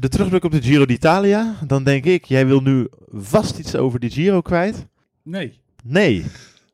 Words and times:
De 0.00 0.08
terugblik 0.08 0.44
op 0.44 0.52
de 0.52 0.62
Giro 0.62 0.86
d'Italia. 0.86 1.54
Dan 1.66 1.84
denk 1.84 2.04
ik, 2.04 2.24
jij 2.24 2.46
wil 2.46 2.60
nu 2.60 2.88
vast 3.12 3.58
iets 3.58 3.76
over 3.76 4.00
de 4.00 4.10
Giro 4.10 4.40
kwijt. 4.40 4.86
Nee. 5.22 5.60
Nee. 5.84 6.24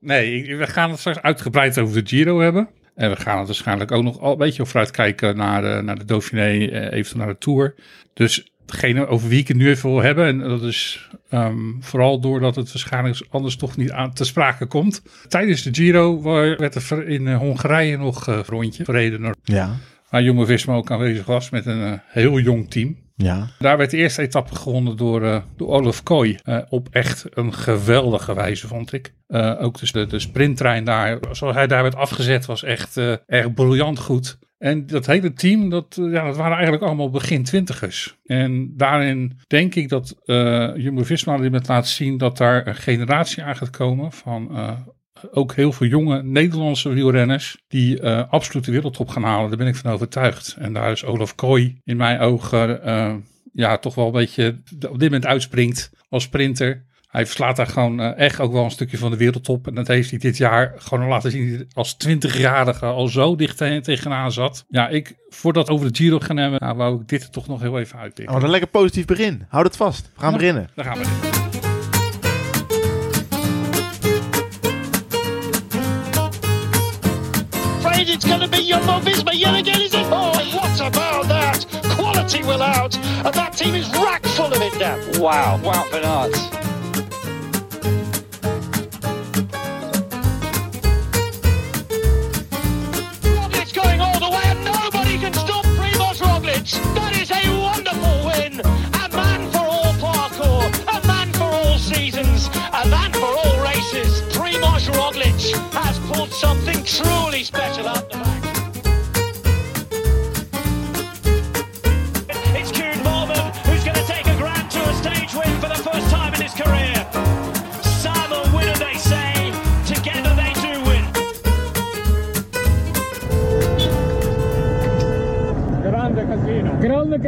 Nee, 0.00 0.56
we 0.56 0.66
gaan 0.66 0.90
het 0.90 0.98
straks 0.98 1.22
uitgebreid 1.22 1.78
over 1.78 2.04
de 2.04 2.08
Giro 2.08 2.40
hebben. 2.40 2.68
En 2.94 3.10
we 3.10 3.16
gaan 3.16 3.38
het 3.38 3.46
waarschijnlijk 3.46 3.92
ook 3.92 4.02
nog 4.02 4.18
al 4.18 4.32
een 4.32 4.38
beetje 4.38 4.66
vooruit 4.66 4.90
kijken 4.90 5.36
naar 5.36 5.62
de, 5.62 5.82
naar 5.82 5.98
de 5.98 6.04
Dauphiné, 6.04 6.42
eh, 6.42 6.92
eventueel 6.92 7.24
naar 7.24 7.34
de 7.34 7.38
Tour. 7.38 7.74
Dus 8.14 8.52
degene 8.66 9.06
over 9.06 9.28
wie 9.28 9.40
ik 9.40 9.48
het 9.48 9.56
nu 9.56 9.68
even 9.68 9.90
wil 9.90 10.02
hebben, 10.02 10.26
en 10.26 10.38
dat 10.38 10.62
is 10.62 11.08
ehm, 11.28 11.80
vooral 11.80 12.20
doordat 12.20 12.56
het 12.56 12.72
waarschijnlijk 12.72 13.26
anders 13.30 13.56
toch 13.56 13.76
niet 13.76 13.90
aan 13.90 14.12
te 14.12 14.24
sprake 14.24 14.66
komt. 14.66 15.02
Tijdens 15.28 15.62
de 15.62 15.74
Giro 15.74 16.22
werd 16.56 16.74
er 16.74 17.08
in 17.08 17.28
eh, 17.28 17.36
Hongarije 17.36 17.96
nog 17.96 18.26
een 18.26 18.44
rondje 18.44 18.84
verreden 18.84 19.34
Ja. 19.42 19.76
Waar 20.11 20.23
Jonge 20.23 20.46
Visma 20.46 20.75
ook 20.75 20.91
aanwezig 20.91 21.27
was 21.27 21.50
met 21.50 21.66
een 21.66 21.82
eh, 21.82 21.98
heel 22.07 22.39
jong 22.39 22.71
team. 22.71 23.03
Ja. 23.16 23.48
Daar 23.59 23.77
werd 23.77 23.91
de 23.91 23.96
eerste 23.96 24.23
etappe 24.23 24.54
gewonnen 24.54 24.96
door, 24.96 25.22
eh, 25.22 25.43
door 25.57 25.68
Olaf 25.68 26.03
Kooi. 26.03 26.39
Eh, 26.43 26.58
op 26.68 26.89
echt 26.90 27.26
een 27.31 27.53
geweldige 27.53 28.35
wijze, 28.35 28.67
vond 28.67 28.93
ik. 28.93 29.14
Ook 29.59 29.79
dus 29.79 29.93
de, 29.93 30.07
de 30.07 30.18
sprinttrein 30.18 30.85
daar, 30.85 31.18
zoals 31.31 31.54
hij 31.54 31.67
daar 31.67 31.82
werd 31.82 31.95
afgezet, 31.95 32.47
was 32.47 32.62
echt 32.62 32.97
uh, 32.97 33.15
erg 33.27 33.55
briljant 33.55 33.98
goed. 33.98 34.39
En 34.59 34.87
dat 34.87 35.07
hele 35.07 35.33
team, 35.33 35.71
dat, 35.71 35.95
ja, 35.95 36.25
dat 36.25 36.37
waren 36.37 36.55
eigenlijk 36.55 36.83
allemaal 36.83 37.11
begin 37.11 37.45
twintigers. 37.45 38.19
En 38.25 38.73
daarin 38.77 39.41
denk 39.47 39.75
ik 39.75 39.89
dat 39.89 40.17
uh, 40.25 40.77
Jumbo-Visma 40.77 41.37
die 41.37 41.51
met 41.51 41.69
laat 41.69 41.89
zien 41.89 42.19
dat 42.19 42.37
daar 42.37 42.67
een 42.67 42.75
generatie 42.75 43.43
aan 43.43 43.57
gaat 43.57 43.71
komen 43.71 44.12
van 44.12 44.51
ook 45.30 45.55
heel 45.55 45.73
veel 45.73 45.87
jonge 45.87 46.23
Nederlandse 46.23 46.88
wielrenners 46.88 47.62
die 47.69 48.01
uh, 48.01 48.23
absoluut 48.28 48.64
de 48.64 48.73
wereldtop 48.73 49.09
gaan 49.09 49.23
halen. 49.23 49.48
Daar 49.48 49.59
ben 49.59 49.66
ik 49.66 49.77
van 49.77 49.92
overtuigd. 49.92 50.56
En 50.59 50.73
daar 50.73 50.92
is 50.92 51.05
Olaf 51.05 51.34
Kooi 51.34 51.80
in 51.84 51.97
mijn 51.97 52.20
ogen 52.20 52.80
uh, 52.87 53.14
ja, 53.52 53.78
toch 53.78 53.95
wel 53.95 54.06
een 54.06 54.12
beetje 54.12 54.60
op 54.70 54.98
dit 54.98 55.10
moment 55.10 55.27
uitspringt 55.27 55.91
als 56.09 56.23
sprinter. 56.23 56.84
Hij 57.08 57.25
verslaat 57.25 57.56
daar 57.56 57.66
gewoon 57.66 58.00
uh, 58.00 58.19
echt 58.19 58.41
ook 58.41 58.53
wel 58.53 58.64
een 58.64 58.70
stukje 58.70 58.98
van 58.98 59.11
de 59.11 59.16
wereldtop. 59.16 59.66
En 59.66 59.75
dat 59.75 59.86
heeft 59.86 60.11
hij 60.11 60.19
dit 60.19 60.36
jaar 60.36 60.72
gewoon 60.77 61.08
laten 61.08 61.31
zien 61.31 61.69
als 61.72 61.97
20-jarige 62.09 62.86
al 62.86 63.09
zo 63.09 63.36
dicht 63.36 63.56
tegenaan 63.56 64.33
zat. 64.33 64.64
Ja, 64.69 64.88
ik, 64.88 65.14
voordat 65.28 65.66
we 65.66 65.75
over 65.75 65.92
de 65.92 65.97
Giro 65.97 66.19
gaan 66.19 66.36
hebben, 66.36 66.61
nou, 66.61 66.77
wou 66.77 67.00
ik 67.00 67.09
dit 67.09 67.22
er 67.22 67.31
toch 67.31 67.48
nog 67.48 67.61
heel 67.61 67.78
even 67.78 67.98
uitpikken. 67.98 68.34
Oh, 68.34 68.42
een 68.42 68.50
lekker 68.50 68.69
positief 68.69 69.05
begin. 69.05 69.47
Houd 69.48 69.64
het 69.64 69.77
vast. 69.77 70.11
We 70.14 70.20
gaan 70.20 70.31
ja, 70.31 70.36
beginnen. 70.36 70.69
Daar 70.75 70.84
gaan 70.84 70.98
we. 70.98 71.53
It's 78.06 78.24
going 78.24 78.41
to 78.41 78.48
be 78.48 78.58
your 78.58 78.80
Jumbo 78.80 79.00
Visma 79.00 79.33
yet 79.33 79.58
again, 79.58 79.80
is 79.80 79.94
it? 79.94 80.06
Oh, 80.10 80.33
what 80.55 80.78
about 80.78 81.27
that? 81.28 81.64
Quality 81.97 82.42
will 82.42 82.62
out, 82.62 82.97
and 82.97 83.34
that 83.34 83.56
team 83.56 83.74
is 83.74 83.88
rack 83.92 84.22
full 84.27 84.52
of 84.52 84.60
it 84.60 84.78
now. 84.78 84.98
Wow, 85.20 85.58
wow, 85.62 85.88
Bernard. 85.91 86.64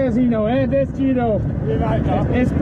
Casino, 0.07 0.47
eh? 0.47 0.69
This 0.69 0.89
Giro. 0.97 1.41
Is 2.33 2.49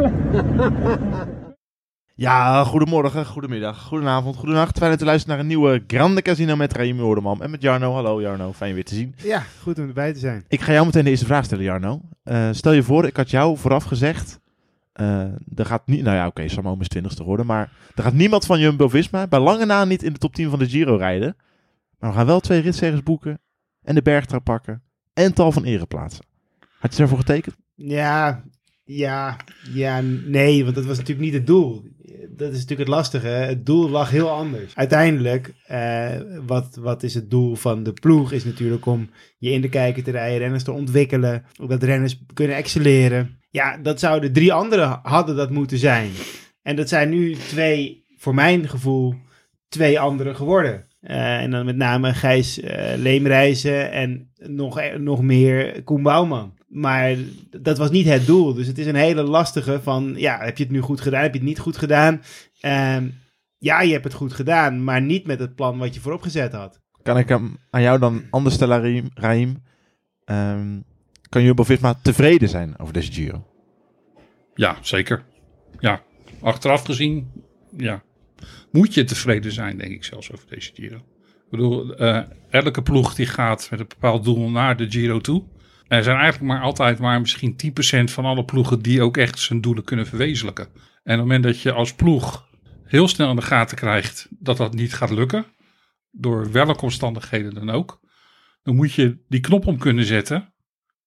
Ja, 2.15 2.65
goedemorgen, 2.65 3.27
goedemiddag, 3.27 3.83
goedenavond, 3.83 4.37
goedenacht. 4.37 4.79
Fijn 4.79 4.91
dat 4.91 5.03
u 5.03 5.05
luistert 5.05 5.31
naar 5.31 5.41
een 5.41 5.47
nieuwe 5.47 5.85
Grande 5.87 6.23
Casino 6.23 6.57
met 6.57 6.73
Raimi 6.73 7.01
Oordemam 7.01 7.43
en 7.43 7.51
met 7.51 7.63
Jarno. 7.63 7.93
Hallo 7.93 8.21
Jarno, 8.21 8.53
fijn 8.53 8.69
je 8.69 8.75
weer 8.75 8.85
te 8.85 8.95
zien. 8.95 9.15
Ja, 9.17 9.43
goed 9.63 9.79
om 9.79 9.87
erbij 9.87 10.13
te 10.13 10.19
zijn. 10.19 10.45
Ik 10.49 10.61
ga 10.61 10.73
jou 10.73 10.87
meteen 10.87 11.05
de 11.05 11.11
eerste 11.11 11.25
vraag 11.27 11.45
stellen, 11.45 11.65
Jarno. 11.65 12.01
Uh, 12.25 12.49
stel 12.53 12.73
je 12.73 12.83
voor, 12.83 13.07
ik 13.07 13.17
had 13.17 13.31
jou 13.31 13.57
vooraf 13.57 13.85
gezegd, 13.85 14.41
uh, 15.01 15.21
er 15.55 15.67
gaat 15.67 15.87
niet, 15.87 16.03
nou 16.03 16.17
ja 16.17 16.27
oké, 16.27 16.41
okay, 16.41 16.49
Samo 16.49 16.77
is 16.81 16.89
twintigste 16.89 17.23
geworden, 17.23 17.47
maar 17.47 17.73
er 17.95 18.03
gaat 18.03 18.13
niemand 18.13 18.47
van 18.47 18.61
Jumbo-Visma 18.61 19.27
bij 19.27 19.41
lange 19.41 19.65
na 19.65 19.85
niet 19.85 20.03
in 20.03 20.13
de 20.13 20.19
top 20.19 20.35
10 20.35 20.51
van 20.51 20.59
de 20.59 20.69
Giro 20.69 20.97
rijden. 20.97 21.37
Maar 21.99 22.11
we 22.11 22.17
gaan 22.17 22.27
wel 22.27 22.41
twee 22.41 22.61
ritzegers 22.61 23.03
boeken 23.03 23.41
en 23.83 23.95
de 23.95 24.03
bergtrap 24.03 24.45
pakken 24.45 24.83
en 25.13 25.35
tal 25.35 25.53
van 25.53 25.65
ereplaatsen. 25.65 26.34
Had 26.85 26.93
je 26.93 26.99
daarvoor 26.99 27.19
getekend? 27.19 27.57
Ja, 27.75 28.45
ja, 28.85 29.37
ja, 29.73 30.01
nee, 30.27 30.65
want 30.65 30.75
dat 30.75 30.85
was 30.85 30.97
natuurlijk 30.97 31.27
niet 31.27 31.35
het 31.35 31.47
doel. 31.47 31.85
Dat 32.29 32.49
is 32.49 32.55
natuurlijk 32.55 32.89
het 32.89 32.89
lastige. 32.89 33.27
Het 33.27 33.67
doel 33.67 33.89
lag 33.89 34.11
heel 34.11 34.31
anders. 34.31 34.77
Uiteindelijk, 34.77 35.55
uh, 35.71 36.11
wat, 36.47 36.77
wat 36.81 37.03
is 37.03 37.15
het 37.15 37.31
doel 37.31 37.55
van 37.55 37.83
de 37.83 37.93
ploeg? 37.93 38.33
Is 38.33 38.45
natuurlijk 38.45 38.87
om 38.87 39.11
je 39.39 39.51
in 39.51 39.61
de 39.61 39.69
kijker 39.69 40.03
te 40.03 40.11
rijden, 40.11 40.39
renners 40.39 40.63
te 40.63 40.73
ontwikkelen, 40.73 41.45
dat 41.67 41.83
renners 41.83 42.23
kunnen 42.35 42.57
excelleren. 42.57 43.39
Ja, 43.51 43.77
dat 43.77 44.01
zouden 44.01 44.33
drie 44.33 44.53
anderen 44.53 45.01
hadden 45.03 45.37
dat 45.37 45.51
moeten 45.51 45.79
zijn. 45.79 46.11
En 46.63 46.77
dat 46.77 46.89
zijn 46.89 47.09
nu 47.09 47.35
twee, 47.35 48.05
voor 48.17 48.35
mijn 48.35 48.69
gevoel, 48.69 49.15
twee 49.69 50.01
anderen 50.01 50.37
geworden. 50.37 50.87
Uh, 51.01 51.41
en 51.41 51.51
dan 51.51 51.65
met 51.65 51.77
name 51.77 52.15
Gijs 52.15 52.59
uh, 52.59 52.93
Leemreizen 52.97 53.93
en 53.93 54.31
nog, 54.37 54.81
nog 54.99 55.23
meer 55.23 55.83
Koen 55.83 56.03
Bouwman. 56.03 56.53
Maar 56.75 57.17
dat 57.51 57.79
was 57.79 57.91
niet 57.91 58.07
het 58.07 58.27
doel. 58.27 58.55
Dus 58.55 58.67
het 58.67 58.79
is 58.79 58.87
een 58.87 58.95
hele 58.95 59.23
lastige 59.23 59.81
van, 59.83 60.15
ja, 60.17 60.39
heb 60.39 60.59
je 60.59 60.65
het 60.65 60.73
nu 60.73 60.81
goed 60.81 61.01
gedaan? 61.01 61.23
Heb 61.23 61.33
je 61.33 61.39
het 61.39 61.49
niet 61.49 61.59
goed 61.59 61.77
gedaan? 61.77 62.23
Uh, 62.61 62.97
ja, 63.59 63.83
je 63.83 63.93
hebt 63.93 64.05
het 64.05 64.15
goed 64.15 64.33
gedaan, 64.33 64.85
maar 64.85 65.03
niet 65.03 65.27
met 65.27 65.39
het 65.39 65.55
plan 65.55 65.79
wat 65.79 65.95
je 65.95 66.01
voorop 66.01 66.23
gezet 66.23 66.53
had. 66.53 66.81
Kan 67.03 67.19
ik 67.19 67.29
hem 67.29 67.57
aan 67.71 67.83
jou 67.83 67.99
dan 67.99 68.23
anders 68.31 68.55
stellen, 68.55 68.81
Raim? 68.81 69.11
Raim? 69.15 69.63
Um, 70.25 70.85
kan 71.29 71.43
Jumbo-Visma 71.43 71.95
tevreden 72.03 72.49
zijn 72.49 72.79
over 72.79 72.93
deze 72.93 73.13
Giro? 73.13 73.47
Ja, 74.55 74.77
zeker. 74.81 75.25
Ja, 75.79 76.03
achteraf 76.41 76.85
gezien, 76.85 77.31
ja. 77.77 78.03
Moet 78.71 78.95
je 78.95 79.05
tevreden 79.05 79.53
zijn, 79.53 79.79
denk 79.79 79.93
ik 79.93 80.05
zelfs, 80.05 80.33
over 80.33 80.47
deze 80.49 80.71
Giro. 80.75 80.97
Ik 80.97 81.51
bedoel, 81.51 82.03
uh, 82.03 82.23
elke 82.51 82.83
ploeg 82.83 83.15
die 83.15 83.27
gaat 83.27 83.69
met 83.71 83.81
een 83.81 83.89
bepaald 83.89 84.25
doel 84.25 84.51
naar 84.51 84.77
de 84.77 84.91
Giro 84.91 85.21
toe. 85.21 85.45
Er 85.89 86.03
zijn 86.03 86.17
eigenlijk 86.17 86.53
maar 86.53 86.63
altijd 86.63 86.99
maar 86.99 87.21
misschien 87.21 87.57
10% 88.09 88.13
van 88.13 88.25
alle 88.25 88.45
ploegen 88.45 88.81
die 88.83 89.03
ook 89.03 89.17
echt 89.17 89.39
zijn 89.39 89.61
doelen 89.61 89.85
kunnen 89.85 90.07
verwezenlijken. 90.07 90.65
En 90.65 90.73
op 90.73 91.05
het 91.05 91.19
moment 91.19 91.43
dat 91.43 91.61
je 91.61 91.73
als 91.73 91.95
ploeg 91.95 92.49
heel 92.85 93.09
snel 93.09 93.31
in 93.31 93.37
de 93.37 93.43
gaten 93.43 93.77
krijgt 93.77 94.29
dat 94.31 94.57
dat 94.57 94.75
niet 94.75 94.95
gaat 94.95 95.11
lukken, 95.11 95.47
door 96.11 96.53
welke 96.53 96.83
omstandigheden 96.83 97.55
dan 97.55 97.71
ook, 97.71 98.01
dan 98.63 98.75
moet 98.77 98.93
je 98.93 99.25
die 99.29 99.41
knop 99.41 99.67
om 99.67 99.79
kunnen 99.79 100.05
zetten 100.05 100.55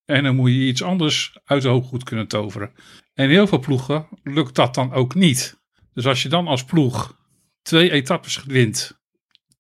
en 0.06 0.24
dan 0.24 0.36
moet 0.36 0.50
je 0.50 0.68
iets 0.68 0.84
anders 0.84 1.38
uit 1.46 1.62
de 1.62 1.68
hooggoed 1.68 2.04
kunnen 2.04 2.28
toveren. 2.28 2.72
En 3.14 3.30
heel 3.30 3.48
veel 3.48 3.60
ploegen 3.60 4.08
lukt 4.24 4.56
dat 4.56 4.76
dan 4.76 4.94
ook 4.94 5.16
niet. 5.16 5.60
Dus 5.94 6.06
als 6.06 6.24
je 6.24 6.30
dan 6.30 6.48
als 6.48 6.66
ploeg 6.66 7.18
twee 7.62 7.92
etappes 7.92 8.44
wint, 8.44 9.00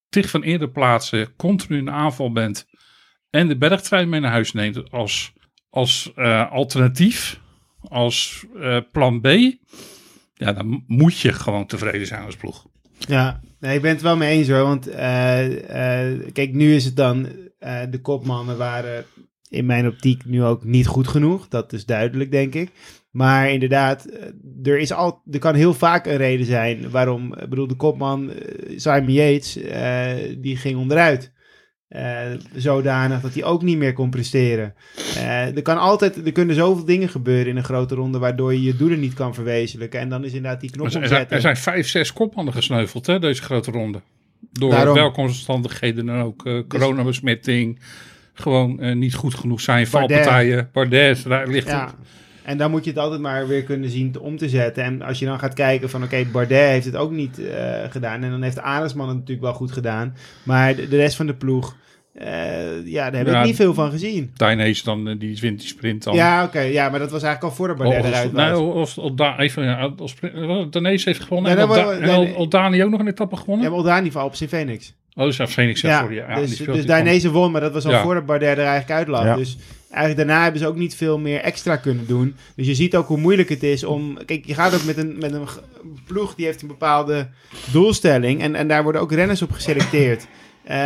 tig 0.09 0.29
van 0.29 0.43
eerder 0.43 0.69
plaatsen, 0.69 1.35
continu 1.35 1.77
in 1.77 1.91
aanval 1.91 2.31
bent 2.31 2.67
en 3.37 3.47
de 3.47 3.57
bergtrein 3.57 4.09
mee 4.09 4.19
naar 4.19 4.31
huis 4.31 4.53
neemt 4.53 4.91
als, 4.91 5.33
als 5.69 6.11
uh, 6.15 6.51
alternatief, 6.51 7.39
als 7.81 8.45
uh, 8.55 8.77
plan 8.91 9.21
B, 9.21 9.27
ja, 10.33 10.53
dan 10.53 10.83
moet 10.87 11.19
je 11.19 11.33
gewoon 11.33 11.65
tevreden 11.65 12.07
zijn 12.07 12.23
als 12.23 12.35
ploeg. 12.35 12.65
Ja, 12.97 13.41
nee, 13.59 13.75
ik 13.75 13.81
ben 13.81 13.91
het 13.91 14.01
wel 14.01 14.17
mee 14.17 14.37
eens 14.37 14.49
hoor. 14.49 14.63
Want 14.63 14.89
uh, 14.89 14.95
kijk, 16.33 16.49
nu 16.53 16.75
is 16.75 16.85
het 16.85 16.95
dan, 16.95 17.27
de 17.89 17.99
kopmannen 18.01 18.57
waren 18.57 19.05
in 19.49 19.65
mijn 19.65 19.87
optiek 19.87 20.25
nu 20.25 20.43
ook 20.43 20.63
niet 20.63 20.87
goed 20.87 21.07
genoeg. 21.07 21.47
Dat 21.47 21.73
is 21.73 21.85
duidelijk, 21.85 22.31
denk 22.31 22.53
ik. 22.53 22.71
Maar 23.11 23.51
inderdaad, 23.51 24.07
er, 24.63 24.79
is 24.79 24.91
al, 24.91 25.21
er 25.31 25.39
kan 25.39 25.55
heel 25.55 25.73
vaak 25.73 26.05
een 26.05 26.17
reden 26.17 26.45
zijn 26.45 26.89
waarom, 26.89 27.29
bedoel, 27.49 27.67
de 27.67 27.75
kopman 27.75 28.31
Simon 28.75 29.11
Yates, 29.11 29.53
die 30.37 30.57
ging 30.57 30.77
onderuit. 30.77 31.35
Uh, 31.95 32.19
zodanig 32.55 33.21
dat 33.21 33.33
hij 33.33 33.43
ook 33.43 33.61
niet 33.61 33.77
meer 33.77 33.93
kon 33.93 34.09
presteren. 34.09 34.73
Uh, 35.17 35.55
er, 35.55 35.61
kan 35.61 35.77
altijd, 35.77 36.25
er 36.25 36.31
kunnen 36.31 36.55
zoveel 36.55 36.85
dingen 36.85 37.09
gebeuren 37.09 37.47
in 37.47 37.57
een 37.57 37.63
grote 37.63 37.95
ronde 37.95 38.17
waardoor 38.17 38.53
je 38.53 38.61
je 38.63 38.75
doelen 38.75 38.99
niet 38.99 39.13
kan 39.13 39.33
verwezenlijken. 39.33 39.99
En 39.99 40.09
dan 40.09 40.23
is 40.25 40.33
inderdaad 40.33 40.61
die 40.61 40.71
knop 40.71 40.85
er 40.85 41.07
zijn, 41.07 41.29
er 41.29 41.41
zijn 41.41 41.57
vijf, 41.57 41.87
zes 41.87 42.13
kopmannen 42.13 42.53
gesneuveld, 42.53 43.05
hè, 43.05 43.19
deze 43.19 43.41
grote 43.41 43.71
ronde. 43.71 44.01
Door 44.51 44.71
Daarom. 44.71 44.95
welke 44.95 45.21
omstandigheden 45.21 46.05
dan 46.05 46.21
ook. 46.21 46.45
Uh, 46.45 46.61
coronabesmetting, 46.67 47.79
gewoon 48.33 48.79
eh, 48.79 48.95
niet 48.95 49.15
goed 49.15 49.35
genoeg 49.35 49.61
zijn. 49.61 49.87
Bardet. 49.91 50.11
Valpartijen, 50.11 50.69
Bardet, 50.73 51.23
daar 51.23 51.47
ligt 51.47 51.67
Ja. 51.67 51.85
het. 51.85 51.95
En 52.47 52.57
dan 52.57 52.71
moet 52.71 52.83
je 52.83 52.89
het 52.89 52.99
altijd 52.99 53.21
maar 53.21 53.47
weer 53.47 53.63
kunnen 53.63 53.89
zien 53.89 54.11
te- 54.11 54.21
om 54.21 54.37
te 54.37 54.49
zetten. 54.49 54.83
En 54.83 55.01
als 55.01 55.19
je 55.19 55.25
dan 55.25 55.39
gaat 55.39 55.53
kijken 55.53 55.89
van 55.89 56.03
oké, 56.03 56.25
Bardet 56.31 56.69
heeft 56.69 56.85
het 56.85 56.95
ook 56.95 57.11
niet 57.11 57.39
eh, 57.47 57.63
gedaan. 57.89 58.23
En 58.23 58.29
dan 58.29 58.41
heeft 58.41 58.59
Arendsman 58.61 59.07
het 59.07 59.15
natuurlijk 59.17 59.41
wel 59.47 59.53
goed 59.55 59.71
gedaan. 59.71 60.15
Maar 60.43 60.75
de, 60.75 60.87
de 60.87 60.95
rest 60.97 61.15
van 61.15 61.25
de 61.27 61.33
ploeg, 61.33 61.75
eh, 62.13 62.85
ja, 62.85 63.09
daar 63.09 63.19
heb 63.19 63.27
Ja, 63.27 63.39
ik 63.39 63.45
niet 63.45 63.55
veel 63.55 63.73
van 63.73 63.91
gezien. 63.91 64.31
Dainese 64.35 64.83
dan, 64.83 65.07
eh, 65.07 65.19
die 65.19 65.37
wint 65.41 65.59
die 65.59 65.67
sprint 65.67 66.03
dan. 66.03 66.15
Ja, 66.15 66.43
oké. 66.43 66.59
ja, 66.59 66.89
maar 66.89 66.99
dat 66.99 67.11
was 67.11 67.23
eigenlijk 67.23 67.43
al 67.53 67.57
voordat 67.57 67.77
Bardet 67.77 67.99
Of- 67.99 68.07
eruit 68.07 68.33
nee, 68.33 68.49
was. 68.51 68.59
of, 68.59 68.97
of, 68.97 69.37
even, 69.39 69.63
ja, 69.63 69.91
Dainese 70.69 71.09
heeft 71.09 71.21
gewonnen. 71.23 71.51
Ja, 71.51 71.57
en 71.57 71.69
Olda- 71.69 71.91
nee, 71.91 72.17
nee. 72.17 72.35
Oldani 72.35 72.83
ook 72.83 72.89
nog 72.91 72.99
een 72.99 73.07
etappe 73.07 73.35
gewonnen. 73.35 73.63
Ja, 73.63 73.69
maar 73.69 73.79
Oldani 73.79 74.11
van 74.11 74.23
op 74.23 74.35
zijn 74.35 74.49
Phoenix. 74.49 74.93
Oh, 75.13 75.23
dat 75.23 75.31
is 75.31 75.37
ja, 75.37 75.47
Phoenix, 75.47 75.81
ja, 75.81 75.89
Ja, 75.89 75.99
sorry. 75.99 76.15
Ja, 76.15 76.35
dus, 76.35 76.57
dus 76.57 76.85
Dainese 76.85 77.31
won, 77.31 77.51
maar 77.51 77.61
dat 77.61 77.73
was 77.73 77.85
al 77.85 77.91
Ja. 77.91 78.01
voordat 78.03 78.25
Bardet 78.25 78.57
er 78.57 78.63
eigenlijk 78.63 78.91
uit 78.99 79.07
lag. 79.07 79.23
Ja. 79.23 79.35
Dus 79.35 79.57
eigenlijk 79.89 80.27
daarna 80.27 80.43
hebben 80.43 80.61
ze 80.61 80.67
ook 80.67 80.75
niet 80.75 80.95
veel 80.95 81.17
meer 81.19 81.39
extra 81.39 81.75
kunnen 81.75 82.07
doen. 82.07 82.35
Dus 82.55 82.67
je 82.67 82.75
ziet 82.75 82.95
ook 82.95 83.07
hoe 83.07 83.17
moeilijk 83.17 83.49
het 83.49 83.63
is 83.63 83.83
om... 83.83 84.25
Kijk, 84.25 84.45
je 84.45 84.53
gaat 84.53 84.75
ook 84.75 84.83
met 84.83 84.97
een, 84.97 85.17
met 85.19 85.33
een 85.33 85.47
ploeg 86.05 86.35
die 86.35 86.45
heeft 86.45 86.61
een 86.61 86.67
bepaalde 86.67 87.27
doelstelling. 87.71 88.41
En, 88.41 88.55
en 88.55 88.67
daar 88.67 88.83
worden 88.83 89.01
ook 89.01 89.11
renners 89.11 89.41
op 89.41 89.51
geselecteerd. 89.51 90.27
Eh, 90.63 90.77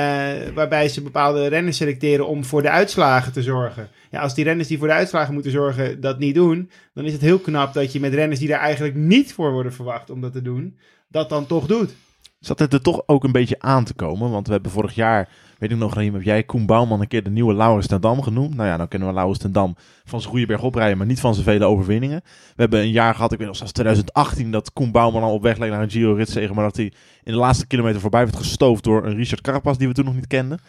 waarbij 0.54 0.90
ze 0.90 1.02
bepaalde 1.02 1.48
renners 1.48 1.78
selecteren 1.78 2.28
om 2.28 2.46
voor 2.46 2.62
de 2.62 2.70
uitslagen 2.70 3.34
te 3.34 3.44
zorgen. 3.44 3.90
Ja, 4.12 4.22
als 4.22 4.36
die 4.36 4.44
renners 4.44 4.68
die 4.68 4.78
voor 4.78 4.88
de 4.88 4.94
uitslagen 4.94 5.34
moeten 5.34 5.52
zorgen 5.52 6.02
dat 6.02 6.20
niet 6.20 6.36
doen... 6.36 6.70
dan 6.94 7.06
is 7.06 7.14
het 7.14 7.22
heel 7.22 7.40
knap 7.40 7.74
dat 7.74 7.92
je 7.92 8.00
met 8.00 8.14
renners 8.14 8.40
die 8.40 8.48
daar 8.48 8.60
eigenlijk 8.60 8.96
niet 8.96 9.34
voor 9.34 9.52
worden 9.52 9.74
verwacht 9.74 10.10
om 10.10 10.22
dat 10.22 10.34
te 10.34 10.42
doen... 10.42 10.78
dat 11.08 11.30
dan 11.30 11.46
toch 11.46 11.68
doet. 11.68 11.94
Zat 12.42 12.60
het 12.60 12.74
er 12.74 12.82
toch 12.82 13.04
ook 13.06 13.24
een 13.24 13.32
beetje 13.32 13.60
aan 13.60 13.84
te 13.84 13.94
komen? 13.94 14.32
Want 14.32 14.48
we 14.48 14.54
hebben 14.54 14.72
vorig 14.72 14.96
jaar, 14.96 15.30
weet 15.58 15.72
ik 15.72 15.78
nog, 15.78 15.94
Raheem, 15.94 16.14
heb 16.14 16.24
jij 16.24 16.44
Koen 16.44 16.66
Bouwman 16.66 17.02
een 17.02 17.08
keer 17.08 17.24
de 17.24 17.30
nieuwe 17.30 17.54
Laurens 17.54 17.88
ten 17.88 18.02
Dam 18.02 18.22
genoemd. 18.22 18.56
Nou 18.56 18.68
ja, 18.70 18.78
dan 18.78 18.88
kennen 18.88 19.08
we 19.08 19.14
Laurens 19.14 19.40
ten 19.40 19.52
Dam 19.52 19.76
van 20.04 20.20
zijn 20.20 20.32
goede 20.32 20.46
berg 20.46 20.64
oprijden, 20.64 20.98
maar 20.98 21.08
niet 21.08 21.20
van 21.20 21.34
zijn 21.34 21.46
vele 21.46 21.66
overwinningen. 21.66 22.22
We 22.26 22.62
hebben 22.62 22.80
een 22.80 22.92
jaar 22.92 23.16
gehad, 23.16 23.32
ik 23.32 23.38
weet 23.38 23.48
nog 23.48 23.56
zelfs 23.56 23.72
2018, 23.72 24.52
dat 24.52 24.74
Koen 24.74 24.92
Bouwman 24.92 25.24
al 25.24 25.34
op 25.34 25.42
weg 25.42 25.58
leek 25.58 25.70
naar 25.70 25.82
een 25.82 25.90
Giro 25.90 26.14
ritzegen, 26.14 26.56
maar 26.56 26.64
dat 26.64 26.76
hij 26.76 26.94
in 27.24 27.32
de 27.32 27.40
laatste 27.40 27.68
kilometer 27.68 28.02
voorbij 28.02 28.24
werd 28.24 28.36
gestoofd 28.36 28.84
door 28.84 29.06
een 29.06 29.16
Richard 29.16 29.42
Carapaz 29.42 29.78
die 29.78 29.88
we 29.88 29.94
toen 29.94 30.06
nog 30.06 30.16
niet 30.16 30.28
kenden. 30.28 30.60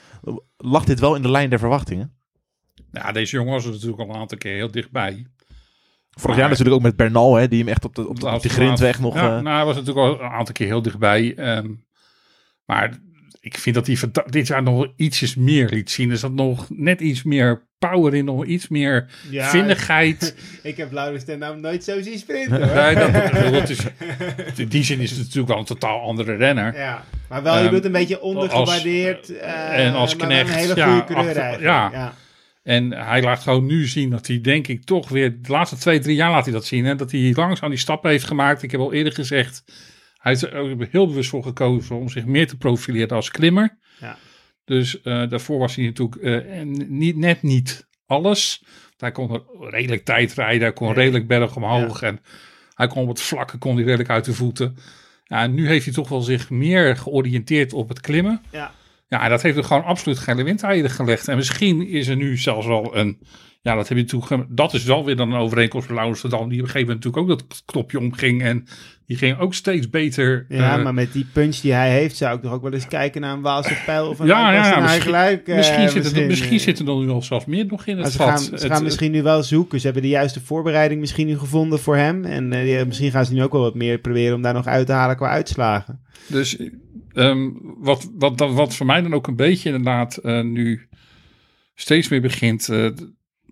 Lag 0.56 0.84
dit 0.84 1.00
wel 1.00 1.14
in 1.14 1.22
de 1.22 1.30
lijn 1.30 1.50
der 1.50 1.58
verwachtingen? 1.58 2.12
Ja, 2.90 3.12
deze 3.12 3.36
jongen 3.36 3.52
was 3.52 3.64
er 3.64 3.70
natuurlijk 3.70 4.00
al 4.00 4.08
een 4.08 4.20
aantal 4.20 4.38
keer 4.38 4.54
heel 4.54 4.70
dichtbij. 4.70 5.26
Vorig 6.20 6.36
jaar 6.36 6.48
natuurlijk 6.48 6.76
ook 6.76 6.82
met 6.82 6.96
Bernal, 6.96 7.34
hè, 7.34 7.48
die 7.48 7.58
hem 7.58 7.68
echt 7.68 7.84
op, 7.84 7.94
de, 7.94 8.08
op, 8.08 8.20
de, 8.20 8.28
op 8.30 8.42
die 8.42 8.50
grindweg 8.50 9.00
nog... 9.00 9.14
Ja, 9.14 9.36
eh, 9.36 9.42
nou, 9.42 9.56
hij 9.56 9.64
was 9.64 9.76
natuurlijk 9.76 10.06
al 10.06 10.20
een 10.26 10.30
aantal 10.32 10.54
keer 10.54 10.66
heel 10.66 10.82
dichtbij. 10.82 11.34
ehm, 11.36 11.68
maar 12.64 12.98
ik 13.40 13.58
vind 13.58 13.74
dat 13.74 13.86
hij 13.86 13.96
dit 14.26 14.46
jaar 14.46 14.62
nog 14.62 14.86
ietsjes 14.96 15.34
meer 15.34 15.68
liet 15.68 15.90
zien. 15.90 16.10
Er 16.10 16.16
zat 16.16 16.32
nog 16.32 16.66
net 16.68 17.00
iets 17.00 17.22
meer 17.22 17.66
power 17.78 18.14
in, 18.14 18.24
nog 18.24 18.44
iets 18.44 18.68
meer 18.68 19.10
Ja, 19.30 19.48
vinnigheid. 19.50 20.34
Ik 20.62 20.76
heb 20.76 20.92
Laurens 20.92 21.24
ten 21.24 21.60
nooit 21.60 21.84
zo 21.84 22.02
zien 22.02 22.18
sprinten 22.18 22.68
hoor. 22.68 22.74
Nee, 22.82 22.94
dat, 22.94 23.12
dat 23.60 23.68
is, 23.68 23.78
in 24.56 24.68
die 24.68 24.84
zin 24.84 25.00
is 25.00 25.10
het 25.10 25.18
natuurlijk 25.18 25.48
wel 25.48 25.58
een 25.58 25.64
totaal 25.64 26.00
andere 26.00 26.34
renner. 26.36 26.76
Ja, 26.76 27.04
maar 27.28 27.42
wel, 27.42 27.56
je 27.58 27.62
Ehm, 27.64 27.70
doet 27.74 27.84
een 27.84 27.92
beetje 27.92 28.20
ondergewaardeerd. 28.20 29.36
eh, 29.38 29.86
en 29.86 29.94
als 29.94 30.16
wel 30.16 30.26
knecht, 30.26 30.48
Een 30.50 30.54
hele 30.56 30.72
goede 30.82 31.14
achter- 31.14 31.62
ja. 31.62 31.90
ja. 31.92 32.14
En 32.62 32.92
hij 32.92 33.22
laat 33.22 33.42
gewoon 33.42 33.66
nu 33.66 33.86
zien 33.86 34.10
dat 34.10 34.26
hij, 34.26 34.40
denk 34.40 34.66
ik, 34.68 34.84
toch 34.84 35.08
weer... 35.08 35.42
De 35.42 35.52
laatste 35.52 35.76
twee, 35.76 35.98
drie 35.98 36.16
jaar 36.16 36.30
laat 36.30 36.44
hij 36.44 36.52
dat 36.52 36.66
zien. 36.66 36.84
Hè, 36.84 36.94
dat 36.96 37.10
hij 37.10 37.32
langzaam 37.34 37.70
die 37.70 37.78
stappen 37.78 38.10
heeft 38.10 38.24
gemaakt. 38.24 38.62
Ik 38.62 38.70
heb 38.70 38.80
al 38.80 38.92
eerder 38.92 39.12
gezegd... 39.12 39.64
Hij 40.16 40.32
is 40.32 40.42
er 40.42 40.88
heel 40.90 41.06
bewust 41.06 41.28
voor 41.30 41.42
gekozen 41.42 41.96
om 41.96 42.08
zich 42.08 42.24
meer 42.24 42.46
te 42.46 42.56
profileren 42.56 43.16
als 43.16 43.30
klimmer. 43.30 43.78
Ja. 44.00 44.16
Dus 44.64 45.00
eh, 45.00 45.28
daarvoor 45.28 45.58
was 45.58 45.74
hij 45.74 45.84
natuurlijk 45.84 46.16
en 46.46 46.98
niet, 46.98 47.16
net 47.16 47.42
niet 47.42 47.88
alles. 48.06 48.64
Hij 48.96 49.12
kon 49.12 49.42
redelijk 49.60 50.04
tijd 50.04 50.34
rijden. 50.34 50.62
Hij 50.62 50.72
kon 50.72 50.86
Nee. 50.86 50.96
redelijk 50.96 51.26
berg 51.26 51.56
omhoog. 51.56 52.02
En 52.02 52.20
hij 52.74 52.86
kon 52.86 53.02
op 53.02 53.08
het 53.08 53.20
vlakke 53.20 53.58
kon 53.58 53.74
hij 53.74 53.84
redelijk 53.84 54.10
uit 54.10 54.24
de 54.24 54.34
voeten. 54.34 54.76
Ja, 55.24 55.42
en 55.42 55.54
nu 55.54 55.66
heeft 55.66 55.84
hij 55.84 55.94
toch 55.94 56.08
wel 56.08 56.20
zich 56.20 56.50
meer 56.50 56.96
georiënteerd 56.96 57.72
op 57.72 57.88
het 57.88 58.00
klimmen. 58.00 58.42
Ja. 58.50 58.72
Ja, 59.18 59.28
dat 59.28 59.42
heeft 59.42 59.56
er 59.56 59.64
gewoon 59.64 59.84
absoluut 59.84 60.18
geen 60.18 60.44
windeieren 60.44 60.90
gelegd. 60.90 61.28
En 61.28 61.36
misschien 61.36 61.86
is 61.88 62.08
er 62.08 62.16
nu 62.16 62.36
zelfs 62.36 62.66
wel 62.66 62.96
een... 62.96 63.18
Ja, 63.62 63.74
dat, 63.74 63.88
heb 63.88 63.96
je 63.98 64.02
natuurlijk, 64.02 64.56
dat 64.56 64.74
is 64.74 64.84
wel 64.84 65.04
weer 65.04 65.16
dan 65.16 65.32
een 65.32 65.38
overeenkomst 65.40 65.88
met 65.88 65.96
Laurens 65.96 66.22
Dam. 66.22 66.30
Die 66.30 66.40
op 66.40 66.64
een 66.66 66.70
gegeven 66.70 66.80
moment 66.80 67.04
natuurlijk 67.04 67.32
ook 67.32 67.38
dat 67.48 67.62
knopje 67.64 67.98
omging. 67.98 68.42
En 68.42 68.64
die 69.06 69.16
ging 69.16 69.38
ook 69.38 69.54
steeds 69.54 69.90
beter. 69.90 70.46
Ja, 70.48 70.76
eh, 70.76 70.82
maar 70.84 70.94
met 70.94 71.12
die 71.12 71.26
punch 71.32 71.56
die 71.56 71.72
hij 71.72 71.90
heeft, 71.90 72.16
zou 72.16 72.36
ik 72.36 72.42
toch 72.42 72.52
ook 72.52 72.62
wel 72.62 72.72
eens 72.72 72.88
kijken 72.88 73.20
naar 73.20 73.32
een 73.34 73.40
Waalse 73.40 73.76
pijl 73.86 74.08
of 74.08 74.18
een 74.18 74.26
Ja, 74.26 74.52
ja, 74.52 74.80
misschien- 74.80 75.02
gelijk. 75.02 75.48
eh, 75.48 75.56
misschien, 75.56 75.88
zit 75.88 76.12
er, 76.12 76.20
eh, 76.22 76.26
misschien 76.28 76.60
zit 76.60 76.78
er 76.78 76.84
dan 76.84 77.00
nu 77.04 77.10
al 77.10 77.22
zelfs 77.22 77.44
meer 77.44 77.66
nog 77.66 77.86
in 77.86 77.98
het 77.98 78.12
ze 78.12 78.16
vat. 78.18 78.28
gaan, 78.28 78.38
ze 78.38 78.50
Het- 78.50 78.64
gaan 78.64 78.82
misschien 78.82 79.10
nu 79.12 79.22
wel 79.22 79.42
zoeken. 79.42 79.78
Ze 79.78 79.84
hebben 79.84 80.02
de 80.02 80.08
juiste 80.08 80.40
voorbereiding 80.40 81.00
misschien 81.00 81.26
nu 81.26 81.38
gevonden 81.38 81.78
voor 81.78 81.96
hem. 81.96 82.24
En 82.24 82.52
eh, 82.52 82.86
misschien 82.86 83.10
gaan 83.10 83.24
ze 83.26 83.32
nu 83.32 83.42
ook 83.42 83.52
wel 83.52 83.60
wat 83.62 83.74
meer 83.74 83.98
proberen 83.98 84.34
om 84.36 84.42
daar 84.42 84.54
nog 84.54 84.66
uit 84.66 84.86
te 84.86 84.92
halen 84.92 85.16
qua 85.16 85.28
uitslagen. 85.28 86.00
Dus 86.26 86.56
ehm, 87.14 87.48
wat, 87.62 88.10
wat, 88.18 88.38
dan- 88.38 88.54
wat 88.54 88.74
voor 88.74 88.86
mij 88.86 89.00
dan 89.02 89.14
ook 89.14 89.26
een 89.26 89.36
beetje 89.36 89.68
inderdaad 89.68 90.16
eh, 90.16 90.40
nu 90.40 90.88
steeds 91.74 92.08
meer 92.08 92.20
begint 92.20 92.68
eh, 92.68 92.86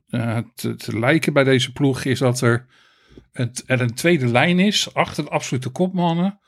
eh, 0.09 0.39
te, 0.55 0.75
te 0.77 0.99
lijken 0.99 1.33
bij 1.33 1.45
deze 1.45 1.73
ploeg, 1.73 2.05
is 2.05 2.19
dat 2.19 2.41
er 2.41 2.67
een, 3.33 3.51
er 3.67 3.81
een 3.81 3.95
tweede 3.95 4.27
lijn 4.27 4.59
is 4.59 4.95
achter 4.95 5.25
de 5.25 5.31
absolute 5.31 5.69
kopmannen. 5.69 6.39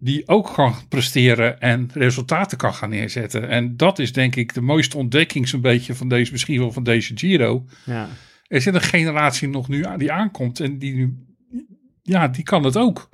Die 0.00 0.28
ook 0.28 0.52
kan 0.54 0.74
presteren 0.88 1.60
en 1.60 1.90
resultaten 1.92 2.58
kan 2.58 2.74
gaan 2.74 2.90
neerzetten. 2.90 3.48
En 3.48 3.76
dat 3.76 3.98
is 3.98 4.12
denk 4.12 4.36
ik 4.36 4.54
de 4.54 4.60
mooiste 4.60 4.96
ontdekking 4.96 5.48
zo'n 5.48 5.60
beetje 5.60 5.94
van 5.94 6.08
deze, 6.08 6.32
misschien 6.32 6.58
wel 6.58 6.72
van 6.72 6.82
deze 6.82 7.16
Giro. 7.16 7.64
Ja. 7.84 8.08
Er 8.46 8.60
zit 8.60 8.74
een 8.74 8.80
generatie 8.80 9.48
nog 9.48 9.68
nu 9.68 9.84
aan- 9.84 9.98
die 9.98 10.12
aankomt 10.12 10.60
en 10.60 10.78
die 10.78 10.94
nu, 10.94 11.16
ja, 12.02 12.28
die 12.28 12.44
kan 12.44 12.64
het 12.64 12.76
ook. 12.76 13.08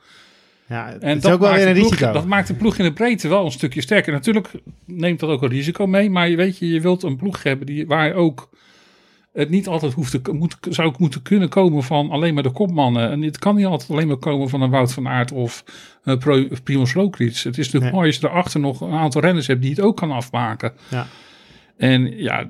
Ja, 0.74 0.86
het 0.92 1.02
En 1.02 1.16
is 1.16 1.22
dat 1.22 1.32
ook 1.32 1.40
wel 1.40 1.52
weer 1.52 1.66
een 1.66 1.74
ploeg- 1.74 1.90
risico. 1.90 2.12
Dat 2.12 2.26
maakt 2.26 2.46
de 2.48 2.54
ploeg 2.54 2.76
in 2.78 2.84
de 2.84 2.92
breedte 2.92 3.28
wel 3.28 3.44
een 3.44 3.50
stukje 3.52 3.80
sterker. 3.80 4.12
Natuurlijk 4.12 4.50
neemt 4.84 5.20
dat 5.20 5.30
ook 5.30 5.42
een 5.42 5.48
risico 5.48 5.86
mee. 5.86 6.10
Maar 6.10 6.28
je 6.28 6.36
weet 6.36 6.58
je, 6.58 6.68
je 6.68 6.80
wilt 6.80 7.02
een 7.02 7.16
ploeg 7.16 7.42
hebben 7.42 7.66
die, 7.66 7.86
waar 7.86 8.06
je 8.06 8.14
ook 8.14 8.48
het 9.32 9.50
niet 9.50 9.66
altijd 9.68 9.92
hoeft 9.92 10.10
te, 10.24 10.32
moet, 10.32 10.56
zou 10.70 10.88
ook 10.88 10.98
moeten 10.98 11.22
kunnen 11.22 11.48
komen 11.48 11.82
van 11.82 12.10
alleen 12.10 12.34
maar 12.34 12.42
de 12.42 12.50
kopmannen. 12.50 13.10
En 13.10 13.22
het 13.22 13.38
kan 13.38 13.54
niet 13.56 13.66
altijd 13.66 13.90
alleen 13.90 14.06
maar 14.06 14.16
komen 14.16 14.48
van 14.48 14.62
een 14.62 14.70
Wout 14.70 14.92
van 14.92 15.08
Aert 15.08 15.32
of 15.32 15.64
een 16.04 16.18
Pro- 16.18 16.46
of 16.50 16.62
Primoz 16.62 16.92
Roglic. 16.94 17.28
Het 17.28 17.36
is 17.36 17.44
natuurlijk 17.44 17.82
Nee. 17.84 17.92
mooi 17.92 18.06
als 18.06 18.16
je 18.16 18.26
erachter 18.28 18.60
nog 18.60 18.80
een 18.80 18.92
aantal 18.92 19.20
renners 19.20 19.46
hebt 19.46 19.60
die 19.62 19.70
het 19.70 19.80
ook 19.80 19.96
kan 19.96 20.10
afmaken. 20.10 20.72
Ja. 20.88 21.06
En 21.76 22.16
ja, 22.18 22.48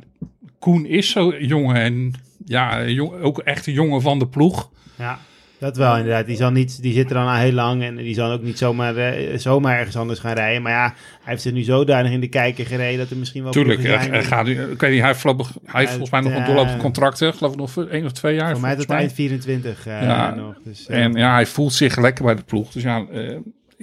Koen 0.58 0.86
is 0.86 1.10
zo 1.10 1.34
jongen 1.38 1.76
en 1.76 2.12
ja, 2.44 2.84
jong, 2.86 3.20
ook 3.20 3.38
echt 3.38 3.66
een 3.66 3.72
jongen 3.72 4.00
van 4.00 4.18
de 4.18 4.26
ploeg. 4.26 4.70
Ja, 4.98 5.18
dat 5.58 5.76
wel 5.76 5.96
inderdaad. 5.96 6.26
Die, 6.26 6.36
zal 6.36 6.50
niet, 6.50 6.82
die 6.82 6.92
zit 6.92 7.08
er 7.08 7.14
dan 7.14 7.26
al 7.26 7.34
heel 7.34 7.52
lang 7.52 7.82
en 7.82 7.96
die 7.96 8.14
zal 8.14 8.30
ook 8.32 8.42
niet 8.42 8.58
zomaar, 8.58 8.96
eh, 8.96 9.38
zomaar 9.38 9.78
ergens 9.78 9.96
anders 9.96 10.18
gaan 10.20 10.34
rijden. 10.34 10.62
Maar 10.62 10.72
ja, 10.72 10.82
hij 10.84 10.94
heeft 11.24 11.42
zich 11.42 11.52
nu 11.52 11.62
zodanig 11.62 12.12
in 12.12 12.20
de 12.20 12.28
kijker 12.28 12.66
gereden 12.66 12.98
dat 12.98 13.10
er 13.10 13.16
misschien 13.16 13.42
wel 13.42 13.52
Tuurlijk, 13.52 13.80
zijn. 13.80 14.10
hij 14.10 14.24
gaat 14.24 14.46
ik 14.48 14.56
weet 14.56 14.68
niet, 14.90 14.98
hij 14.98 15.08
heeft, 15.08 15.20
voorlopig- 15.20 15.52
hij 15.64 15.80
heeft 15.80 15.90
volgens 15.90 16.10
mij 16.10 16.20
nog 16.20 16.32
een 16.34 16.44
doorlopend 16.44 16.76
contract, 16.80 17.20
hè? 17.20 17.32
geloof 17.32 17.52
ik 17.52 17.58
nog 17.58 17.70
voor 17.70 17.86
één 17.86 18.04
of 18.04 18.12
twee 18.12 18.34
jaar. 18.34 18.50
Voor 18.50 18.60
mij 18.60 18.76
tot 18.76 18.90
eind 18.90 19.12
24 19.12 19.86
eh, 19.86 20.02
Ja, 20.02 20.34
nog. 20.34 20.54
Dus, 20.64 20.86
eh, 20.86 21.02
En 21.04 21.12
ja, 21.12 21.32
hij 21.32 21.46
voelt 21.46 21.72
zich 21.72 21.96
lekker 21.96 22.24
bij 22.24 22.34
de 22.34 22.42
ploeg. 22.42 22.70
Dus 22.72 22.82
ja, 22.82 23.04
eh, 23.12 23.36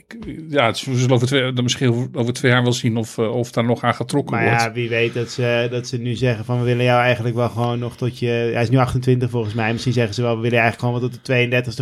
ik, 0.07 0.17
ja 0.49 0.65
het 0.65 0.75
is- 0.75 0.83
we 0.85 0.95
zullen 0.95 1.11
over 1.15 1.27
twee, 1.27 1.53
dan 1.53 1.63
misschien 1.63 2.09
over, 2.13 2.33
twee 2.33 2.51
jaar 2.51 2.63
wel 2.63 2.73
zien 2.73 2.97
of, 2.97 3.17
eh, 3.17 3.35
of 3.35 3.51
daar 3.51 3.63
nog 3.65 3.83
aan 3.83 3.95
getrokken 3.95 4.35
maar 4.35 4.45
wordt. 4.45 4.61
ja, 4.61 4.71
wie 4.71 4.89
weet 4.89 5.13
dat 5.13 5.29
ze, 5.29 5.67
dat 5.71 5.87
ze 5.87 5.97
nu 5.97 6.15
zeggen 6.15 6.45
van 6.45 6.59
we 6.59 6.65
willen 6.65 6.83
jou 6.85 7.01
eigenlijk 7.01 7.35
wel 7.35 7.49
gewoon 7.49 7.79
nog 7.79 7.95
tot 7.97 8.19
je... 8.19 8.27
Hij 8.53 8.61
is 8.61 8.69
nu 8.69 8.77
28 8.77 9.29
volgens 9.29 9.53
mij. 9.53 9.71
Misschien 9.71 9.93
zeggen 9.93 10.13
ze 10.13 10.21
wel 10.21 10.35
we 10.35 10.41
willen 10.41 10.57
je 10.57 10.61
eigenlijk 10.63 10.93
gewoon 10.93 11.09
wel 11.09 11.09
tot 11.09 11.25
de 11.25 11.31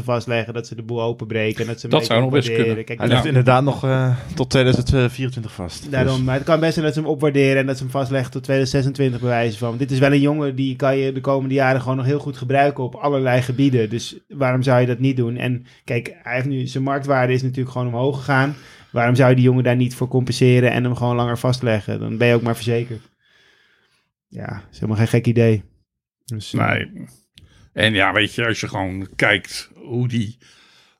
32e 0.02 0.04
vastleggen. 0.04 0.54
Dat 0.54 0.68
ze 0.68 0.76
de 0.76 0.84
boel 0.84 1.02
openbreken. 1.02 1.62
En 1.62 1.68
dat 1.68 1.80
ze 1.80 1.88
Dat 1.88 2.06
zou 2.06 2.22
nog 2.22 2.30
best 2.32 2.54
kunnen. 2.54 2.76
Kijk, 2.76 2.88
Hij 2.88 2.98
dat- 2.98 3.10
ligt 3.10 3.26
inderdaad 3.26 3.64
nog 3.64 3.84
eh, 3.84 4.16
tot 4.36 4.50
2024 4.50 5.54
vast. 5.54 5.92
Daarom, 5.92 6.16
Dus- 6.16 6.24
maar 6.26 6.36
het 6.36 6.44
kan 6.44 6.60
best 6.60 6.74
zijn 6.74 6.86
dat 6.86 6.94
ze 6.94 7.00
hem 7.02 7.10
opwaarderen 7.10 7.58
en 7.58 7.66
dat 7.66 7.78
ze 7.78 7.84
hem 7.84 7.92
vastleggen 7.92 8.32
tot 8.32 8.44
2026 8.44 9.20
bewijzen 9.20 9.60
van. 9.60 9.68
Want 9.68 9.80
dit 9.80 9.92
is 9.92 10.00
wel 10.00 10.12
een 10.12 10.20
jongen 10.22 10.56
die 10.56 10.76
kan 10.76 10.98
je 10.98 11.12
de 11.12 11.22
komende 11.22 11.54
jaren 11.56 11.82
gewoon 11.82 11.98
nog 11.98 12.06
heel 12.06 12.20
goed 12.20 12.38
gebruiken 12.38 12.84
op 12.84 12.96
allerlei 12.96 13.42
gebieden. 13.42 13.90
Dus 13.90 14.18
waarom 14.28 14.64
zou 14.64 14.80
je 14.82 14.88
dat 14.88 15.00
niet 15.00 15.18
doen? 15.18 15.38
En 15.38 15.66
kijk, 15.84 16.16
hij 16.24 16.36
heeft 16.36 16.48
nu, 16.48 16.68
zijn 16.68 16.84
marktwaarde 16.84 17.34
is 17.34 17.42
natuurlijk 17.42 17.72
gewoon 17.72 17.88
omhoog 17.88 18.09
gegaan. 18.14 18.56
Waarom 18.92 19.16
zou 19.16 19.30
je 19.30 19.36
die 19.36 19.44
jongen 19.44 19.64
daar 19.64 19.76
niet 19.76 19.96
voor 19.96 20.08
compenseren 20.08 20.72
en 20.72 20.84
hem 20.84 20.96
gewoon 20.96 21.16
langer 21.16 21.38
vastleggen? 21.38 22.00
Dan 22.00 22.18
ben 22.18 22.28
je 22.28 22.34
ook 22.34 22.42
maar 22.42 22.56
verzekerd. 22.56 23.02
Ja, 24.28 24.64
is 24.72 24.76
helemaal 24.76 24.98
geen 24.98 25.08
gek 25.08 25.26
idee. 25.28 25.64
Dus, 26.26 26.54
eh, 26.54 26.68
Nee. 26.70 26.92
En 27.74 27.94
ja, 27.94 28.14
weet 28.14 28.34
je, 28.34 28.46
als 28.46 28.60
je 28.60 28.68
gewoon 28.68 29.08
kijkt 29.16 29.70
hoe 29.76 30.08
die, 30.08 30.38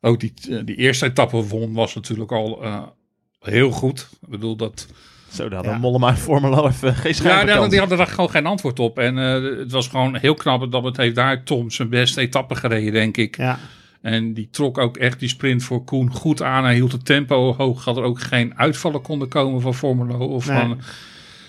ook 0.02 0.20
die, 0.20 0.34
eh, 0.50 0.60
die 0.66 0.76
eerste 0.76 1.06
etappe 1.06 1.44
won, 1.48 1.74
was 1.74 1.96
natuurlijk 1.96 2.32
al 2.32 2.64
eh, 2.64 2.84
heel 3.40 3.72
goed. 3.72 4.08
Ik 4.22 4.28
bedoel, 4.30 4.56
dat, 4.56 4.88
Zo, 5.32 5.50
daar 5.50 5.64
Ja. 5.64 5.74
een 5.74 5.80
Mollema 5.80 6.08
en 6.10 6.18
Formelo 6.18 6.68
even 6.68 6.96
geen 6.96 7.14
Ja, 7.24 7.46
ja, 7.48 7.68
die 7.68 7.80
hadden 7.80 7.98
daar 7.98 8.08
gewoon 8.08 8.30
geen 8.30 8.46
antwoord 8.46 8.80
op. 8.80 9.00
En 9.00 9.18
eh, 9.18 9.60
het 9.60 9.72
was 9.72 9.88
gewoon 9.88 10.16
heel 10.18 10.34
knap 10.34 10.72
dat 10.72 10.84
het 10.84 10.98
heeft 10.98 11.16
daar 11.16 11.44
Tom 11.44 11.70
zijn 11.70 11.90
beste 11.90 12.22
etappe 12.22 12.56
gereden, 12.56 12.94
denk 12.94 13.18
ik. 13.18 13.38
Ja, 13.38 13.60
En 14.02 14.34
die 14.34 14.48
trok 14.52 14.78
ook 14.78 14.98
echt 14.98 15.20
die 15.20 15.30
sprint 15.30 15.64
voor 15.64 15.84
Koen 15.84 16.12
goed 16.12 16.42
aan. 16.42 16.64
Hij 16.64 16.74
hield 16.76 16.92
het 16.92 17.06
tempo 17.06 17.54
hoog. 17.56 17.84
Had 17.86 17.98
er 17.98 18.04
ook 18.04 18.20
geen 18.22 18.58
uitvallen 18.58 19.02
konden 19.02 19.28
komen 19.28 19.62
van 19.62 19.74
Formelo 19.76 20.18
of 20.26 20.48
Nee. 20.48 20.58
van, 20.58 20.82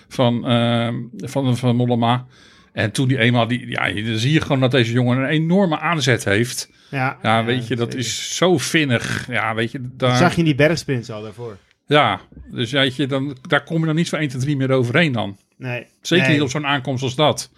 van, 0.08 0.46
ehm, 0.46 0.94
van, 1.16 1.56
van 1.56 1.76
Mollema. 1.76 2.26
En 2.72 2.90
toen 2.92 3.08
die 3.08 3.18
eenmaal, 3.18 3.46
die, 3.46 3.68
ja, 3.68 3.92
dan 3.92 4.16
zie 4.18 4.32
je 4.32 4.40
gewoon 4.40 4.60
dat 4.60 4.70
deze 4.70 4.92
jongen 4.92 5.18
een 5.18 5.28
enorme 5.28 5.78
aanzet 5.78 6.24
heeft. 6.24 6.70
Ja, 6.90 7.18
Ja, 7.22 7.44
weet 7.44 7.66
je, 7.66 7.76
dat 7.76 7.86
zeker. 7.86 7.98
is 8.06 8.36
zo 8.36 8.58
vinnig. 8.58 9.26
Ja, 9.28 9.54
weet 9.54 9.70
je, 9.72 9.80
Dat 9.80 9.98
daar, 9.98 10.16
zag 10.16 10.32
je 10.32 10.38
in 10.38 10.44
die 10.44 10.54
bergsprints 10.54 11.10
al 11.10 11.22
daarvoor. 11.22 11.56
ja, 11.86 12.20
dus 12.50 12.72
weet 12.72 12.96
je, 12.96 13.06
dan, 13.06 13.36
daar 13.48 13.64
kom 13.64 13.80
je 13.80 13.86
dan 13.86 13.94
niet 13.94 14.08
zo 14.08 14.16
1, 14.16 14.28
2, 14.28 14.40
3 14.42 14.56
meer 14.56 14.70
overheen 14.70 15.12
dan. 15.12 15.36
Nee. 15.56 15.86
Zeker 16.02 16.24
Nee. 16.26 16.34
niet 16.34 16.42
op 16.44 16.50
zo'n 16.50 16.66
aankomst 16.66 17.02
als 17.02 17.14
dat. 17.14 17.50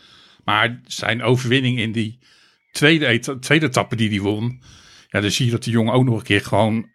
Maar 0.44 0.80
zijn 0.87 1.22
overwinning 1.22 1.78
in 1.78 1.92
die 1.92 2.18
tweede, 2.72 3.18
tweede 3.40 3.66
etappe 3.66 3.96
die 3.96 4.08
hij 4.11 4.20
won. 4.20 4.61
Ja, 5.12 5.21
dan 5.21 5.31
zie 5.31 5.45
je 5.45 5.50
dat 5.50 5.64
die 5.64 5.73
jongen 5.73 5.92
ook 5.92 6.04
nog 6.04 6.19
een 6.19 6.25
keer 6.25 6.40
gewoon 6.40 6.90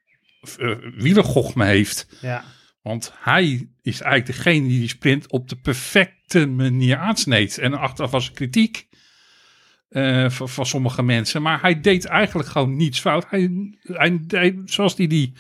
uh, 0.58 0.76
wielergochme 0.96 1.66
heeft. 1.66 2.08
Ja. 2.22 2.44
Want 2.82 3.14
hij 3.20 3.68
is 3.82 4.02
eigenlijk 4.02 4.26
degene 4.26 4.68
die 4.68 4.80
die 4.80 4.90
sprint 4.90 5.32
op 5.32 5.50
de 5.50 5.56
perfecte 5.56 6.46
manier 6.46 6.98
aansneed. 6.98 7.58
En 7.58 7.74
achteraf 7.74 8.12
was 8.12 8.28
er 8.28 8.34
kritiek 8.34 8.88
eh, 9.90 10.30
van, 10.30 10.50
van 10.50 10.66
sommige 10.66 11.04
mensen. 11.04 11.42
Maar 11.42 11.62
hij 11.62 11.82
deed 11.82 12.06
eigenlijk 12.06 12.50
gewoon 12.50 12.76
niets 12.76 13.00
fout. 13.00 13.26
Hij, 13.30 13.72
hij 13.82 14.20
deed 14.22 14.56
zoals 14.66 14.96
die 14.96 15.08
die... 15.08 15.34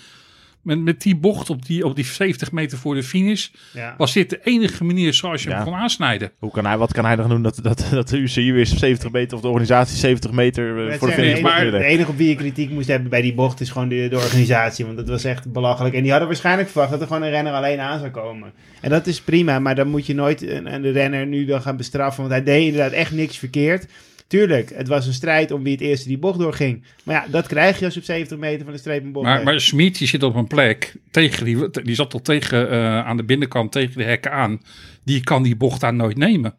Met, 0.67 0.79
met 0.79 1.01
die 1.01 1.15
bocht 1.15 1.49
op 1.49 1.65
die, 1.65 1.85
op 1.85 1.95
die 1.95 2.05
70 2.05 2.51
meter 2.51 2.77
voor 2.77 2.95
de 2.95 3.03
finish... 3.03 3.47
Ja. 3.73 3.95
was 3.97 4.13
dit 4.13 4.29
de 4.29 4.39
enige 4.43 4.83
manier 4.83 5.13
zoals 5.13 5.43
je 5.43 5.49
Ja. 5.49 5.55
hem 5.55 5.63
kon 5.65 5.73
aansnijden. 5.75 6.31
Hoe 6.39 6.51
kan 6.51 6.65
hij, 6.65 6.77
wat 6.77 6.93
kan 6.93 7.05
hij 7.05 7.15
dan 7.15 7.29
doen 7.29 7.41
dat, 7.41 7.59
dat, 7.61 7.85
dat 7.91 8.09
de 8.09 8.17
UCI 8.17 8.51
weer 8.53 8.65
70 8.65 9.11
meter 9.11 9.35
of 9.37 9.41
de 9.43 9.47
organisatie 9.47 9.97
70 9.97 10.31
meter 10.31 10.89
eh, 10.89 10.97
voor 10.97 11.07
de 11.07 11.13
finish 11.13 11.41
willen? 11.41 11.79
de 11.79 11.85
enige 11.85 12.09
op 12.09 12.17
wie 12.17 12.29
je 12.29 12.35
kritiek 12.35 12.69
moest 12.69 12.87
hebben 12.87 13.09
bij 13.09 13.21
die 13.21 13.33
bocht 13.33 13.59
is 13.61 13.69
gewoon 13.69 13.87
de, 13.89 14.07
de 14.09 14.15
organisatie. 14.15 14.85
Want 14.85 14.97
dat 14.97 15.07
was 15.09 15.23
echt 15.23 15.51
belachelijk. 15.51 15.95
En 15.95 16.01
die 16.01 16.09
hadden 16.09 16.27
waarschijnlijk 16.29 16.69
verwacht 16.69 16.91
dat 16.91 17.01
er 17.01 17.07
gewoon 17.07 17.21
een 17.23 17.29
renner 17.29 17.53
alleen 17.53 17.79
aan 17.79 17.99
zou 17.99 18.11
komen. 18.11 18.51
En 18.81 18.89
dat 18.89 19.07
is 19.07 19.21
prima, 19.21 19.59
maar 19.59 19.75
dan 19.75 19.87
moet 19.87 20.05
je 20.05 20.13
nooit 20.15 20.41
een, 20.41 20.73
een 20.73 20.81
de 20.81 20.91
renner 20.91 21.25
nu 21.27 21.45
dan 21.45 21.61
gaan 21.61 21.77
bestraffen. 21.77 22.21
Want 22.23 22.33
hij 22.35 22.43
deed 22.43 22.65
inderdaad 22.65 22.91
echt 22.91 23.11
niks 23.11 23.37
verkeerd. 23.37 23.85
Tuurlijk, 24.27 24.71
het 24.75 24.87
was 24.87 25.07
een 25.07 25.13
strijd 25.13 25.51
om 25.51 25.63
wie 25.63 25.71
het 25.71 25.81
eerste 25.81 26.07
die 26.07 26.17
bocht 26.17 26.39
doorging. 26.39 26.85
Maar 27.03 27.15
ja, 27.15 27.25
dat 27.31 27.47
krijg 27.47 27.79
je 27.79 27.85
als 27.85 27.93
je 27.93 27.99
op 27.99 28.05
70 28.05 28.37
meter 28.37 28.63
van 28.63 28.73
de 28.73 28.79
streep 28.79 29.03
een 29.03 29.11
bocht 29.11 29.25
Maar, 29.25 29.43
maar 29.43 29.59
Smit 29.61 29.97
die 29.97 30.07
zit 30.07 30.23
op 30.23 30.35
een 30.35 30.47
plek 30.47 30.95
tegen 31.11 31.45
die, 31.45 31.69
die 31.83 31.95
zat 31.95 32.13
al 32.13 32.21
tegen 32.21 32.69
eh, 32.69 33.05
aan 33.05 33.17
de 33.17 33.23
binnenkant 33.23 33.71
tegen 33.71 33.97
de 33.97 34.03
hekken 34.03 34.31
aan. 34.31 34.61
Die 35.03 35.23
kan 35.23 35.43
die 35.43 35.55
bocht 35.55 35.81
daar 35.81 35.93
nooit 35.93 36.17
nemen. 36.17 36.55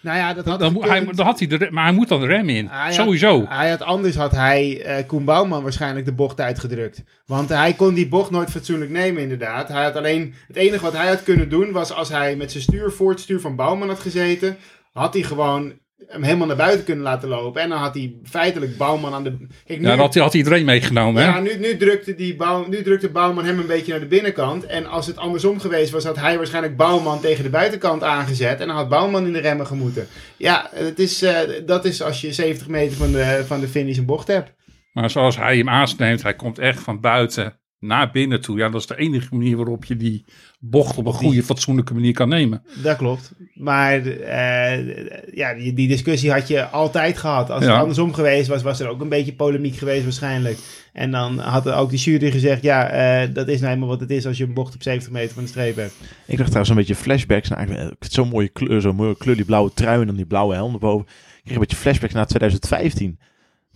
nou 0.00 0.18
ja, 0.18 0.34
dat 0.34 0.44
had 0.44 0.58
Dan, 0.60 0.76
hij, 0.84 1.04
dan 1.04 1.26
had 1.26 1.38
hij 1.38 1.48
de, 1.48 1.68
maar 1.70 1.84
hij 1.84 1.92
moet 1.92 2.08
dan 2.08 2.20
de 2.20 2.26
rem 2.26 2.48
in. 2.48 2.66
Hij 2.66 2.84
had- 2.84 2.94
Sowieso. 2.94 3.44
Hij 3.48 3.70
had, 3.70 3.82
anders 3.82 4.14
had 4.16 4.30
hij 4.32 4.82
eh 4.82 5.06
Koen 5.06 5.24
Bouwman 5.24 5.62
waarschijnlijk 5.62 6.04
de 6.06 6.12
bocht 6.14 6.40
uitgedrukt. 6.40 7.02
Want 7.26 7.48
hij 7.48 7.72
kon 7.72 7.94
die 7.94 8.08
bocht 8.08 8.30
nooit 8.30 8.50
fatsoenlijk 8.50 8.90
nemen, 8.90 9.22
inderdaad. 9.22 9.68
Hij 9.68 9.82
had 9.84 9.96
alleen, 9.96 10.34
het 10.46 10.56
enige 10.56 10.82
wat 10.84 10.92
hij 10.96 11.08
had 11.08 11.22
kunnen 11.22 11.48
doen 11.48 11.72
was 11.72 11.92
als 11.92 12.08
hij 12.08 12.36
met 12.36 12.50
zijn 12.50 12.62
stuur 12.62 12.90
voor 12.90 13.10
het 13.10 13.20
stuur 13.20 13.40
van 13.40 13.56
Bouwman 13.56 13.88
had 13.88 14.00
gezeten, 14.00 14.56
had 14.92 15.14
hij 15.14 15.22
gewoon 15.22 15.72
hem 16.08 16.22
helemaal 16.22 16.46
naar 16.46 16.56
buiten 16.56 16.84
kunnen 16.84 17.04
laten 17.04 17.28
lopen. 17.28 17.62
En 17.62 17.68
dan 17.68 17.78
had 17.78 17.94
hij 17.94 18.14
feitelijk 18.24 18.76
Bouwman 18.76 19.14
aan 19.14 19.24
de. 19.24 19.36
Kijk, 19.64 19.78
nu, 19.78 19.84
Ja, 19.84 19.90
dan 19.90 19.98
had, 19.98 20.14
hij- 20.14 20.22
had 20.22 20.34
iedereen 20.34 20.64
meegenomen. 20.64 21.22
ja, 21.22 21.34
hè? 21.34 21.40
nu, 21.40 21.56
nu, 21.58 21.76
drukte 21.76 22.14
die 22.14 22.36
Bouw, 22.36 22.66
nu 22.68 22.82
drukte 22.82 23.08
Bouwman 23.10 23.44
hem 23.44 23.58
een 23.58 23.66
beetje 23.66 23.90
naar 23.90 24.00
de 24.00 24.06
binnenkant. 24.06 24.66
En 24.66 24.86
als 24.86 25.06
het 25.06 25.16
andersom 25.16 25.60
geweest 25.60 25.90
was, 25.90 26.04
had 26.04 26.16
hij 26.16 26.36
waarschijnlijk 26.36 26.76
Bouwman 26.76 27.20
tegen 27.20 27.44
de 27.44 27.50
buitenkant 27.50 28.02
aangezet. 28.02 28.60
En 28.60 28.66
dan 28.66 28.76
had 28.76 28.88
Bouwman 28.88 29.26
in 29.26 29.32
de 29.32 29.40
remmen 29.40 29.66
gemoeten. 29.66 30.06
Ja, 30.36 30.70
het 30.74 30.98
is, 30.98 31.22
eh, 31.22 31.38
dat 31.66 31.84
is 31.84 32.02
als 32.02 32.20
je 32.20 32.32
70 32.32 32.68
meter 32.68 32.96
van 32.96 33.12
de, 33.12 33.42
van 33.46 33.60
de 33.60 33.68
finish 33.68 33.96
een 33.98 34.04
bocht 34.06 34.26
hebt. 34.28 34.52
Maar 34.92 35.10
zoals 35.10 35.36
hij 35.36 35.56
hem 35.56 35.68
aansneemt, 35.68 36.22
hij 36.22 36.34
komt 36.34 36.58
echt 36.58 36.80
van 36.82 37.00
buiten 37.00 37.59
naar 37.80 38.10
binnen 38.10 38.40
toe. 38.40 38.58
Ja, 38.58 38.68
dat 38.68 38.80
is 38.80 38.86
de 38.86 38.96
enige 38.96 39.34
manier 39.34 39.56
waarop 39.56 39.84
je 39.84 39.96
die 39.96 40.24
bocht 40.58 40.96
op 40.96 41.06
een 41.06 41.12
goede, 41.12 41.42
fatsoenlijke 41.42 41.94
manier 41.94 42.12
kan 42.12 42.28
nemen. 42.28 42.62
Dat 42.82 42.96
klopt. 42.96 43.32
Maar 43.54 44.06
eh, 44.06 45.06
ja, 45.34 45.54
die, 45.54 45.72
die 45.72 45.88
discussie 45.88 46.30
had 46.32 46.48
je 46.48 46.64
altijd 46.66 47.18
gehad. 47.18 47.50
Als 47.50 47.64
Ja. 47.64 47.70
het 47.70 47.80
andersom 47.80 48.12
geweest 48.14 48.48
was, 48.48 48.62
was 48.62 48.80
er 48.80 48.88
ook 48.88 49.00
een 49.00 49.08
beetje 49.08 49.32
polemiek 49.34 49.76
geweest 49.76 50.02
waarschijnlijk. 50.02 50.58
En 50.92 51.10
dan 51.10 51.38
had 51.38 51.66
er 51.66 51.74
ook 51.74 51.90
de 51.90 51.96
jury 51.96 52.30
gezegd, 52.30 52.62
ja, 52.62 52.88
eh, 52.88 53.34
dat 53.34 53.48
is 53.48 53.60
nou 53.60 53.72
eenmaal 53.72 53.88
wat 53.88 54.00
het 54.00 54.10
is 54.10 54.26
als 54.26 54.36
je 54.36 54.44
een 54.44 54.54
bocht 54.54 54.74
op 54.74 54.82
70 54.82 55.12
meter 55.12 55.34
van 55.34 55.42
de 55.42 55.48
streep 55.48 55.76
hebt. 55.76 55.94
Ik 56.26 56.36
dacht 56.36 56.46
trouwens 56.48 56.70
een 56.70 56.76
beetje 56.76 56.94
flashbacks. 56.94 57.48
naar 57.48 57.68
het 57.68 58.12
zo'n 58.12 58.28
mooie 58.28 58.48
kleur, 58.48 58.80
zo'n 58.80 58.96
mooie 58.96 59.16
kleur, 59.16 59.36
die 59.36 59.44
blauwe 59.44 59.70
trui 59.74 60.00
en 60.00 60.06
dan 60.06 60.16
die 60.16 60.26
blauwe 60.26 60.54
helm 60.54 60.72
erboven. 60.72 61.06
Ik 61.06 61.40
kreeg 61.42 61.54
een 61.54 61.60
beetje 61.60 61.76
flashbacks 61.76 62.14
naar 62.14 62.26
2015. 62.26 63.18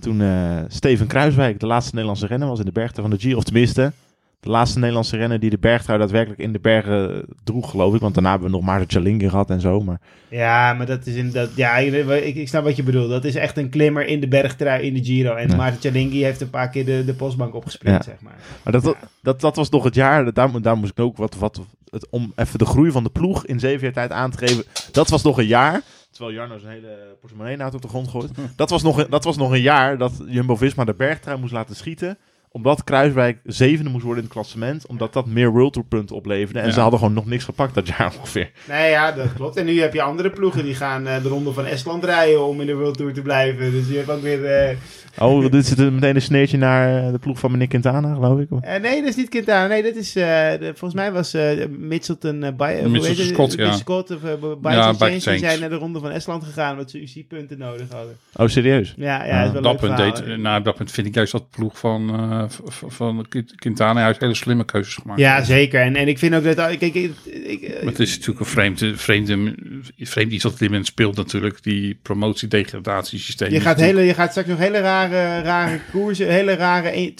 Toen 0.00 0.20
eh, 0.20 0.58
Steven 0.68 1.06
Kruiswijk 1.06 1.60
de 1.60 1.66
laatste 1.66 1.90
Nederlandse 1.92 2.26
renner 2.26 2.48
was 2.48 2.58
in 2.58 2.64
de 2.64 2.72
bergtrui 2.72 3.08
van 3.08 3.16
de 3.16 3.22
Giro. 3.22 3.36
Of 3.36 3.44
tenminste, 3.44 3.92
de 4.40 4.50
laatste 4.50 4.78
Nederlandse 4.78 5.16
renner 5.16 5.40
die 5.40 5.50
de 5.50 5.58
bergtrui 5.58 5.98
daadwerkelijk 5.98 6.40
in 6.40 6.52
de 6.52 6.58
bergen 6.58 7.24
droeg, 7.44 7.70
geloof 7.70 7.94
ik. 7.94 8.00
Want 8.00 8.14
daarna 8.14 8.30
hebben 8.30 8.48
we 8.50 8.56
nog 8.56 8.64
Maarten 8.64 8.90
Chalingi 8.90 9.28
gehad 9.28 9.50
en 9.50 9.60
zo. 9.60 9.80
Maar 9.80 10.00
Ja, 10.28 10.72
maar 10.72 10.86
dat 10.86 11.06
is 11.06 11.14
inderdaad, 11.14 11.48
ja, 11.56 11.76
ik, 11.76 12.34
ik 12.34 12.48
snap 12.48 12.64
wat 12.64 12.76
je 12.76 12.82
bedoelt. 12.82 13.10
Dat 13.10 13.24
is 13.24 13.34
echt 13.34 13.56
een 13.58 13.68
klimmer 13.68 14.06
in 14.06 14.20
de 14.20 14.28
bergtrui 14.28 14.82
in 14.86 14.94
de 14.94 15.04
Giro. 15.04 15.34
En 15.34 15.48
Ja. 15.48 15.56
Maarten 15.56 15.94
heeft 15.94 16.40
een 16.40 16.50
paar 16.50 16.68
keer 16.68 16.84
de, 16.84 17.02
de 17.06 17.14
postbank 17.14 17.54
opgesprint, 17.54 17.96
Ja. 17.96 18.02
zeg 18.02 18.20
maar. 18.20 18.36
Maar 18.62 18.72
dat, 18.72 18.82
dat, 18.82 18.96
dat, 19.22 19.40
dat 19.40 19.56
was 19.56 19.70
nog 19.70 19.84
het 19.84 19.94
jaar, 19.94 20.32
daar, 20.32 20.60
daar 20.62 20.76
moest 20.76 20.90
ik 20.90 21.00
ook 21.00 21.16
wat, 21.16 21.34
wat 21.36 21.60
het, 21.90 22.06
om 22.10 22.32
even 22.36 22.58
de 22.58 22.64
groei 22.66 22.90
van 22.90 23.04
de 23.04 23.10
ploeg 23.10 23.46
in 23.46 23.60
zeven 23.60 23.80
jaar 23.82 23.92
tijd 23.92 24.10
aan 24.10 24.30
te 24.30 24.38
geven. 24.46 24.64
Dat 24.92 25.08
was 25.08 25.22
nog 25.22 25.38
een 25.38 25.46
jaar, 25.46 25.80
terwijl 26.14 26.36
Jarno 26.36 26.58
zijn 26.58 26.72
hele 26.72 27.16
portemonnee 27.20 27.64
op 27.64 27.82
de 27.82 27.88
grond 27.88 28.08
gooit. 28.08 28.30
Dat 28.56 28.70
was 28.70 28.82
nog, 28.82 29.08
dat 29.08 29.24
was 29.24 29.36
nog 29.36 29.50
een 29.50 29.60
jaar 29.60 29.98
dat 29.98 30.12
Jumbo-Visma 30.26 30.84
de 30.84 30.94
bergtrui 30.94 31.38
moest 31.38 31.52
laten 31.52 31.76
schieten. 31.76 32.18
Omdat 32.56 32.84
Kruiswijk 32.84 33.38
zevende 33.44 33.90
moest 33.90 34.04
worden 34.04 34.22
in 34.22 34.28
het 34.28 34.38
klassement. 34.38 34.86
Omdat 34.86 35.12
dat 35.12 35.26
meer 35.26 35.50
World 35.52 35.72
Tour 35.72 35.88
punten 35.88 36.16
opleverde. 36.16 36.60
En 36.60 36.66
Ja. 36.66 36.72
ze 36.72 36.80
hadden 36.80 36.98
gewoon 36.98 37.14
nog 37.14 37.26
niks 37.26 37.44
gepakt 37.44 37.74
dat 37.74 37.86
jaar 37.88 38.12
ongeveer. 38.18 38.50
Nee, 38.68 38.90
ja, 38.90 39.12
dat 39.12 39.32
klopt. 39.34 39.56
En 39.56 39.64
nu 39.64 39.80
heb 39.80 39.92
je 39.94 40.02
andere 40.02 40.30
ploegen 40.30 40.64
die 40.64 40.74
gaan 40.74 41.06
eh, 41.06 41.22
de 41.22 41.28
ronde 41.28 41.52
van 41.52 41.64
Estland 41.66 42.04
rijden 42.04 42.46
om 42.46 42.60
in 42.60 42.66
de 42.66 42.74
World 42.74 42.96
Tour 42.96 43.12
te 43.12 43.22
blijven. 43.22 43.70
Dus 43.70 43.88
je 43.88 43.96
hebt 43.96 44.10
ook 44.10 44.22
weer... 44.22 44.44
eh, 44.44 44.76
Oh, 45.18 45.50
dit 45.50 45.66
zit 45.66 45.78
meteen 45.92 46.14
een 46.14 46.22
sneertje 46.22 46.56
naar 46.58 47.04
eh, 47.06 47.12
de 47.12 47.18
ploeg 47.18 47.38
van 47.38 47.50
meneer 47.50 47.66
Quintana, 47.68 48.14
geloof 48.14 48.38
ik. 48.40 48.48
Eh, 48.60 48.80
nee, 48.80 49.00
dat 49.00 49.08
is 49.08 49.16
niet 49.16 49.28
Quintana. 49.28 49.66
Nee, 49.66 49.82
dat 49.82 49.94
is... 49.94 50.16
eh, 50.16 50.24
de- 50.24 50.72
volgens 50.74 50.94
mij 50.94 51.12
was 51.12 51.34
eh 51.34 51.66
Mitchelton... 51.78 52.44
hoe 52.44 52.52
Mitchelton 52.52 52.92
heet 53.04 53.16
het? 53.18 53.26
Scott, 53.26 53.52
ja. 53.54 53.72
Scott 53.72 54.10
of 54.10 54.22
uh, 54.22 54.30
Ja, 54.62 54.88
Exchange. 54.88 55.10
Bike 55.12 55.30
Die 55.30 55.38
zijn 55.38 55.60
naar 55.60 55.68
de 55.68 55.76
ronde 55.76 56.00
van 56.00 56.10
Estland 56.10 56.44
gegaan 56.44 56.72
omdat 56.72 56.90
ze 56.90 57.00
UC-punten 57.00 57.58
nodig 57.58 57.86
hadden. 57.92 58.16
Oh, 58.36 58.46
serieus? 58.48 58.94
Ja, 58.96 59.24
ja, 59.24 59.42
is 59.44 59.48
wel 59.50 59.56
Op 59.56 59.62
dat, 59.62 59.76
punt 59.76 59.96
deed, 59.96 60.36
nou, 60.38 60.58
op 60.58 60.64
dat 60.64 60.74
punt 60.76 60.90
vind 60.90 61.06
ik 61.06 61.14
juist 61.14 61.32
dat 61.32 61.50
ploeg 61.50 61.78
van, 61.78 62.10
eh, 62.14 62.43
van 62.88 63.26
Quintana 63.56 64.00
juist 64.00 64.20
hele 64.20 64.34
slimme 64.34 64.64
keuzes 64.64 64.94
gemaakt. 64.94 65.20
Ja, 65.20 65.34
heeft. 65.34 65.46
zeker. 65.46 65.80
En, 65.80 65.96
en 65.96 66.08
ik 66.08 66.18
vind 66.18 66.34
ook 66.34 66.44
dat... 66.44 66.56
Kijk, 66.56 66.80
ik, 66.82 66.94
ik, 67.24 67.62
eh, 67.62 67.74
Maar 67.82 67.90
het 67.92 68.00
is 68.00 68.10
natuurlijk 68.12 68.40
een 68.40 68.46
vreemde, 68.46 68.96
vreemde, 68.96 69.54
vreemd 69.98 70.32
iets 70.32 70.42
dat 70.42 70.52
op 70.52 70.58
dit 70.58 70.68
moment 70.68 70.86
speelt 70.86 71.16
natuurlijk. 71.16 71.62
Die 71.62 71.98
promotie-degradatiesysteem. 72.02 73.50
je, 73.52 73.60
gaat 73.60 73.80
hele, 73.80 74.00
je 74.02 74.14
gaat 74.14 74.30
straks 74.30 74.48
nog 74.48 74.58
hele 74.58 74.78
rare, 74.80 75.40
rare 75.42 75.80
koersen, 75.92 76.28
hele 76.28 76.54
rare 76.54 76.88
1 76.88 77.14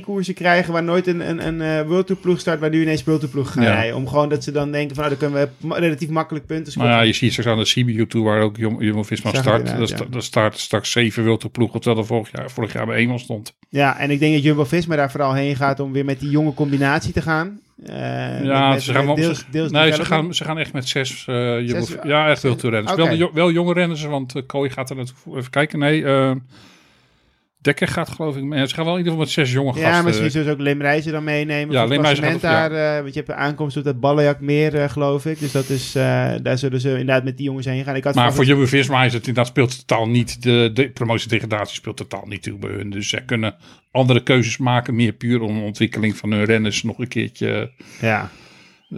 2.1 0.00 0.04
koersen 0.04 0.34
krijgen 0.34 0.72
waar 0.72 0.82
nooit 0.82 1.06
een, 1.06 1.28
een, 1.28 1.46
een 1.46 1.60
eh, 1.60 1.86
World 1.88 2.06
Tour 2.06 2.20
ploeg 2.20 2.40
start, 2.40 2.60
waar 2.60 2.70
nu 2.70 2.82
ineens 2.82 3.04
World 3.04 3.20
Tour 3.20 3.34
ploeg 3.34 3.52
gaan 3.52 3.62
Ja. 3.64 3.72
rijden. 3.74 3.96
Om 3.96 4.08
gewoon 4.08 4.28
dat 4.28 4.44
ze 4.44 4.52
dan 4.52 4.72
denken 4.72 4.94
van, 4.96 5.04
nou, 5.04 5.16
dan 5.18 5.28
kunnen 5.30 5.50
we 5.60 5.74
relatief 5.80 6.08
makkelijk 6.08 6.46
punten 6.46 6.64
Maar 6.64 6.72
scoren. 6.72 6.90
ja, 6.90 7.00
je 7.02 7.12
ziet 7.12 7.30
straks 7.32 7.48
aan 7.50 7.58
de 7.58 7.64
CBU 7.64 8.06
toe 8.06 8.24
waar 8.24 8.40
ook 8.40 8.56
Jum- 8.56 8.82
Jumbo-Visma 8.82 9.30
ik 9.30 9.36
start. 9.36 9.66
Daar 9.66 9.80
ja. 9.80 9.86
sta- 9.86 10.04
daar 10.10 10.22
staat 10.22 10.58
straks 10.58 10.90
zeven 10.90 11.24
wilde 11.24 11.48
ploegen, 11.48 11.80
terwijl 11.80 12.02
er 12.02 12.08
vorig 12.08 12.28
jaar, 12.32 12.50
vorig 12.50 12.72
jaar 12.72 12.86
bij 12.86 12.96
één 12.96 13.18
stond. 13.18 13.54
Ja, 13.68 13.98
en 13.98 14.10
ik 14.10 14.18
denk 14.20 14.32
dat 14.34 14.42
Jumbo-Visma 14.62 14.96
daar 14.96 15.10
vooral 15.10 15.34
heen 15.34 15.56
gaat 15.56 15.80
om 15.80 15.92
weer 15.92 16.04
met 16.04 16.20
die 16.20 16.30
jonge 16.30 16.54
combinatie 16.54 17.12
te 17.12 17.22
gaan. 17.22 17.60
Eh, 17.86 18.44
Ja, 18.44 18.60
met- 18.64 18.74
met- 18.74 18.82
ze 18.82 18.92
gaan, 18.92 19.06
wel, 19.06 19.14
met 19.14 19.24
deels, 19.24 19.38
ze- 19.38 19.44
deels 19.50 19.70
nee, 19.70 19.92
ze 19.92 20.04
gaan, 20.04 20.34
ze 20.34 20.44
gaan 20.44 20.58
echt 20.58 20.72
met 20.72 20.88
zes, 20.88 21.24
eh 21.28 21.34
Jumbo, 21.60 21.84
Zes- 21.84 21.96
ja, 22.02 22.28
echt 22.28 22.40
veel 22.40 22.56
renners. 22.60 22.92
Oké. 22.92 23.02
Wel, 23.06 23.16
de 23.16 23.30
wel 23.34 23.50
jonge 23.50 23.72
renners, 23.72 24.04
want 24.04 24.36
uh, 24.36 24.42
Kooi 24.46 24.70
gaat 24.70 24.90
er 24.90 24.96
naartoe. 24.96 25.36
Even 25.38 25.50
kijken, 25.50 25.78
nee, 25.78 26.04
eh, 26.04 26.32
Dekker 27.60 27.88
gaat 27.88 28.08
geloof 28.08 28.36
ik 28.36 28.42
mee. 28.42 28.66
Ze 28.68 28.74
gaan 28.74 28.84
wel 28.84 28.92
in 28.92 28.98
ieder 28.98 29.12
geval 29.12 29.26
met 29.28 29.34
zes 29.34 29.52
jonge 29.52 29.78
Ja, 29.78 29.86
gasten. 29.86 30.04
misschien 30.04 30.30
zullen 30.30 30.46
ze 30.46 30.52
ook 30.52 30.60
Limreizen 30.60 31.12
dan 31.12 31.24
meenemen. 31.24 31.74
Ja, 31.74 31.84
Limreizen 31.84 32.40
daar. 32.40 32.72
eh, 32.72 33.00
want 33.02 33.14
je 33.14 33.18
hebt 33.20 33.28
een 33.32 33.36
aankomst 33.44 33.76
op 33.76 33.84
dat 33.84 34.00
Ballenjakmeer, 34.00 34.74
eh 34.82 34.88
geloof 34.88 35.26
ik. 35.26 35.38
Dus 35.40 35.52
dat 35.52 35.68
is, 35.68 35.94
eh, 35.94 36.30
daar 36.42 36.58
zullen 36.58 36.80
ze 36.80 36.90
inderdaad 36.90 37.24
met 37.24 37.36
die 37.36 37.46
jongens 37.46 37.66
heen 37.66 37.84
gaan. 37.84 37.96
Ik 37.96 38.04
had 38.04 38.14
Maar 38.14 38.34
voor 38.34 38.44
Jumbo-Visma 38.44 39.04
is 39.04 39.12
het 39.12 39.26
inderdaad 39.26 39.46
speelt 39.52 39.86
totaal 39.86 40.08
niet. 40.08 40.42
De, 40.42 40.70
de 40.74 40.90
promotie-degradatie 40.90 41.74
speelt 41.74 41.96
totaal 41.96 42.24
niet 42.26 42.42
toe 42.42 42.58
bij 42.58 42.70
hun. 42.70 42.90
Dus 42.90 43.08
zij 43.08 43.22
kunnen 43.22 43.54
andere 43.92 44.22
keuzes 44.22 44.56
maken. 44.56 44.94
Meer 44.94 45.12
puur 45.12 45.40
om 45.40 45.54
de 45.58 45.64
ontwikkeling 45.64 46.16
van 46.16 46.30
hun 46.32 46.44
renners 46.44 46.82
nog 46.82 46.98
een 46.98 47.08
keertje. 47.08 47.70
Ja, 48.00 48.30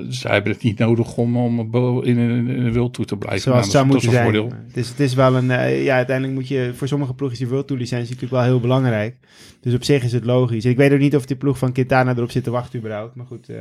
Zij 0.09 0.33
hebben 0.33 0.53
het 0.53 0.63
niet 0.63 0.79
nodig 0.79 1.17
om, 1.17 1.37
om 1.37 1.71
bo- 1.71 2.01
in 2.01 2.19
een, 2.19 2.49
in 2.49 2.63
een 2.67 2.73
wild 2.73 2.95
toe 2.95 3.05
te 3.05 3.17
blijven. 3.17 3.41
zoals 3.43 3.59
Nou, 3.61 3.71
zou 3.71 3.87
dat 3.87 3.97
is- 3.97 4.03
moeten 4.03 4.23
zijn. 4.23 4.35
een 4.35 4.41
voordeel. 4.51 4.67
Het 4.67 4.77
is, 4.77 4.89
het 4.89 5.01
is 5.01 5.15
wel 5.15 5.35
een... 5.37 5.51
eh, 5.51 5.85
ja, 5.85 5.97
uiteindelijk 5.97 6.37
moet 6.39 6.49
je... 6.49 6.73
Voor 6.75 6.89
sommige 6.89 7.15
ploegen 7.15 7.39
is 7.39 7.43
die 7.43 7.53
World 7.53 7.67
Tour 7.67 7.83
licentie 7.83 8.07
natuurlijk 8.15 8.33
wel 8.33 8.43
heel 8.51 8.61
belangrijk. 8.61 9.17
Dus 9.61 9.75
op 9.75 9.85
zich 9.85 10.03
is 10.05 10.13
het 10.13 10.25
logisch. 10.25 10.65
Ik 10.65 10.77
weet 10.77 10.93
ook 10.93 10.99
niet 10.99 11.17
of 11.17 11.27
die 11.27 11.37
ploeg 11.37 11.59
van 11.59 11.73
Quintana 11.73 12.15
erop 12.17 12.31
zit 12.31 12.45
te 12.45 12.51
wachten 12.51 12.79
überhaupt. 12.79 13.15
Maar 13.15 13.27
goed, 13.27 13.49
eh, 13.49 13.57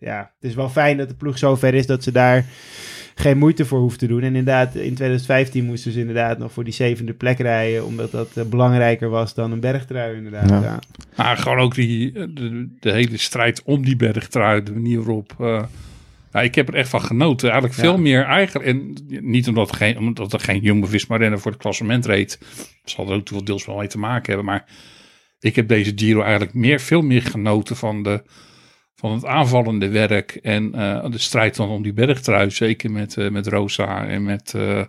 ja. 0.00 0.18
Het 0.40 0.50
is 0.50 0.54
wel 0.56 0.68
fijn 0.68 0.96
dat 0.96 1.08
de 1.08 1.14
ploeg 1.14 1.38
zo 1.38 1.56
ver 1.56 1.74
is 1.74 1.86
dat 1.86 2.02
ze 2.02 2.12
daar 2.12 2.44
geen 3.18 3.38
moeite 3.38 3.64
voor 3.64 3.78
hoeft 3.78 3.98
te 3.98 4.06
doen. 4.06 4.20
En 4.20 4.26
inderdaad, 4.26 4.74
in 4.74 4.94
2015 4.94 5.64
moesten 5.64 5.92
ze 5.92 5.98
inderdaad 6.00 6.38
nog 6.38 6.52
voor 6.52 6.64
die 6.64 6.72
zevende 6.72 7.12
plek 7.12 7.38
rijden. 7.38 7.84
Omdat 7.86 8.10
dat 8.10 8.28
eh, 8.34 8.44
belangrijker 8.44 9.08
was 9.08 9.34
dan 9.34 9.52
een 9.52 9.60
bergtrui 9.60 10.16
inderdaad. 10.16 10.48
Ja. 10.48 10.62
Ja. 10.62 10.78
Maar 11.16 11.36
gewoon 11.36 11.58
ook 11.58 11.74
die, 11.74 12.12
de, 12.12 12.68
de 12.80 12.92
hele 12.92 13.16
strijd 13.16 13.62
om 13.62 13.84
die 13.84 13.96
bergtrui. 13.96 14.62
De 14.62 14.72
manier 14.72 14.98
waarop 14.98 15.34
eh, 15.40 15.62
Ja, 16.32 16.40
ik 16.40 16.54
heb 16.54 16.68
er 16.68 16.74
echt 16.74 16.88
van 16.88 17.02
genoten. 17.02 17.50
Eigenlijk 17.50 17.80
veel 17.80 17.92
Ja. 17.92 17.98
meer 18.00 18.24
eigenlijk. 18.24 18.66
En 18.68 18.96
niet 19.08 19.48
omdat 19.48 19.70
er 19.70 19.76
geen, 19.76 19.98
omdat 19.98 20.32
er 20.32 20.40
geen 20.40 20.60
jonge 20.60 20.86
Visma 20.86 21.16
renner 21.16 21.40
voor 21.40 21.50
het 21.50 21.60
klassement 21.60 22.06
reed. 22.06 22.38
Dat 22.82 22.90
zal 22.90 23.08
er 23.08 23.14
ook 23.16 23.28
wel 23.28 23.44
deels 23.44 23.66
wel 23.66 23.76
mee 23.76 23.88
te 23.88 23.98
maken 23.98 24.26
hebben. 24.26 24.44
Maar 24.44 24.64
ik 25.40 25.56
heb 25.56 25.68
deze 25.68 25.92
Giro 25.94 26.20
eigenlijk 26.22 26.54
meer, 26.54 26.80
veel 26.80 27.02
meer 27.02 27.22
genoten 27.22 27.76
van, 27.76 28.02
de, 28.02 28.22
van 28.98 29.12
het 29.12 29.24
aanvallende 29.24 29.88
werk. 29.88 30.38
En 30.42 30.74
eh, 30.74 31.10
de 31.10 31.18
strijd 31.18 31.56
dan 31.56 31.68
om 31.68 31.82
die 31.82 31.92
bergtrui. 31.92 32.50
Zeker 32.50 32.90
met, 32.90 33.16
eh, 33.16 33.28
met 33.28 33.46
Rosa 33.46 34.06
en 34.06 34.22
met, 34.24 34.54
eh 34.56 34.82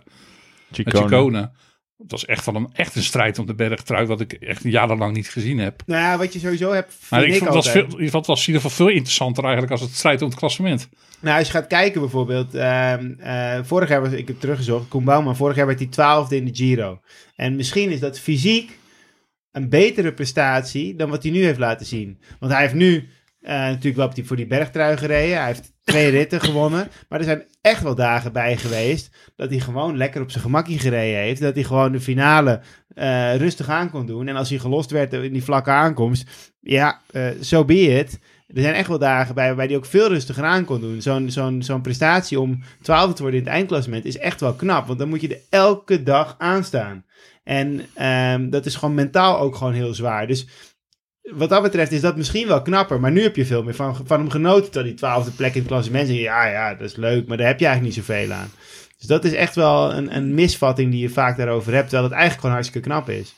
Chicone. 0.72 1.50
Het 1.98 2.10
was 2.10 2.24
echt, 2.24 2.44
van 2.44 2.54
een, 2.54 2.68
echt 2.72 2.96
een 2.96 3.02
strijd 3.02 3.38
om 3.38 3.46
de 3.46 3.54
bergtrui. 3.54 4.06
Wat 4.06 4.20
ik 4.20 4.32
echt 4.32 4.62
jarenlang 4.62 5.14
niet 5.14 5.28
gezien 5.28 5.58
heb. 5.58 5.82
Nou 5.86 6.02
ja, 6.02 6.18
wat 6.18 6.32
je 6.32 6.38
sowieso 6.38 6.72
hebt, 6.72 6.94
Maar 7.10 7.20
ik 7.24 7.26
ik 7.26 7.32
vond 7.32 7.44
het 7.44 7.54
was, 7.54 7.66
altijd. 7.66 8.10
veel, 8.10 8.22
was 8.22 8.40
in 8.40 8.46
ieder 8.46 8.62
geval 8.62 8.86
veel 8.86 8.94
interessanter 8.94 9.42
eigenlijk 9.42 9.72
als 9.72 9.80
het 9.80 9.94
strijd 9.94 10.22
om 10.22 10.28
het 10.28 10.38
klassement. 10.38 10.88
Nou, 11.20 11.38
als 11.38 11.46
je 11.46 11.52
gaat 11.52 11.66
kijken 11.66 12.00
bijvoorbeeld. 12.00 12.54
ehm, 12.54 13.12
eh, 13.18 13.58
vorig 13.62 13.88
jaar 13.88 14.00
was 14.00 14.12
ik 14.12 14.28
heb 14.28 14.40
teruggezocht. 14.40 14.88
Koen 14.88 15.04
Bouwman, 15.04 15.36
vorig 15.36 15.56
jaar 15.56 15.66
werd 15.66 15.78
hij 15.78 15.88
twaalfde 15.88 16.36
in 16.36 16.44
de 16.44 16.54
Giro. 16.54 17.00
En 17.36 17.56
misschien 17.56 17.90
is 17.90 18.00
dat 18.00 18.18
fysiek 18.18 18.78
een 19.52 19.68
betere 19.68 20.12
prestatie 20.12 20.96
dan 20.96 21.10
wat 21.10 21.22
hij 21.22 21.32
nu 21.32 21.44
heeft 21.44 21.58
laten 21.58 21.86
zien. 21.86 22.18
Want 22.38 22.52
hij 22.52 22.60
heeft 22.62 22.74
nu 22.74 23.08
eh, 23.40 23.54
natuurlijk 23.54 23.96
wel 23.96 24.06
op 24.06 24.14
die, 24.14 24.24
voor 24.26 24.36
die 24.36 24.46
bergtrui 24.46 24.96
gereden. 24.96 25.36
Hij 25.36 25.46
heeft 25.46 25.72
twee 25.84 26.08
ritten 26.18 26.40
gewonnen. 26.40 26.88
Maar 27.08 27.18
er 27.18 27.24
zijn 27.24 27.44
echt 27.60 27.82
wel 27.82 27.94
dagen 27.94 28.32
bij 28.32 28.56
geweest 28.56 29.10
dat 29.36 29.50
hij 29.50 29.58
gewoon 29.58 29.96
lekker 29.96 30.22
op 30.22 30.30
zijn 30.30 30.42
gemakkie 30.42 30.78
gereden 30.78 31.20
heeft. 31.20 31.40
Dat 31.40 31.54
hij 31.54 31.64
gewoon 31.64 31.92
de 31.92 32.00
finale 32.00 32.60
eh, 32.94 33.36
rustig 33.36 33.68
aan 33.68 33.90
kon 33.90 34.06
doen. 34.06 34.28
En 34.28 34.36
als 34.36 34.48
hij 34.48 34.58
gelost 34.58 34.90
werd 34.90 35.12
in 35.12 35.32
die 35.32 35.44
vlakke 35.44 35.70
aankomst, 35.70 36.54
ja, 36.60 37.00
zo 37.12 37.32
so 37.40 37.64
be 37.64 37.98
it. 37.98 38.18
Er 38.54 38.62
zijn 38.62 38.74
echt 38.74 38.88
wel 38.88 38.98
dagen 38.98 39.34
bij 39.34 39.46
waarbij 39.46 39.66
hij 39.66 39.76
ook 39.76 39.84
veel 39.84 40.08
rustiger 40.08 40.44
aan 40.44 40.64
kon 40.64 40.80
doen. 40.80 41.02
Zo'n 41.02 41.30
zo'n 41.30 41.62
zo'n 41.62 41.80
prestatie 41.80 42.40
om 42.40 42.62
12 42.82 43.14
te 43.14 43.22
worden 43.22 43.40
in 43.40 43.46
het 43.46 43.54
eindklassement 43.54 44.04
is 44.04 44.18
echt 44.18 44.40
wel 44.40 44.54
knap. 44.54 44.86
Want 44.86 44.98
dan 44.98 45.08
moet 45.08 45.20
je 45.20 45.28
er 45.28 45.40
elke 45.50 46.02
dag 46.02 46.34
aan 46.38 46.64
staan. 46.64 47.04
En 47.44 47.80
ehm, 47.94 48.50
dat 48.50 48.66
is 48.66 48.74
gewoon 48.74 48.94
mentaal 48.94 49.38
ook 49.38 49.56
gewoon 49.56 49.72
heel 49.72 49.94
zwaar. 49.94 50.26
Dus 50.26 50.46
wat 51.34 51.48
dat 51.48 51.62
betreft 51.62 51.92
is 51.92 52.00
dat 52.00 52.16
misschien 52.16 52.46
wel 52.46 52.62
knapper. 52.62 53.00
Maar 53.00 53.12
nu 53.12 53.22
heb 53.22 53.36
je 53.36 53.46
veel 53.46 53.62
meer 53.62 53.74
van, 53.74 53.96
van 54.04 54.18
hem 54.20 54.30
genoten. 54.30 54.70
Tot 54.70 54.84
die 54.84 54.94
twaalfde 54.94 55.30
plek 55.30 55.52
in 55.54 55.58
het 55.60 55.68
klassement. 55.68 56.08
En 56.08 56.14
ja, 56.14 56.46
ja, 56.46 56.74
dat 56.74 56.88
is 56.88 56.96
leuk. 56.96 57.26
Maar 57.26 57.36
daar 57.36 57.46
heb 57.46 57.58
je 57.60 57.66
eigenlijk 57.66 57.96
niet 57.96 58.06
zoveel 58.06 58.32
aan. 58.32 58.50
Dus 58.98 59.06
dat 59.08 59.24
is 59.24 59.32
echt 59.32 59.54
wel 59.54 59.94
een, 59.94 60.16
een 60.16 60.34
misvatting 60.34 60.90
die 60.90 61.00
je 61.00 61.08
vaak 61.08 61.36
daarover 61.36 61.72
hebt. 61.72 61.82
Terwijl 61.88 62.02
het 62.08 62.12
eigenlijk 62.12 62.40
gewoon 62.40 62.54
hartstikke 62.56 62.88
knap 62.88 63.08
is. 63.08 63.34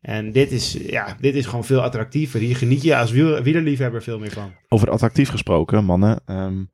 En 0.00 0.32
dit 0.32 0.50
is, 0.52 0.72
ja, 0.86 1.16
dit 1.20 1.34
is 1.34 1.46
gewoon 1.46 1.64
veel 1.64 1.80
attractiever. 1.82 2.40
Hier 2.40 2.56
geniet 2.56 2.82
je 2.82 2.96
als 2.96 3.10
wiel- 3.10 3.42
wielerliefhebber 3.42 4.02
veel 4.02 4.18
meer 4.18 4.30
van. 4.30 4.52
Over 4.68 4.90
attractief 4.90 5.28
gesproken, 5.30 5.84
mannen. 5.84 6.20
ehm, 6.26 6.64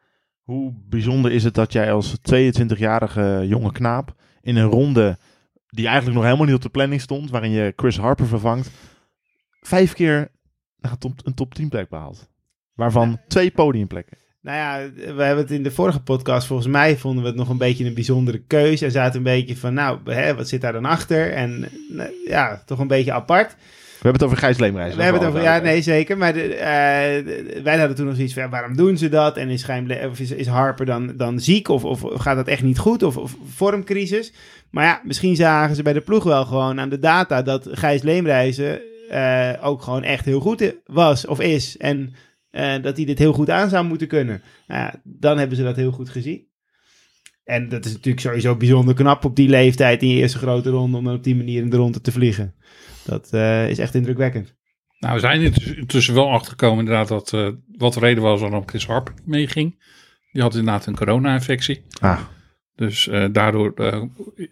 hoe 0.43 0.73
bijzonder 0.89 1.33
is 1.33 1.45
het 1.45 1.55
dat 1.55 1.73
jij 1.73 1.93
als 1.93 2.15
22-jarige 2.23 3.45
jonge 3.49 3.73
knaap 3.73 4.15
in 4.43 4.57
een 4.57 4.69
ronde 4.71 5.19
die 5.67 5.87
eigenlijk 5.87 6.17
nog 6.17 6.25
helemaal 6.25 6.47
niet 6.47 6.55
op 6.55 6.63
de 6.63 6.69
planning 6.69 7.01
stond, 7.01 7.31
waarin 7.31 7.51
je 7.51 7.73
Chris 7.77 7.99
Harper 7.99 8.27
vervangt, 8.27 8.71
vijf 9.61 9.93
keer 9.93 10.29
een 11.25 11.35
top 11.35 11.55
10 11.55 11.69
plek 11.69 11.89
behaalt. 11.89 12.29
Waarvan 12.75 13.19
twee 13.29 13.51
podiumplekken. 13.51 14.17
Nou 14.47 14.57
ja, 14.59 14.91
we 15.15 15.23
hebben 15.23 15.45
het 15.45 15.51
in 15.51 15.63
de 15.63 15.71
vorige 15.71 16.01
podcast, 16.01 16.47
volgens 16.47 16.69
mij 16.69 16.97
vonden 16.97 17.23
we 17.23 17.29
het 17.29 17.39
nog 17.39 17.49
een 17.49 17.59
beetje 17.59 17.85
een 17.85 17.95
bijzondere 17.95 18.39
keuze. 18.47 18.85
En 18.85 18.91
zaten 18.91 19.17
een 19.17 19.23
beetje 19.23 19.57
van, 19.57 19.75
nou, 19.75 19.99
hè, 20.05 20.35
wat 20.35 20.49
zit 20.49 20.61
daar 20.61 20.73
dan 20.73 20.85
achter? 20.85 21.33
En 21.33 21.69
nou, 21.89 22.11
ja, 22.27 22.63
toch 22.67 22.79
een 22.79 22.87
beetje 22.87 23.13
apart. 23.13 23.51
We 23.53 24.03
hebben 24.03 24.13
het 24.13 24.23
over 24.23 24.37
Gijs 24.37 24.59
Leemreis. 24.59 24.95
We 24.95 25.03
hebben 25.03 25.21
het 25.21 25.31
over, 25.31 25.43
ja, 25.43 25.59
nee, 25.59 25.83
zeker. 25.83 26.19
Maar 26.19 26.33
de, 26.33 26.55
eh, 26.55 27.25
de- 27.25 27.61
wij 27.63 27.79
hadden 27.79 27.97
toen 27.97 28.07
nog 28.07 28.15
zoiets 28.15 28.35
van, 28.35 28.43
ja, 28.43 28.49
waarom 28.49 28.77
doen 28.77 28.99
ze 28.99 29.09
dat? 29.09 29.37
En 29.37 29.49
is, 29.49 29.67
of 30.11 30.21
is, 30.21 30.31
is 30.31 30.47
Harper 30.47 30.87
dan, 30.87 31.13
dan 31.17 31.41
ziek? 31.41 31.69
Of, 31.69 31.85
of 31.85 32.01
gaat 32.21 32.37
dat 32.37 32.49
echt 32.49 32.63
niet 32.63 32.79
goed? 32.79 33.03
Of, 33.03 33.17
of 33.17 33.37
vormcrisis? 33.55 34.33
Maar 34.71 34.85
ja, 34.85 35.01
misschien 35.05 35.37
zagen 35.37 35.77
ze 35.77 35.83
bij 35.83 35.93
de 35.93 36.01
ploeg 36.01 36.25
wel 36.25 36.45
gewoon 36.45 36.81
aan 36.81 36.89
de 36.89 36.99
data 36.99 37.43
dat 37.43 37.69
Gijs 37.71 38.03
Leemreizen 38.03 38.81
eh, 39.11 39.53
ook 39.63 39.83
gewoon 39.83 40.03
echt 40.03 40.25
heel 40.25 40.41
goed 40.41 40.75
was 40.85 41.27
of 41.27 41.41
is. 41.41 41.77
En 41.77 42.15
eh, 42.51 42.83
dat 42.83 42.97
hij 42.97 43.07
dit 43.07 43.19
heel 43.19 43.33
goed 43.33 43.51
aan 43.51 43.69
zou 43.69 43.87
moeten 43.87 44.09
kunnen. 44.09 44.43
Nou 44.67 44.93
dan 45.05 45.39
hebben 45.39 45.57
ze 45.57 45.63
dat 45.63 45.77
heel 45.77 45.93
goed 45.93 46.09
gezien. 46.09 46.47
En 47.45 47.69
dat 47.69 47.85
is 47.85 47.93
natuurlijk 47.93 48.21
sowieso 48.21 48.57
bijzonder 48.57 48.95
knap 48.95 49.25
op 49.25 49.37
die 49.37 49.49
leeftijd 49.49 50.03
in 50.03 50.09
je 50.09 50.17
eerste 50.17 50.39
grote 50.39 50.71
ronde 50.71 50.97
om 50.97 51.05
dan 51.05 51.15
op 51.15 51.25
die 51.25 51.37
manier 51.37 51.63
in 51.63 51.71
de 51.71 51.77
ronde 51.77 52.01
te 52.01 52.13
vliegen. 52.13 52.55
Dat 53.05 53.33
eh, 53.33 53.69
is 53.69 53.79
echt 53.79 53.95
indrukwekkend. 53.95 54.55
Nou, 54.99 55.15
we 55.15 55.21
zijn 55.21 55.53
intussen 55.77 56.15
wel 56.15 56.31
achtergekomen 56.31 56.79
inderdaad 56.79 57.09
dat 57.09 57.33
eh, 57.33 57.49
wat 57.77 57.95
de 57.95 58.01
reden 58.01 58.23
was 58.23 58.41
waarom 58.41 58.63
Chris 58.69 58.87
Harper 58.87 59.15
niet 59.15 59.27
meeging. 59.27 59.85
Die 60.33 60.43
had 60.43 60.55
inderdaad 60.55 60.87
een 60.87 60.97
corona-infectie. 60.97 61.83
Ah, 62.01 62.21
Dus 62.75 63.09
eh, 63.09 63.27
daardoor, 63.33 63.73
eh, 63.75 64.03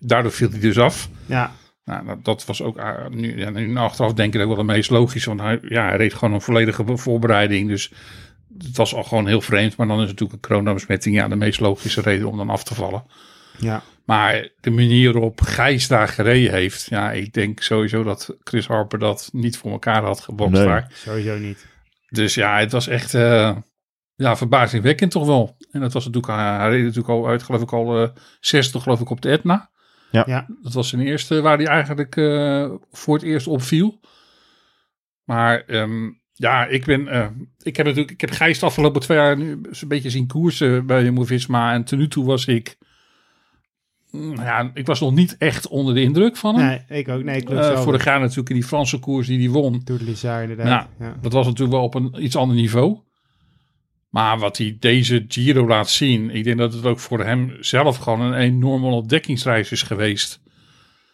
daardoor 0.01 0.33
viel 0.33 0.51
hij 0.51 0.61
dus 0.61 0.79
af. 0.79 1.09
Ja, 1.27 1.53
Nou, 1.85 2.19
dat 2.23 2.45
was 2.45 2.63
ook 2.63 2.79
ah, 2.79 3.07
nu, 3.11 3.39
ja, 3.39 3.51
nu 3.51 3.77
achteraf 3.77 4.13
denk 4.13 4.35
ik 4.35 4.41
ook 4.41 4.47
wel 4.49 4.57
het 4.57 4.67
meest 4.67 4.91
logisch. 4.91 5.25
Want 5.25 5.41
hij, 5.41 5.59
ja, 5.63 5.89
hij 5.89 5.97
reed 5.97 6.15
gewoon 6.15 6.35
een 6.35 6.41
volledige 6.41 6.85
be- 6.85 6.97
voorbereiding. 6.97 7.69
Dus 7.69 7.93
het 8.59 8.77
was 8.77 8.95
al 8.95 9.03
gewoon 9.05 9.27
heel 9.27 9.41
vreemd. 9.41 9.77
Maar 9.77 9.87
dan 9.87 10.01
is 10.01 10.07
natuurlijk 10.09 10.33
een 10.33 10.49
coronabesmetting 10.49 11.15
ja, 11.15 11.29
de 11.29 11.37
meest 11.37 11.61
logische 11.61 12.01
reden 12.01 12.29
om 12.29 12.37
dan 12.37 12.51
af 12.51 12.65
te 12.65 12.75
vallen. 12.75 13.05
ja. 13.59 13.83
Maar 14.05 14.49
de 14.61 14.71
manier 14.71 15.13
waarop 15.13 15.41
Gijs 15.41 15.89
daar 15.89 16.09
gereden 16.09 16.53
heeft. 16.53 16.87
Ja, 16.91 17.13
ik 17.13 17.33
denk 17.33 17.63
sowieso 17.63 18.03
dat 18.03 18.37
Chris 18.43 18.67
Harper 18.67 18.99
dat 18.99 19.29
niet 19.33 19.57
voor 19.59 19.71
elkaar 19.71 20.03
had 20.03 20.21
gebokst 20.21 20.53
Nee. 20.55 20.65
daar. 20.67 20.91
Sowieso 20.93 21.39
niet. 21.39 21.67
Dus 22.09 22.35
ja, 22.35 22.59
het 22.59 22.73
was 22.73 22.87
echt 22.87 23.15
eh, 23.15 23.57
ja, 24.15 24.37
verbazingwekkend 24.37 25.11
toch 25.11 25.27
wel. 25.27 25.57
En 25.71 25.81
dat 25.81 25.93
was 25.93 26.05
natuurlijk, 26.05 26.33
eh, 26.33 26.57
hij 26.59 26.69
reed 26.71 26.83
natuurlijk 26.83 27.09
al 27.09 27.27
uit, 27.29 27.43
geloof 27.43 27.63
ik 27.63 27.73
al 27.73 28.03
eh 28.03 28.09
60 28.41 28.83
geloof 28.83 29.01
ik 29.01 29.11
op 29.11 29.21
de 29.21 29.31
Etna. 29.31 29.71
Ja. 30.27 30.47
Dat 30.63 30.73
was 30.73 30.89
zijn 30.89 31.03
eerste 31.03 31.41
waar 31.41 31.57
hij 31.57 31.67
eigenlijk 31.67 32.17
eh, 32.17 32.71
voor 32.93 33.15
het 33.15 33.23
eerst 33.25 33.47
opviel. 33.47 34.01
Maar 35.25 35.61
ehm, 35.61 36.11
ja, 36.33 36.67
ik 36.67 36.85
ben, 36.85 37.09
eh, 37.09 37.27
ik 37.63 37.77
heb 37.77 37.87
natuurlijk, 37.87 38.13
ik 38.15 38.21
heb 38.21 38.31
Gijs 38.31 38.59
de 38.59 38.67
afgelopen 38.67 39.01
twee 39.01 39.19
jaar 39.19 39.37
nu 39.37 39.61
eens 39.69 39.83
een 39.83 39.89
beetje 39.89 40.11
zien 40.11 40.27
koersen 40.27 40.87
bij 40.87 41.03
Jumbo-Visma. 41.05 41.73
En 41.73 41.85
ten 41.85 41.99
nu 41.99 42.09
toe 42.09 42.25
was 42.25 42.47
ik, 42.47 42.77
mm, 44.11 44.35
ja, 44.35 44.71
ik 44.75 44.87
was 44.87 45.01
nog 45.01 45.13
niet 45.15 45.37
echt 45.39 45.69
onder 45.69 45.95
de 45.95 46.03
indruk 46.03 46.37
van 46.37 46.57
hem. 46.57 46.67
Nee, 46.67 46.99
ik 46.99 47.09
ook. 47.09 47.23
Nee, 47.23 47.43
klopt 47.43 47.61
Eh, 47.61 47.77
zo. 47.77 47.83
vorig 47.83 48.05
jaar 48.05 48.21
natuurlijk 48.21 48.49
in 48.49 48.55
die 48.55 48.65
Franse 48.65 48.99
koers 48.99 49.27
die 49.27 49.39
hij 49.39 49.49
won. 49.49 49.85
Tour 49.85 50.01
de 50.01 50.07
Lizard 50.07 50.43
inderdaad. 50.51 50.89
Ja. 50.99 51.07
Ja. 51.07 51.17
Dat 51.21 51.33
was 51.33 51.47
natuurlijk 51.47 51.77
wel 51.77 51.85
op 51.85 51.95
een 51.95 52.25
iets 52.25 52.37
ander 52.37 52.57
niveau. 52.57 52.99
Maar 54.15 54.39
wat 54.39 54.59
hij 54.59 54.77
deze 54.81 55.25
Giro 55.29 55.67
laat 55.67 55.91
zien, 55.91 56.31
ik 56.31 56.45
denk 56.45 56.59
dat 56.59 56.73
het 56.73 56.85
ook 56.85 56.99
voor 56.99 57.25
hem 57.25 57.57
zelf 57.61 57.97
gewoon 57.97 58.21
een 58.21 58.35
enorme 58.35 58.87
ontdekkingsreis 58.87 59.71
is 59.71 59.83
geweest. 59.83 60.41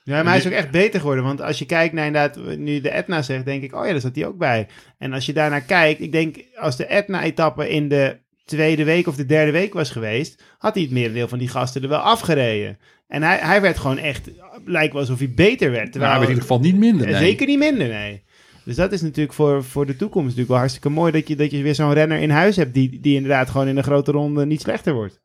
Ja, 0.04 0.14
maar 0.14 0.32
hij 0.32 0.38
is 0.38 0.46
ook 0.46 0.52
echt 0.52 0.70
beter 0.70 1.00
geworden. 1.00 1.24
Want 1.24 1.40
als 1.40 1.58
je 1.58 1.66
kijkt 1.66 1.94
naar 1.94 2.06
inderdaad, 2.06 2.56
nu 2.58 2.80
de 2.80 2.90
Etna 2.90 3.22
zegt, 3.22 3.44
denk 3.44 3.62
ik, 3.62 3.74
oh 3.74 3.84
ja, 3.84 3.90
daar 3.90 4.00
zat 4.00 4.14
hij 4.14 4.26
ook 4.26 4.38
bij. 4.38 4.66
En 4.98 5.12
als 5.12 5.26
je 5.26 5.32
daarnaar 5.32 5.60
kijkt, 5.60 6.00
ik 6.00 6.12
denk, 6.12 6.36
als 6.56 6.76
de 6.76 6.86
Etna-etappe 6.86 7.68
in 7.68 7.88
de 7.88 8.16
tweede 8.44 8.84
week 8.84 9.06
of 9.06 9.16
de 9.16 9.26
derde 9.26 9.52
week 9.52 9.72
was 9.72 9.90
geweest, 9.90 10.42
had 10.58 10.74
hij 10.74 10.82
het 10.82 10.92
merendeel 10.92 11.28
van 11.28 11.38
die 11.38 11.48
gasten 11.48 11.82
er 11.82 11.88
wel 11.88 11.98
afgereden. 11.98 12.78
En 13.08 13.22
hij, 13.22 13.38
hij 13.38 13.60
werd 13.60 13.78
gewoon 13.78 13.98
echt, 13.98 14.30
lijkt 14.64 14.92
wel 14.92 15.02
alsof 15.02 15.18
hij 15.18 15.30
beter 15.30 15.70
werd. 15.70 15.82
Maar 15.82 15.90
Terwijl, 15.90 16.10
hij 16.10 16.20
werd 16.20 16.30
in 16.30 16.36
ieder 16.36 16.48
geval 16.48 16.70
niet 16.70 16.76
minder. 16.76 17.06
Eh, 17.06 17.12
nee. 17.12 17.22
Zeker 17.22 17.46
niet 17.46 17.58
minder, 17.58 17.88
nee. 17.88 18.22
Dus 18.70 18.78
dat 18.78 18.92
is 18.92 19.02
natuurlijk 19.02 19.32
voor, 19.32 19.64
voor 19.64 19.86
de 19.86 19.96
toekomst 19.96 20.22
natuurlijk 20.24 20.48
wel 20.48 20.58
hartstikke 20.58 20.88
mooi 20.88 21.12
dat 21.12 21.28
je, 21.28 21.36
dat 21.36 21.50
je 21.50 21.62
weer 21.62 21.74
zo'n 21.74 21.92
renner 21.92 22.18
in 22.18 22.30
huis 22.30 22.56
hebt 22.56 22.74
die, 22.74 22.98
die 23.00 23.14
inderdaad 23.14 23.50
gewoon 23.50 23.68
in 23.68 23.76
een 23.76 23.82
grote 23.82 24.10
ronde 24.12 24.46
niet 24.46 24.60
slechter 24.60 24.94
wordt. 24.94 25.20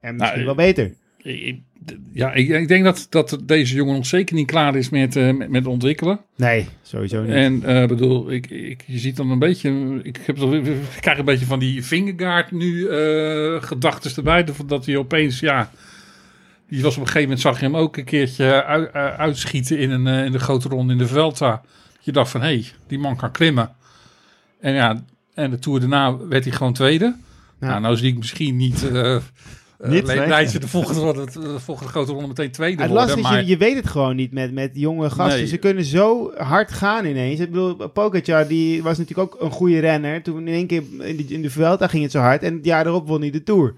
En 0.00 0.16
misschien 0.16 0.34
Nou, 0.44 0.56
wel 0.56 0.64
beter. 0.66 0.94
Ik- 1.22 1.60
Ja, 2.12 2.32
ik, 2.32 2.48
ik 2.48 2.68
denk 2.68 2.84
dat, 2.84 3.06
dat 3.10 3.38
deze 3.44 3.74
jongen 3.74 3.94
nog 3.94 4.06
zeker 4.06 4.34
niet 4.34 4.46
klaar 4.46 4.76
is 4.76 4.88
met, 4.88 5.16
eh, 5.16 5.30
met, 5.32 5.48
met 5.48 5.66
ontwikkelen. 5.66 6.20
Nee, 6.36 6.66
sowieso 6.82 7.22
niet. 7.22 7.32
En 7.32 7.62
eh 7.64 7.86
bedoel, 7.88 8.30
ik, 8.32 8.50
ik, 8.50 8.82
je 8.86 8.98
ziet 8.98 9.16
dan 9.16 9.30
een 9.30 9.38
beetje, 9.38 10.00
ik, 10.02 10.18
heb, 10.26 10.36
toch- 10.36 10.54
ik 10.54 10.72
krijg 11.00 11.18
een 11.18 11.24
beetje 11.24 11.46
van 11.46 11.58
die 11.58 11.84
Vingegaard 11.84 12.50
nu 12.50 12.86
eh 12.88 13.62
gedachten 13.62 14.16
erbij. 14.16 14.46
Dat 14.66 14.86
hij 14.86 14.96
opeens, 14.96 15.40
ja, 15.40 15.70
die 16.68 16.82
was 16.82 16.94
op 16.94 17.00
een 17.00 17.06
gegeven 17.06 17.22
moment, 17.22 17.40
zag 17.40 17.58
je 17.60 17.64
hem 17.64 17.76
ook 17.76 17.96
een 17.96 18.04
keertje 18.04 18.64
ui- 18.64 18.88
uitschieten 19.16 19.78
in, 19.78 19.90
een, 19.90 20.24
in 20.24 20.32
de 20.32 20.38
grote 20.38 20.68
ronde 20.68 20.92
in 20.92 20.98
de 20.98 21.06
Vuelta. 21.06 21.62
Je 22.04 22.12
dacht 22.12 22.30
van, 22.30 22.40
hé, 22.40 22.46
hey, 22.46 22.66
die 22.86 22.98
man 22.98 23.16
kan 23.16 23.30
klimmen. 23.30 23.76
En 24.60 24.74
ja, 24.74 25.04
en 25.34 25.50
de 25.50 25.58
Tour 25.58 25.80
daarna 25.80 26.16
werd 26.16 26.44
hij 26.44 26.52
gewoon 26.52 26.72
tweede. 26.72 27.16
Ja. 27.60 27.66
Nou, 27.68 27.80
nou 27.80 27.96
zie 27.96 28.08
ik 28.08 28.16
misschien 28.18 28.56
niet... 28.56 28.90
eh 28.92 29.16
Niet, 29.78 30.06
nee. 30.06 30.48
de 30.58 30.68
volgende, 30.68 31.26
de 31.32 31.60
volgende 31.60 31.90
grote 31.90 32.12
ronde 32.12 32.28
meteen 32.28 32.50
tweede 32.50 32.82
Het 32.82 32.90
worden. 32.90 33.20
maar, 33.20 33.40
je, 33.40 33.46
je 33.46 33.56
weet 33.56 33.76
het 33.76 33.88
gewoon 33.88 34.16
niet 34.16 34.32
met, 34.32 34.52
met 34.52 34.70
jonge 34.74 35.10
gasten. 35.10 35.38
Nee. 35.38 35.46
Ze 35.46 35.56
kunnen 35.56 35.84
zo 35.84 36.32
hard 36.36 36.72
gaan 36.72 37.04
ineens. 37.04 37.40
Ik 37.40 37.50
bedoel, 37.50 37.88
Pogacar 37.88 38.46
die 38.46 38.82
was 38.82 38.98
natuurlijk 38.98 39.34
ook 39.34 39.40
een 39.40 39.50
goede 39.50 39.78
renner. 39.78 40.22
Toen 40.22 40.48
in 40.48 40.54
één 40.54 40.66
keer 40.66 40.82
in 41.00 41.16
de, 41.16 41.24
in 41.24 41.42
de 41.42 41.50
Vuelta 41.50 41.88
ging 41.88 42.02
het 42.02 42.12
zo 42.12 42.18
hard. 42.18 42.42
En 42.42 42.54
het 42.54 42.64
jaar 42.64 42.86
erop 42.86 43.08
won 43.08 43.20
hij 43.20 43.30
de 43.30 43.42
Tour. 43.42 43.74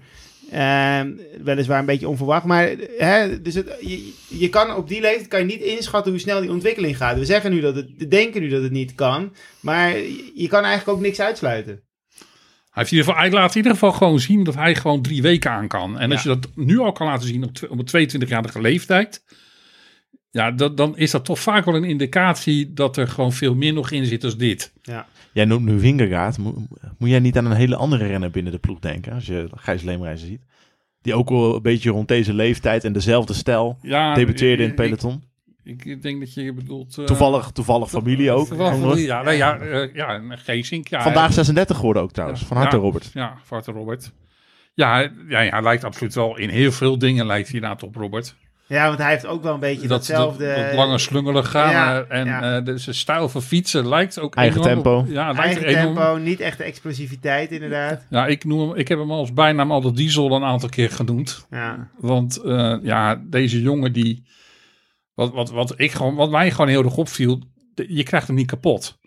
Ehm, 0.51 1.11
weliswaar 1.43 1.79
een 1.79 1.85
beetje 1.85 2.07
onverwacht. 2.07 2.45
Maar 2.45 2.69
hè, 2.97 3.41
dus 3.41 3.53
het, 3.53 3.77
je, 3.79 4.13
je 4.27 4.49
kan 4.49 4.75
op 4.75 4.87
die 4.87 5.01
leeftijd 5.01 5.27
kan 5.27 5.39
je 5.39 5.45
niet 5.45 5.61
inschatten 5.61 6.11
hoe 6.11 6.21
snel 6.21 6.41
die 6.41 6.51
ontwikkeling 6.51 6.97
gaat. 6.97 7.17
We 7.17 7.25
zeggen 7.25 7.51
nu 7.51 7.59
dat 7.59 7.75
het, 7.75 7.89
we 7.97 8.07
denken 8.07 8.41
nu 8.41 8.47
dat 8.47 8.63
het 8.63 8.71
niet 8.71 8.95
kan. 8.95 9.33
Maar 9.59 9.97
je 10.35 10.47
kan 10.47 10.63
eigenlijk 10.63 10.97
ook 10.97 11.03
niks 11.03 11.19
uitsluiten. 11.19 11.83
heeft 12.71 12.91
in 12.91 12.97
ieder 12.97 13.13
geval, 13.13 13.21
hij 13.21 13.31
laat 13.31 13.49
in 13.49 13.57
ieder 13.57 13.71
geval 13.71 13.91
gewoon 13.91 14.19
zien 14.19 14.43
dat 14.43 14.55
hij 14.55 14.75
gewoon 14.75 15.01
drie 15.01 15.21
weken 15.21 15.51
aan 15.51 15.67
kan. 15.67 15.99
En 15.99 16.11
als 16.11 16.23
je 16.23 16.29
dat 16.29 16.47
nu 16.55 16.79
al 16.79 16.91
kan 16.91 17.07
laten 17.07 17.27
zien 17.27 17.43
op, 17.43 17.51
op 17.69 17.93
een 17.93 18.09
22-jarige 18.09 18.61
leeftijd. 18.61 19.23
Ja, 20.31 20.51
dat, 20.51 20.77
dan 20.77 20.97
is 20.97 21.11
dat 21.11 21.25
toch 21.25 21.39
vaak 21.39 21.65
wel 21.65 21.75
een 21.75 21.83
indicatie 21.83 22.73
dat 22.73 22.97
er 22.97 23.07
gewoon 23.07 23.33
veel 23.33 23.55
meer 23.55 23.73
nog 23.73 23.91
in 23.91 24.05
zit 24.05 24.23
als 24.23 24.37
dit. 24.37 24.73
Ja. 24.81 25.07
Jij 25.33 25.45
noemt 25.45 25.65
nu 25.65 25.79
Wingegaard. 25.79 26.37
Moet, 26.37 26.55
moet 26.97 27.09
jij 27.09 27.19
niet 27.19 27.37
aan 27.37 27.45
een 27.45 27.51
hele 27.57 27.75
andere 27.75 28.07
renner 28.07 28.31
binnen 28.31 28.51
de 28.51 28.57
ploeg 28.59 28.79
denken? 28.79 29.13
Als 29.13 29.25
je 29.25 29.49
Gijs 29.55 29.81
Leemreizen 29.81 30.27
ziet. 30.27 30.41
Die 31.01 31.13
ook 31.15 31.29
wel 31.29 31.55
een 31.55 31.61
beetje 31.61 31.89
rond 31.89 32.07
deze 32.07 32.33
leeftijd 32.33 32.83
en 32.83 32.93
dezelfde 32.93 33.33
stijl 33.33 33.77
Ja, 33.81 34.13
debuteerde 34.13 34.61
in 34.63 34.67
het 34.67 34.77
peloton. 34.77 35.23
Ik, 35.63 35.85
ik 35.85 36.01
denk 36.01 36.19
dat 36.19 36.33
je 36.33 36.53
bedoelt... 36.53 36.97
eh, 36.97 37.05
Toevallig, 37.05 37.51
toevallig 37.51 37.89
familie 37.89 38.31
ook. 38.31 38.47
toevallig 38.47 38.79
familie, 38.79 39.05
ja, 39.05 39.21
nee, 39.23 39.37
ja, 39.37 39.57
eh, 39.57 39.93
ja, 39.93 40.15
een 40.15 40.37
Geesink. 40.37 40.87
Ja, 40.87 41.01
Vandaag 41.01 41.33
36 41.33 41.75
geworden 41.75 42.01
ook 42.01 42.11
trouwens. 42.11 42.41
Van 42.45 42.57
harte 42.57 42.75
Ja. 42.75 42.81
Robert. 42.81 43.09
Ja, 43.13 43.37
van 43.43 43.57
harte 43.57 43.71
Robert. 43.71 44.11
Ja, 44.73 44.93
hij- 44.93 45.11
ja, 45.27 45.39
ja, 45.39 45.49
hij 45.51 45.61
lijkt 45.63 45.83
absoluut 45.83 46.13
wel. 46.15 46.37
In 46.37 46.49
heel 46.49 46.71
veel 46.71 46.97
dingen 46.97 47.25
lijkt 47.25 47.45
hij 47.47 47.55
inderdaad 47.55 47.83
op 47.83 47.95
Robert. 47.95 48.35
Ja, 48.67 48.87
want 48.87 48.99
hij 48.99 49.11
heeft 49.11 49.25
ook 49.25 49.43
wel 49.43 49.53
een 49.53 49.59
beetje 49.59 49.87
Dat, 49.87 49.89
datzelfde... 49.89 50.53
dat, 50.55 50.65
dat 50.65 50.73
lange 50.73 50.97
slungelen 50.97 51.45
gaan. 51.45 51.71
Ja, 51.71 51.99
eh, 52.01 52.19
en 52.19 52.25
ja. 52.25 52.57
eh, 52.57 52.65
de, 52.65 52.77
zijn 52.77 52.95
stijl 52.95 53.29
van 53.29 53.41
fietsen 53.41 53.87
lijkt 53.87 54.19
ook 54.19 54.35
Eigen 54.35 54.61
enorm 54.61 54.73
tempo. 54.73 55.05
ja, 55.07 55.25
lijkt 55.31 55.39
Eigen 55.39 55.65
enorm- 55.65 55.95
tempo, 55.95 56.17
niet 56.17 56.39
echt 56.39 56.57
de 56.57 56.63
explosiviteit 56.63 57.51
inderdaad. 57.51 58.05
Ja, 58.09 58.27
ik, 58.27 58.45
noem 58.45 58.69
hem, 58.69 58.77
ik 58.77 58.87
heb 58.87 58.99
hem 58.99 59.11
als 59.11 59.33
bijnaam 59.33 59.71
al 59.71 59.81
de 59.81 59.91
diesel 59.91 60.31
een 60.31 60.43
aantal 60.43 60.69
keer 60.69 60.89
genoemd. 60.89 61.45
Ja, 61.49 61.89
Want 61.97 62.37
eh, 62.37 62.75
ja, 62.81 63.21
deze 63.25 63.61
jongen 63.61 63.93
die... 63.93 64.25
Wat, 65.13 65.33
wat, 65.33 65.49
wat, 65.49 65.73
ik 65.75 65.91
gewoon, 65.91 66.15
wat 66.15 66.29
mij 66.29 66.51
gewoon 66.51 66.67
heel 66.67 66.83
erg 66.83 66.97
opviel... 66.97 67.41
je 67.75 68.03
krijgt 68.03 68.27
hem 68.27 68.35
niet 68.35 68.47
kapot. 68.47 68.97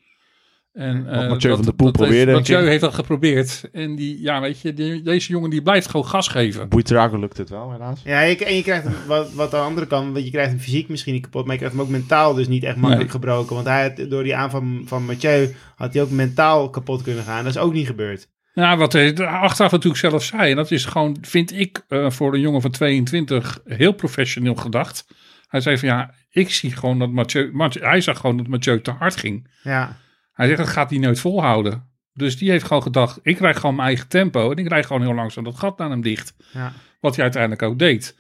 En, 0.73 1.09
eh, 1.09 1.29
Mathieu 1.29 1.55
van 1.55 1.65
der 1.65 1.75
Poel 1.75 1.87
heeft- 1.87 1.99
probeerde 1.99 2.31
een 2.31 2.37
Mathieu 2.37 2.69
heeft 2.69 2.81
dat 2.81 2.95
geprobeerd. 2.95 3.69
En 3.73 3.97
die, 3.97 4.21
ja, 4.23 4.41
weet 4.41 4.61
je, 4.61 4.75
die- 4.75 5.03
deze 5.03 5.33
jongen 5.33 5.51
die 5.51 5.63
blijft 5.63 5.89
gewoon 5.89 6.07
gas 6.07 6.29
geven. 6.29 6.69
Buitrago 6.69 7.19
lukt 7.19 7.37
het 7.37 7.49
wel 7.49 7.73
helaas. 7.73 8.01
ja 8.05 8.21
je, 8.21 8.45
en 8.45 8.55
je 8.55 8.63
krijgt 8.63 8.85
hem, 8.85 8.95
wat, 9.07 9.33
wat 9.33 9.55
aan 9.55 9.61
de 9.61 9.67
andere 9.67 9.87
kant, 9.87 10.13
want 10.13 10.25
je 10.25 10.31
krijgt 10.31 10.51
hem 10.51 10.61
fysiek 10.61 10.89
misschien 10.89 11.13
niet 11.13 11.23
kapot, 11.23 11.43
maar 11.43 11.53
je 11.53 11.59
krijgt 11.59 11.77
hem 11.77 11.85
ook 11.85 11.91
mentaal 11.93 12.35
dus 12.35 12.49
niet 12.49 12.65
echt 12.65 12.77
makkelijk 12.77 13.01
Nee. 13.13 13.21
gebroken. 13.21 13.55
Want 13.55 13.67
hij 13.67 13.83
had, 13.97 14.11
door 14.11 14.23
die 14.23 14.37
aanval 14.37 14.65
van 14.85 15.05
Mathieu 15.05 15.55
had 15.77 15.93
hij 15.95 16.03
ook 16.03 16.11
mentaal 16.11 16.71
kapot 16.71 17.03
kunnen 17.03 17.25
gaan. 17.25 17.45
Dat 17.45 17.55
is 17.55 17.61
ook 17.61 17.73
niet 17.73 17.87
gebeurd. 17.87 18.29
Ja, 18.53 18.77
wat 18.77 18.93
hij 18.93 19.15
achteraf 19.27 19.71
natuurlijk 19.71 20.01
zelf 20.01 20.23
zei. 20.25 20.51
En 20.51 20.57
dat 20.57 20.71
is 20.71 20.85
gewoon, 20.85 21.17
vind 21.21 21.53
ik, 21.59 21.85
eh, 21.89 22.11
voor 22.11 22.35
een 22.35 22.41
jongen 22.41 22.61
van 22.61 22.71
22 22.71 23.61
heel 23.65 23.93
professioneel 23.93 24.55
gedacht. 24.55 25.07
Hij 25.49 25.61
zei 25.61 25.79
van 25.79 25.89
ja, 25.89 26.15
ik 26.31 26.51
zie 26.51 26.73
gewoon 26.73 26.99
dat 26.99 27.11
Mathieu, 27.11 27.51
Mathieu- 27.53 27.85
hij 27.85 28.01
zag 28.01 28.19
gewoon 28.19 28.37
dat 28.37 28.47
Mathieu 28.47 28.81
te 28.81 28.91
hard 28.91 29.17
ging. 29.17 29.49
Ja, 29.63 29.97
Hij 30.41 30.49
zegt, 30.49 30.61
dat 30.61 30.69
gaat 30.69 30.91
hij 30.91 30.99
nooit 30.99 31.21
volhouden. 31.21 31.89
Dus 32.15 32.39
die 32.39 32.51
heeft 32.51 32.65
gewoon 32.65 32.83
gedacht, 32.83 33.19
ik 33.23 33.37
krijg 33.37 33.61
gewoon 33.61 33.75
mijn 33.75 33.89
eigen 33.89 34.09
tempo. 34.09 34.51
En 34.51 34.57
ik 34.57 34.65
krijg 34.65 34.87
gewoon 34.87 35.03
heel 35.03 35.15
langzaam 35.15 35.45
dat 35.45 35.59
gat 35.59 35.79
naar 35.79 35.91
hem 35.91 36.01
dicht. 36.01 36.35
ja. 36.53 36.73
Wat 37.01 37.15
hij 37.15 37.25
uiteindelijk 37.25 37.63
ook 37.63 37.79
deed. 37.79 38.17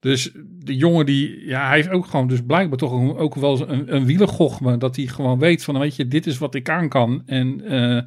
Dus 0.00 0.30
de 0.44 0.76
jongen 0.76 1.06
die, 1.06 1.46
ja, 1.46 1.66
hij 1.66 1.76
heeft 1.76 1.88
ook 1.88 2.06
gewoon 2.06 2.28
dus 2.28 2.42
blijkbaar 2.46 2.78
toch 2.78 2.92
ook 2.92 3.34
wel 3.34 3.68
een, 3.68 3.94
een 3.94 4.04
wielergochme. 4.04 4.76
Dat 4.76 4.96
hij 4.96 5.06
gewoon 5.06 5.38
weet 5.38 5.64
van, 5.64 5.78
weet 5.78 5.96
je, 5.96 6.08
dit 6.08 6.26
is 6.26 6.38
wat 6.38 6.54
ik 6.54 6.68
aan 6.68 6.88
kan. 6.88 7.22
En 7.26 7.64
eh, 7.64 8.02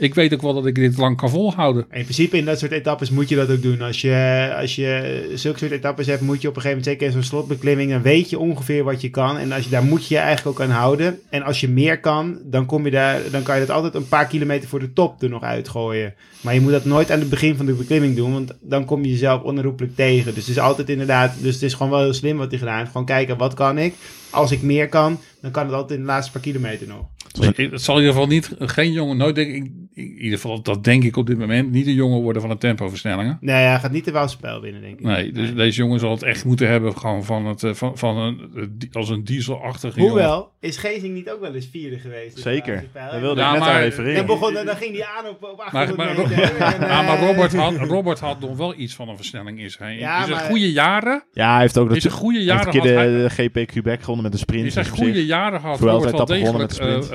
ik 0.00 0.14
weet 0.14 0.34
ook 0.34 0.42
wel 0.42 0.54
dat 0.54 0.66
ik 0.66 0.74
dit 0.74 0.96
lang 0.96 1.16
kan 1.16 1.30
volhouden. 1.30 1.86
In 1.90 2.02
principe 2.02 2.36
in 2.36 2.44
dat 2.44 2.58
soort 2.58 2.72
etappes 2.72 3.10
moet 3.10 3.28
je 3.28 3.36
dat 3.36 3.50
ook 3.50 3.62
doen. 3.62 3.82
Als 3.82 4.00
je, 4.00 4.54
als 4.60 4.74
je 4.74 5.30
zulke 5.34 5.58
soort 5.58 5.70
etappes 5.70 6.06
hebt, 6.06 6.20
moet 6.20 6.42
je 6.42 6.48
op 6.48 6.56
een 6.56 6.62
gegeven 6.62 6.82
moment, 6.84 7.00
zeker 7.00 7.12
zo'n 7.12 7.30
slotbeklimming, 7.30 7.90
dan 7.90 8.02
weet 8.02 8.30
je 8.30 8.38
ongeveer 8.38 8.84
wat 8.84 9.00
je 9.00 9.10
kan. 9.10 9.38
En 9.38 9.52
als 9.52 9.64
je, 9.64 9.70
daar 9.70 9.84
moet 9.84 10.06
je 10.06 10.14
je 10.14 10.20
eigenlijk 10.20 10.60
ook 10.60 10.66
aan 10.66 10.74
houden. 10.74 11.20
En 11.30 11.42
als 11.42 11.60
je 11.60 11.68
meer 11.68 12.00
kan, 12.00 12.38
dan, 12.44 12.66
kom 12.66 12.84
je 12.84 12.90
daar, 12.90 13.20
dan 13.30 13.42
kan 13.42 13.54
je 13.54 13.66
dat 13.66 13.76
altijd 13.76 13.94
een 13.94 14.08
paar 14.08 14.26
kilometer 14.26 14.68
voor 14.68 14.80
de 14.80 14.92
top 14.92 15.22
er 15.22 15.28
nog 15.28 15.42
uitgooien. 15.42 16.14
Maar 16.40 16.54
je 16.54 16.60
moet 16.60 16.72
dat 16.72 16.84
nooit 16.84 17.10
aan 17.10 17.20
het 17.20 17.30
begin 17.30 17.56
van 17.56 17.66
de 17.66 17.72
beklimming 17.72 18.16
doen, 18.16 18.32
want 18.32 18.52
dan 18.60 18.84
kom 18.84 19.04
je 19.04 19.10
jezelf 19.10 19.42
onherroepelijk 19.42 19.96
tegen. 19.96 20.34
Dus 20.34 20.46
het 20.46 20.56
is 20.56 20.62
altijd 20.62 20.88
inderdaad, 20.88 21.34
dus 21.40 21.54
het 21.54 21.62
is 21.62 21.74
gewoon 21.74 21.92
wel 21.92 22.00
heel 22.00 22.14
slim 22.14 22.36
wat 22.36 22.50
hij 22.50 22.58
gedaan 22.58 22.78
heeft. 22.78 22.90
Gewoon 22.90 23.06
kijken, 23.06 23.36
wat 23.36 23.54
kan 23.54 23.78
ik? 23.78 23.94
Als 24.30 24.50
ik 24.50 24.62
meer 24.62 24.88
kan, 24.88 25.18
dan 25.40 25.50
kan 25.50 25.64
het 25.64 25.74
altijd 25.74 25.98
in 25.98 26.04
de 26.04 26.12
laatste 26.12 26.32
paar 26.32 26.42
kilometer 26.42 26.86
nog. 26.86 27.06
Ik- 27.40 27.70
Het 27.70 27.82
zal 27.82 27.94
in 27.94 28.00
ieder 28.00 28.14
geval 28.16 28.28
niet, 28.30 28.54
geen 28.58 28.92
jongen, 28.92 29.16
nooit 29.16 29.34
denk 29.34 29.54
ik, 29.54 29.70
in 29.94 30.16
ieder 30.18 30.38
geval, 30.38 30.62
dat 30.62 30.84
denk 30.84 31.04
ik 31.04 31.16
op 31.16 31.26
dit 31.26 31.38
moment, 31.38 31.70
niet 31.70 31.86
een 31.86 31.94
jongen 31.94 32.20
worden 32.20 32.42
van 32.42 32.50
de 32.50 32.58
tempoversnellingen. 32.58 33.38
Nee, 33.40 33.54
hij 33.64 33.78
gaat 33.78 33.92
niet 33.92 34.04
de 34.04 34.22
spel 34.28 34.60
winnen, 34.60 34.80
denk 34.82 34.98
ik. 34.98 35.04
Nee, 35.06 35.32
dus 35.32 35.54
deze 35.54 35.78
jongen 35.78 36.00
zal 36.00 36.10
het 36.10 36.22
echt 36.22 36.44
moeten 36.44 36.68
hebben 36.68 36.96
gewoon 36.98 37.24
van 37.24 37.46
het, 37.46 37.62
eh, 37.62 37.74
van, 37.74 37.98
van 37.98 38.16
een, 38.16 38.88
als 38.92 39.08
een 39.08 39.24
dieselachtige 39.24 39.96
jongen. 40.00 40.12
Hoewel, 40.12 40.50
is 40.60 40.76
Gezing 40.76 41.14
niet 41.14 41.30
ook 41.30 41.40
wel 41.40 41.54
eens 41.54 41.68
vierde 41.72 41.98
geweest? 41.98 42.34
de 42.34 42.40
Zeker. 42.40 42.84
Daar 42.92 43.20
wilde 43.20 43.40
Ja, 43.40 43.46
ik 43.46 43.52
net 43.52 43.60
maar- 43.60 43.74
aan 43.74 43.80
refereren. 43.80 44.14
Dan, 44.16 44.26
begon, 44.26 44.54
dan 44.54 44.76
ging 44.76 44.96
hij 44.96 45.06
aan 45.18 45.26
op, 45.30 45.42
op 45.44 45.58
800 45.60 45.96
Maar, 45.96 46.06
maar, 46.16 46.28
meter. 46.28 46.42
En, 46.60 46.86
ja, 46.92 47.02
maar 47.02 47.20
Robert, 47.26 47.54
had, 47.54 47.74
Robert 47.76 48.20
had 48.20 48.40
nog 48.40 48.56
wel 48.56 48.74
iets 48.78 48.94
van 48.94 49.08
een 49.08 49.16
versnelling 49.16 49.60
in 49.60 49.70
zijn. 49.70 49.98
Ja, 49.98 50.18
in 50.20 50.24
zijn 50.26 50.36
maar- 50.36 50.46
goede 50.48 50.72
jaren, 50.72 51.24
Ja, 51.32 51.52
hij 51.52 51.60
heeft 51.60 51.78
ook 51.78 51.88
dat 52.00 52.12
goede 52.12 52.38
heeft 52.38 52.48
jaren 52.50 52.66
een 52.66 52.72
keer 52.72 52.82
de, 52.82 52.88
hij, 52.88 53.06
de 53.08 53.30
GP 53.30 53.66
Quebec 53.66 54.00
gewonnen 54.00 54.24
met 54.24 54.32
een 54.32 54.38
sprint. 54.38 54.64
in 54.64 54.70
zijn 54.72 54.84
dus 54.84 54.94
goede 54.98 55.26
jaren 55.26 55.60
had 55.60 55.80
Robert 55.80 56.12
wel 56.16 56.24
degelijk 56.26 56.72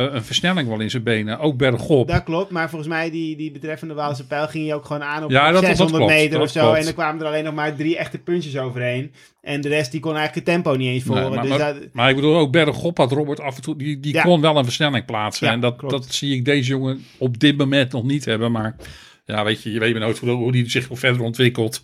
eh, 0.09 0.13
een 0.15 0.23
versnelling 0.23 0.67
wel 0.67 0.79
in 0.79 0.89
zijn 0.89 1.03
benen. 1.03 1.39
Ook 1.39 1.57
bergop. 1.57 2.07
Dat 2.07 2.23
klopt, 2.23 2.51
maar 2.51 2.69
volgens 2.69 2.89
mij 2.89 3.11
die, 3.11 3.35
die 3.35 3.51
betreffende 3.51 3.93
Waalse 3.93 4.27
pijl 4.27 4.47
ging 4.47 4.65
hij 4.65 4.75
ook 4.75 4.85
gewoon 4.85 5.03
aan 5.03 5.23
op 5.23 5.31
Ja, 5.31 5.43
dat- 5.45 5.53
dat 5.53 5.65
600 5.65 5.97
klopt, 5.97 6.13
meter 6.13 6.41
of 6.41 6.49
zo. 6.49 6.61
klopt. 6.61 6.77
En 6.77 6.83
dan 6.83 6.93
kwamen 6.93 7.21
er 7.21 7.27
alleen 7.27 7.43
nog 7.43 7.53
maar 7.53 7.75
drie 7.75 7.97
echte 7.97 8.17
puntjes 8.17 8.57
overheen. 8.57 9.11
En 9.41 9.61
de 9.61 9.69
rest 9.69 9.91
die 9.91 9.99
kon 9.99 10.15
eigenlijk 10.15 10.45
het 10.47 10.55
tempo 10.55 10.77
niet 10.77 10.87
eens 10.89 11.03
Nee, 11.03 11.15
volgen. 11.17 11.33
maar, 11.35 11.47
dus 11.47 11.57
maar, 11.57 11.73
dat, 11.73 11.83
maar 11.93 12.09
ik 12.09 12.15
bedoel 12.15 12.37
ook 12.37 12.51
bergop 12.51 12.97
had 12.97 13.11
Robert 13.11 13.39
af 13.39 13.55
en 13.55 13.61
toe, 13.61 13.75
die, 13.77 13.99
die 13.99 14.13
Ja. 14.13 14.21
kon 14.21 14.41
wel 14.41 14.57
een 14.57 14.63
versnelling 14.63 15.05
plaatsen. 15.05 15.47
Ja, 15.47 15.53
en 15.53 15.59
dat, 15.59 15.75
klopt. 15.75 15.93
dat 15.93 16.05
zie 16.13 16.35
ik 16.35 16.45
deze 16.45 16.69
jongen 16.69 17.03
op 17.17 17.39
dit 17.39 17.57
moment 17.57 17.91
nog 17.91 18.03
niet 18.03 18.25
hebben. 18.25 18.51
Maar 18.51 18.75
ja, 19.25 19.43
weet 19.43 19.63
je, 19.63 19.71
je 19.71 19.79
weet 19.79 19.91
maar 19.91 20.01
nooit 20.01 20.17
hoe, 20.19 20.29
hoe 20.29 20.51
die 20.51 20.69
zich 20.69 20.87
verder 20.91 21.21
ontwikkelt. 21.21 21.83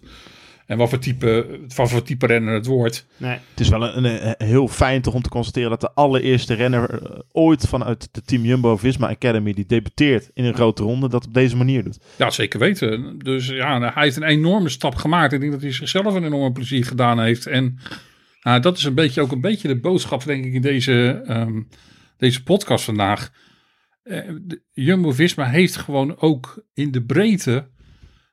En 0.72 0.78
wat 0.78 0.90
voor 0.90 1.00
type, 1.00 1.60
wat 1.76 1.90
voor 1.90 2.02
type 2.04 2.26
renner 2.26 2.54
het 2.54 2.66
wordt. 2.66 3.06
nee. 3.18 3.32
Het 3.50 3.60
is 3.60 3.70
wel 3.70 3.96
een, 3.98 4.36
heel 4.38 4.68
fijn 4.68 5.02
toch 5.02 5.14
om 5.14 5.22
te 5.22 5.30
constateren 5.30 5.70
dat 5.70 5.82
de 5.82 5.94
allereerste 5.94 6.54
renner 6.54 6.90
eh, 7.04 7.20
ooit 7.32 7.68
vanuit 7.68 8.10
de 8.12 8.22
Team 8.22 8.44
Jumbo-Visma 8.44 9.10
Academy 9.10 9.54
die 9.54 9.66
debuteert 9.66 10.30
in 10.34 10.46
een 10.46 10.54
grote 10.54 10.84
ronde 10.84 11.10
dat 11.10 11.26
op 11.26 11.34
deze 11.34 11.56
manier 11.56 11.84
doet. 11.84 12.00
Ja, 12.18 12.30
zeker 12.30 12.60
weten. 12.60 13.18
Dus 13.20 13.48
ja, 13.48 13.80
hij 13.94 14.04
heeft 14.04 14.16
een 14.16 14.24
enorme 14.24 14.70
stap 14.70 14.96
gemaakt. 14.96 15.34
Ik 15.34 15.40
denk 15.40 15.52
dat 15.52 15.62
hij 15.62 15.72
zichzelf 15.72 16.14
een 16.14 16.24
enorme 16.26 16.52
plezier 16.52 16.86
gedaan 16.86 17.20
heeft. 17.20 17.46
En 17.48 17.78
nou, 18.42 18.60
dat 18.60 18.78
is 18.78 18.84
een 18.84 18.96
beetje 18.96 19.22
ook 19.22 19.32
een 19.32 19.42
beetje 19.42 19.68
de 19.68 19.80
boodschap, 19.80 20.24
denk 20.26 20.46
ik, 20.46 20.54
in 20.54 20.62
deze, 20.62 21.22
ehm, 21.26 21.62
deze 22.18 22.44
podcast 22.44 22.84
vandaag. 22.86 23.32
Eh, 24.04 24.20
de- 24.42 24.62
Jumbo-Visma 24.74 25.46
heeft 25.46 25.76
gewoon 25.76 26.20
ook 26.20 26.64
in 26.74 26.92
de 26.92 27.04
breedte 27.04 27.70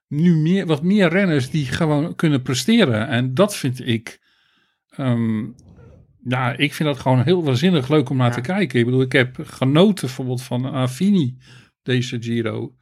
nu 0.09 0.37
meer, 0.37 0.66
wat 0.66 0.83
meer 0.83 1.09
renners 1.09 1.51
die 1.51 1.66
gewoon 1.66 2.14
kunnen 2.14 2.42
presteren. 2.42 3.09
En 3.09 3.35
dat 3.35 3.57
vind 3.57 3.87
ik, 3.87 4.21
ehm, 4.90 5.44
ja, 6.25 6.53
ik 6.57 6.75
vind 6.75 6.88
dat 6.88 6.99
gewoon 6.99 7.23
heel 7.23 7.44
waanzinnig 7.44 7.88
leuk 7.88 8.09
om 8.11 8.16
naar 8.16 8.29
Ja. 8.29 8.35
te 8.35 8.40
kijken. 8.40 8.79
Ik 8.79 8.85
bedoel, 8.85 9.01
ik 9.01 9.12
heb 9.12 9.37
genoten 9.44 10.07
bijvoorbeeld 10.07 10.42
van 10.42 10.64
Affini 10.73 11.37
deze 11.83 12.16
Giro. 12.21 12.73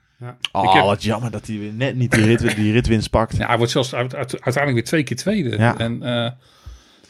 Oh, 0.53 0.65
Ik 0.65 0.71
heb- 0.71 0.85
wat 0.85 1.03
jammer 1.03 1.31
dat 1.31 1.47
hij 1.47 1.59
weer 1.59 1.73
net 1.73 1.97
niet 1.97 2.11
die, 2.13 2.25
rit, 2.25 2.57
die 2.57 2.73
ritwinst 2.73 3.11
pakt. 3.11 3.37
Ja, 3.37 3.47
hij 3.47 3.57
wordt 3.57 3.73
zelfs 3.73 3.95
uit- 3.95 4.15
uit- 4.15 4.33
uiteindelijk 4.33 4.73
weer 4.75 4.85
twee 4.85 5.03
keer 5.03 5.17
tweede. 5.17 5.57
Ja. 5.59 5.79
En 5.79 6.03
eh 6.03 6.31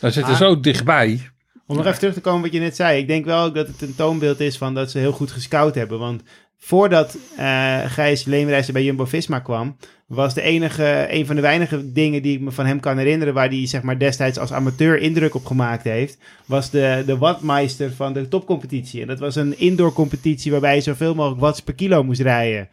daar 0.01 0.13
zitten 0.13 0.33
Ah. 0.33 0.39
zo 0.39 0.61
dichtbij. 0.61 1.21
Om 1.67 1.77
nog 1.77 1.87
even 1.87 1.99
terug 1.99 2.15
te 2.15 2.21
komen 2.21 2.43
wat 2.43 2.53
je 2.53 2.61
net 2.61 2.77
zei. 2.77 3.01
Ik 3.01 3.07
denk 3.07 3.25
wel 3.25 3.53
dat 3.53 3.67
het 3.67 3.83
een 3.83 3.95
toonbeeld 3.95 4.41
is 4.41 4.57
van 4.59 4.75
dat 4.75 4.91
ze 4.91 4.99
heel 4.99 5.13
goed 5.13 5.31
gescout 5.31 5.75
hebben. 5.75 5.99
Want 5.99 6.23
voordat 6.59 7.19
eh 7.37 7.81
Gijs 7.85 8.25
Leemreizer 8.25 8.73
bij 8.73 8.85
Jumbo-Visma 8.85 9.39
kwam... 9.39 9.77
was 10.07 10.35
de 10.35 10.43
enige, 10.43 11.07
een 11.11 11.27
van 11.27 11.37
de 11.37 11.43
weinige 11.43 11.93
dingen 11.93 12.23
die 12.23 12.35
ik 12.35 12.41
me 12.41 12.51
van 12.51 12.67
hem 12.67 12.81
kan 12.81 12.99
herinneren... 12.99 13.35
waar 13.35 13.49
hij 13.49 13.67
zeg 13.67 13.83
maar, 13.83 13.99
destijds 13.99 14.39
als 14.39 14.53
amateur 14.53 14.99
indruk 14.99 15.35
op 15.35 15.47
gemaakt 15.47 15.85
heeft... 15.85 16.19
was 16.45 16.71
de, 16.71 17.03
de 17.07 17.19
wattmeister 17.19 17.93
van 17.93 18.13
de 18.13 18.29
topcompetitie. 18.29 19.01
En 19.01 19.07
dat 19.07 19.19
was 19.19 19.37
een 19.37 19.59
indoor 19.59 19.93
competitie 19.93 20.51
waarbij 20.51 20.75
je 20.75 20.81
zoveel 20.81 21.15
mogelijk 21.15 21.41
watts 21.41 21.61
per 21.61 21.75
kilo 21.75 22.05
moest 22.05 22.21
rijden. 22.21 22.69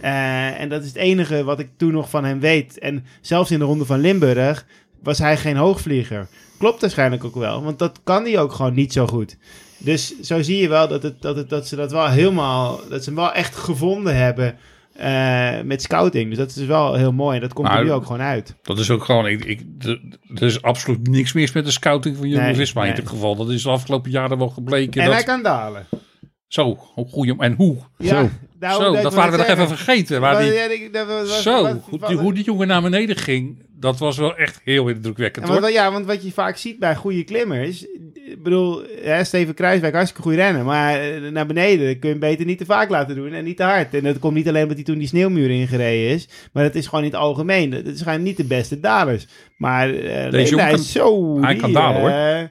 Eh, 0.00 0.60
en 0.60 0.68
dat 0.68 0.82
is 0.82 0.88
het 0.88 0.96
enige 0.96 1.44
wat 1.44 1.58
ik 1.58 1.68
toen 1.76 1.92
nog 1.92 2.10
van 2.10 2.24
hem 2.24 2.40
weet. 2.40 2.78
En 2.78 3.04
zelfs 3.20 3.50
in 3.50 3.58
de 3.58 3.64
ronde 3.64 3.84
van 3.84 4.00
Limburg 4.00 4.66
was 5.02 5.18
hij 5.18 5.36
geen 5.36 5.56
hoogvlieger. 5.56 6.28
Klopt 6.58 6.80
waarschijnlijk 6.80 7.24
ook 7.24 7.34
wel, 7.34 7.62
want 7.62 7.78
dat 7.78 8.00
kan 8.04 8.22
hij 8.22 8.38
ook 8.38 8.52
gewoon 8.52 8.74
niet 8.74 8.92
zo 8.92 9.06
goed. 9.06 9.36
Dus 9.78 10.20
zo 10.20 10.42
zie 10.42 10.56
je 10.56 10.68
wel 10.68 10.88
dat, 10.88 11.02
het, 11.02 11.22
dat, 11.22 11.36
het, 11.36 11.48
dat 11.48 11.68
ze 11.68 11.76
dat 11.76 11.90
wel 11.90 12.08
helemaal, 12.08 12.80
dat 12.88 13.04
ze 13.04 13.10
hem 13.10 13.18
wel 13.18 13.32
echt 13.32 13.56
gevonden 13.56 14.16
hebben 14.16 14.56
eh, 15.00 15.60
met 15.64 15.82
scouting. 15.82 16.28
Dus 16.28 16.38
dat 16.38 16.56
is 16.56 16.64
wel 16.66 16.94
heel 16.94 17.12
mooi 17.12 17.34
en 17.36 17.40
dat 17.40 17.52
komt 17.52 17.68
er 17.68 17.74
Maar- 17.74 17.84
nu 17.84 17.92
ook 17.92 18.06
gewoon 18.06 18.20
uit. 18.20 18.54
Dat 18.62 18.78
is 18.78 18.90
ook 18.90 19.04
gewoon... 19.04 19.26
Ik, 19.26 19.44
ik, 19.44 19.60
er 20.34 20.42
is 20.42 20.62
absoluut 20.62 21.08
niks 21.08 21.32
mis 21.32 21.52
met 21.52 21.64
de 21.64 21.70
scouting 21.70 22.16
van 22.16 22.28
Jumbo-Visma 22.28 22.80
Nee, 22.80 22.90
in 22.90 22.96
dit 22.96 23.08
geval. 23.08 23.36
Dat 23.36 23.50
is 23.50 23.62
de 23.62 23.70
afgelopen 23.70 24.10
jaren 24.10 24.38
wel 24.38 24.48
gebleken. 24.48 25.00
En 25.00 25.06
dat, 25.06 25.14
hij 25.16 25.24
kan 25.24 25.42
dalen. 25.42 25.86
Zo, 26.50 26.78
hoe 26.94 27.06
goeie, 27.08 27.34
en 27.38 27.52
hoe? 27.52 27.76
Ja, 27.98 28.08
Zo. 28.08 28.28
nou, 28.60 28.82
zo, 28.82 29.02
dat 29.02 29.14
waren 29.14 29.32
we 29.32 29.38
nog 29.38 29.46
even 29.46 29.68
vergeten. 29.68 30.20
Waar 30.20 30.42
die, 30.42 30.52
Ja, 30.52 30.64
ik- 30.70 30.92
dat 30.92 31.06
was- 31.06 31.42
zo, 31.42 31.80
hoe, 31.88 31.98
die, 32.08 32.16
hoe 32.16 32.34
die 32.34 32.44
jongen 32.44 32.66
naar 32.66 32.82
beneden 32.82 33.16
ging, 33.16 33.62
dat 33.78 33.98
was 33.98 34.16
wel 34.18 34.36
echt 34.36 34.60
heel 34.64 34.88
indrukwekkend 34.88 35.46
Ja, 35.46 35.52
hoor. 35.52 35.60
want, 35.60 35.72
ja, 35.72 35.92
want 35.92 36.06
wat 36.06 36.22
je 36.24 36.32
vaak 36.32 36.56
ziet 36.56 36.78
bij 36.78 36.94
goede 36.94 37.24
klimmers, 37.24 37.86
ik 38.14 38.42
bedoel, 38.42 38.82
hè, 39.02 39.24
Steven 39.24 39.54
Kruiswijk, 39.54 39.94
hartstikke 39.94 40.28
goed 40.28 40.34
rennen. 40.38 40.64
Maar 40.64 41.00
eh, 41.00 41.30
naar 41.30 41.46
beneden 41.46 41.98
kun 41.98 42.08
je 42.08 42.14
hem 42.18 42.18
beter 42.30 42.46
niet 42.46 42.58
te 42.58 42.64
vaak 42.64 42.90
laten 42.90 43.14
doen 43.14 43.32
en 43.32 43.44
niet 43.44 43.56
te 43.56 43.62
hard. 43.62 43.94
En 43.94 44.02
dat 44.02 44.18
komt 44.18 44.34
niet 44.34 44.48
alleen 44.48 44.62
omdat 44.62 44.76
hij 44.76 44.84
toen 44.86 44.98
die 44.98 45.08
sneeuwmuur 45.08 45.50
ingereden 45.50 46.08
is. 46.14 46.28
Maar 46.52 46.64
dat 46.64 46.74
is 46.74 46.86
gewoon 46.86 47.04
in 47.04 47.10
het 47.10 47.20
algemeen. 47.20 47.70
Dat 47.70 47.82
zijn 47.94 48.22
niet 48.22 48.36
de 48.36 48.44
beste 48.44 48.80
dalers. 48.80 49.26
Maar 49.56 49.94
eh 49.94 50.30
Deze 50.30 50.50
jongen 50.50 50.64
hij 50.64 50.74
is 50.74 50.92
zo... 50.92 51.40
hij 51.42 51.54
kan 51.56 51.72
dalen, 51.72 52.00
hoor. 52.00 52.50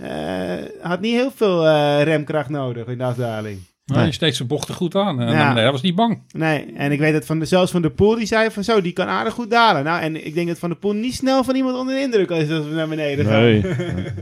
Eh, 0.00 0.58
eh, 0.58 0.64
had 0.82 1.00
niet 1.00 1.14
heel 1.14 1.30
veel 1.34 1.66
eh, 1.66 2.02
remkracht 2.02 2.48
nodig 2.48 2.86
in 2.86 2.98
de 2.98 3.04
afdaling. 3.04 3.58
Hij 3.84 4.08
is 4.08 4.14
steeds 4.14 4.36
zijn 4.36 4.48
bochten 4.48 4.74
goed 4.74 4.94
aan. 4.94 5.20
En 5.20 5.26
Ja. 5.26 5.32
beneden. 5.38 5.62
Hij 5.62 5.72
was 5.72 5.82
niet 5.82 5.94
bang. 5.94 6.22
Nee, 6.32 6.72
en 6.76 6.92
ik 6.92 6.98
weet 6.98 7.12
dat 7.12 7.26
van 7.26 7.38
de, 7.38 7.44
zelfs 7.44 7.70
Van 7.72 7.82
de 7.82 7.90
Poel, 7.90 8.14
die 8.14 8.26
zei 8.26 8.50
van 8.50 8.64
zo, 8.64 8.80
die 8.80 8.92
kan 8.92 9.06
aardig 9.06 9.32
goed 9.34 9.50
dalen. 9.50 9.84
Nou, 9.84 10.02
en 10.02 10.26
ik 10.26 10.34
denk 10.34 10.48
dat 10.48 10.58
Van 10.58 10.70
de 10.70 10.76
Poel 10.76 10.92
niet 10.92 11.14
snel 11.14 11.44
van 11.44 11.54
iemand 11.56 11.76
onder 11.78 11.94
de 11.94 12.00
indruk 12.00 12.30
is 12.30 12.50
als 12.50 12.66
we 12.66 12.74
naar 12.74 12.88
beneden 12.88 13.24
gaan. 13.24 13.40
Nee. 13.40 13.62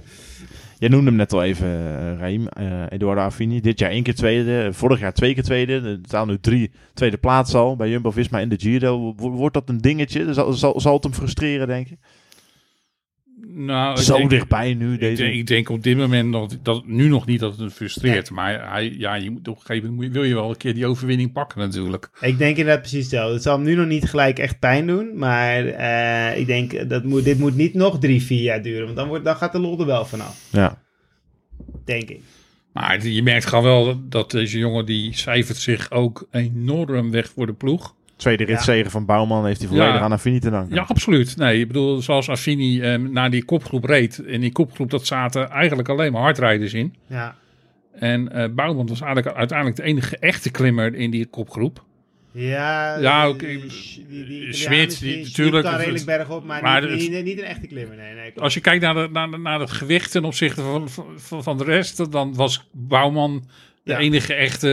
Jij 0.78 0.88
noemde 0.88 1.06
hem 1.06 1.16
net 1.16 1.32
al 1.32 1.42
even, 1.42 1.66
uh, 1.68 2.18
Raim, 2.18 2.46
eh, 2.48 2.82
Eduardo 2.88 3.20
Affini. 3.20 3.60
Dit 3.60 3.78
jaar 3.78 3.90
één 3.90 4.02
keer 4.02 4.14
tweede, 4.14 4.68
vorig 4.72 5.00
jaar 5.00 5.12
twee 5.12 5.34
keer 5.34 5.42
tweede. 5.42 5.72
Er 5.74 5.98
staan 6.02 6.28
nu 6.28 6.38
drie 6.40 6.70
tweede 6.94 7.16
plaats 7.16 7.54
al 7.54 7.76
bij 7.76 7.88
Jumbo-Visma 7.88 8.38
in 8.38 8.48
de 8.48 8.58
Giro. 8.58 9.14
Wo- 9.16 9.30
Wordt 9.30 9.54
dat 9.54 9.68
een 9.68 9.80
dingetje? 9.80 10.34
Zal, 10.34 10.52
zal, 10.52 10.80
zal 10.80 10.94
het 10.94 11.02
hem 11.02 11.12
frustreren, 11.14 11.66
denk 11.66 11.86
je? 11.88 11.96
Nou, 13.60 13.98
Zo 13.98 14.16
denk- 14.16 14.30
dichtbij 14.30 14.74
nu, 14.74 14.92
Ik 14.92 15.00
deze... 15.00 15.22
denk, 15.22 15.34
ik 15.34 15.46
denk 15.46 15.68
op 15.68 15.82
dit 15.82 15.96
moment 15.96 16.32
dat, 16.32 16.58
dat 16.62 16.86
nu 16.86 17.08
nog 17.08 17.26
niet 17.26 17.40
dat 17.40 17.50
het 17.50 17.60
hem 17.60 17.70
frustreert. 17.70 18.30
Maar 18.30 18.72
hij, 18.72 18.94
ja, 18.98 19.14
je 19.14 19.30
moet 19.30 19.48
op 19.48 19.56
een 19.56 19.62
gegeven 19.66 19.90
moment 19.90 20.12
wil 20.12 20.22
je 20.22 20.34
wel 20.34 20.50
een 20.50 20.56
keer 20.56 20.74
die 20.74 20.86
overwinning 20.86 21.32
pakken 21.32 21.58
natuurlijk. 21.58 22.10
Ik 22.20 22.38
denk 22.38 22.56
inderdaad 22.56 22.80
precies 22.80 23.00
hetzelfde. 23.00 23.32
Het 23.34 23.42
zal 23.42 23.56
hem 23.56 23.64
nu 23.64 23.74
nog 23.74 23.86
niet 23.86 24.04
gelijk 24.08 24.38
echt 24.38 24.58
pijn 24.58 24.86
doen. 24.86 25.10
Maar 25.14 25.66
eh, 25.66 26.38
ik 26.40 26.46
denk, 26.46 26.88
dat 26.88 27.04
moet, 27.04 27.24
dit 27.24 27.38
moet 27.38 27.56
niet 27.56 27.74
nog 27.74 27.98
drie, 27.98 28.22
vier 28.22 28.42
jaar 28.42 28.62
duren. 28.62 28.84
Want 28.84 28.96
dan, 28.96 29.08
wordt, 29.08 29.24
dan 29.24 29.36
gaat 29.36 29.52
de 29.52 29.58
lol 29.58 29.80
er 29.80 29.86
wel 29.86 30.04
vanaf. 30.04 30.40
Ja. 30.50 30.82
Denk 31.84 32.08
ik. 32.08 32.20
Maar 32.72 33.06
je 33.06 33.22
merkt 33.22 33.46
gewoon 33.46 33.64
wel 33.64 34.00
dat 34.08 34.30
deze 34.30 34.58
jongen 34.58 34.86
die 34.86 35.14
cijfert 35.16 35.58
zich 35.58 35.90
ook 35.90 36.28
enorm 36.30 37.10
weg 37.10 37.30
voor 37.34 37.46
de 37.46 37.52
ploeg. 37.52 37.94
Tweede 38.18 38.44
ritzegen 38.44 38.90
van 38.90 39.04
Bouwman 39.06 39.46
heeft 39.46 39.58
hij 39.60 39.68
volledig 39.68 39.94
Ja. 39.94 40.00
aan 40.00 40.12
Affini 40.12 40.38
te 40.38 40.50
danken. 40.50 40.74
Ja, 40.74 40.82
absoluut. 40.88 41.36
Nee, 41.36 41.60
ik 41.60 41.66
bedoel, 41.66 42.02
zoals 42.02 42.28
Affini 42.28 42.80
eh, 42.80 42.98
naar 42.98 43.30
die 43.30 43.44
kopgroep 43.44 43.84
reed. 43.84 44.18
In 44.26 44.40
die 44.40 44.52
kopgroep, 44.52 44.90
dat 44.90 45.06
zaten 45.06 45.50
eigenlijk 45.50 45.88
alleen 45.88 46.12
maar 46.12 46.22
hardrijders 46.22 46.72
in. 46.72 46.94
Ja. 47.06 47.36
En 47.92 48.32
eh 48.32 48.48
Bouwman 48.54 48.86
was 48.86 49.00
eigenlijk 49.00 49.36
uiteindelijk 49.36 49.76
de 49.78 49.82
enige 49.84 50.16
echte 50.18 50.50
klimmer 50.50 50.94
in 50.94 51.10
die 51.10 51.26
kopgroep. 51.26 51.84
Ja, 52.32 52.98
Ja, 52.98 53.24
die- 53.24 53.34
oké. 53.34 53.46
die- 53.46 53.60
die- 54.08 54.24
die 54.26 54.98
die- 55.00 55.24
natuurlijk, 55.24 55.66
redelijk 55.76 56.04
bergop, 56.04 56.44
maar, 56.44 56.62
maar 56.62 56.80
niet, 56.80 56.90
het- 56.90 57.10
niet, 57.10 57.24
niet 57.24 57.38
een 57.38 57.44
echte 57.44 57.66
klimmer. 57.66 57.96
Nee, 57.96 58.14
nee. 58.14 58.32
Als 58.40 58.54
je 58.54 58.60
kijkt 58.60 58.82
naar, 58.82 58.94
de, 58.94 59.08
naar, 59.12 59.30
de- 59.30 59.38
naar 59.38 59.60
het 59.60 59.70
gewicht 59.70 60.10
ten 60.10 60.24
opzichte 60.24 60.62
van, 60.62 60.88
van, 61.16 61.42
van 61.42 61.58
de 61.58 61.64
rest, 61.64 62.12
dan 62.12 62.34
was 62.34 62.68
Bouwman 62.72 63.44
de 63.84 63.92
Ja. 63.92 63.98
enige 63.98 64.34
echte, 64.34 64.68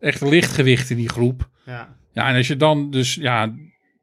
echte 0.00 0.28
lichtgewicht 0.28 0.90
in 0.90 0.96
die 0.96 1.08
groep. 1.08 1.48
Ja. 1.66 1.96
Ja, 2.12 2.28
en 2.28 2.36
als 2.36 2.46
je 2.46 2.56
dan 2.56 2.90
dus, 2.90 3.14
ja, 3.14 3.54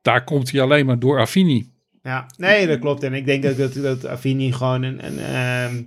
daar 0.01 0.23
komt 0.23 0.51
hij 0.51 0.61
alleen 0.61 0.85
maar 0.85 0.99
door 0.99 1.19
Affini. 1.19 1.71
Ja, 2.03 2.25
nee, 2.37 2.67
dat 2.67 2.79
klopt. 2.79 3.03
En 3.03 3.13
ik 3.13 3.25
denk 3.25 3.45
ook 3.45 3.57
dat, 3.57 3.73
dat 3.73 4.05
Affini 4.05 4.51
gewoon 4.51 4.83
een... 4.83 5.05
een 5.05 5.19
ehm, 5.19 5.81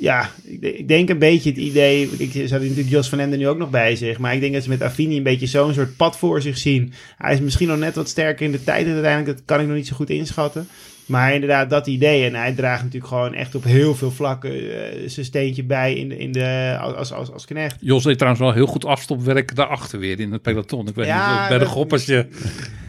ja, 0.00 0.30
ik, 0.44 0.60
de- 0.60 0.76
ik 0.78 0.88
denk 0.88 1.08
een 1.08 1.18
beetje 1.18 1.50
het 1.50 1.58
idee... 1.58 2.08
Ik 2.18 2.48
zat 2.48 2.60
natuurlijk 2.60 2.88
Jos 2.88 3.08
van 3.08 3.18
Emden 3.18 3.38
nu 3.38 3.48
ook 3.48 3.58
nog 3.58 3.70
bij 3.70 3.96
zich. 3.96 4.18
Maar 4.18 4.34
ik 4.34 4.40
denk 4.40 4.52
dat 4.54 4.62
ze 4.62 4.68
met 4.68 4.82
Affini 4.82 5.16
een 5.16 5.22
beetje 5.22 5.46
zo'n 5.46 5.74
soort 5.74 5.96
pad 5.96 6.18
voor 6.18 6.42
zich 6.42 6.58
zien. 6.58 6.92
Hij 7.16 7.34
is 7.34 7.40
misschien 7.40 7.68
nog 7.68 7.78
net 7.78 7.94
wat 7.94 8.08
sterker 8.08 8.46
in 8.46 8.52
de 8.52 8.64
tijd. 8.64 8.86
Uiteindelijk, 8.86 9.36
dat 9.36 9.44
kan 9.44 9.60
ik 9.60 9.66
nog 9.66 9.76
niet 9.76 9.86
zo 9.86 9.96
goed 9.96 10.10
inschatten. 10.10 10.68
Maar 11.06 11.34
inderdaad, 11.34 11.70
dat 11.70 11.86
idee. 11.86 12.24
En 12.24 12.34
hij 12.34 12.52
draagt 12.52 12.82
natuurlijk 12.82 13.12
gewoon 13.12 13.34
echt 13.34 13.54
op 13.54 13.64
heel 13.64 13.94
veel 13.94 14.10
vlakken 14.10 14.50
eh, 14.50 15.08
zijn 15.08 15.26
steentje 15.26 15.64
bij 15.64 15.94
in 15.94 16.08
de, 16.08 16.18
in 16.18 16.32
de, 16.32 16.76
als, 16.80 17.12
als, 17.12 17.32
als 17.32 17.44
knecht. 17.44 17.76
Jos 17.80 18.02
deed 18.02 18.18
trouwens 18.18 18.44
wel 18.44 18.52
heel 18.52 18.66
goed 18.66 18.84
afstopwerk 18.84 19.54
daarachter 19.54 19.98
weer 19.98 20.20
in 20.20 20.32
het 20.32 20.42
peloton. 20.42 20.88
Ik 20.88 20.94
weet 20.94 21.06
Ja, 21.06 21.40
niet, 21.40 21.58
bij 21.58 21.66
als 21.90 22.04
je... 22.04 22.26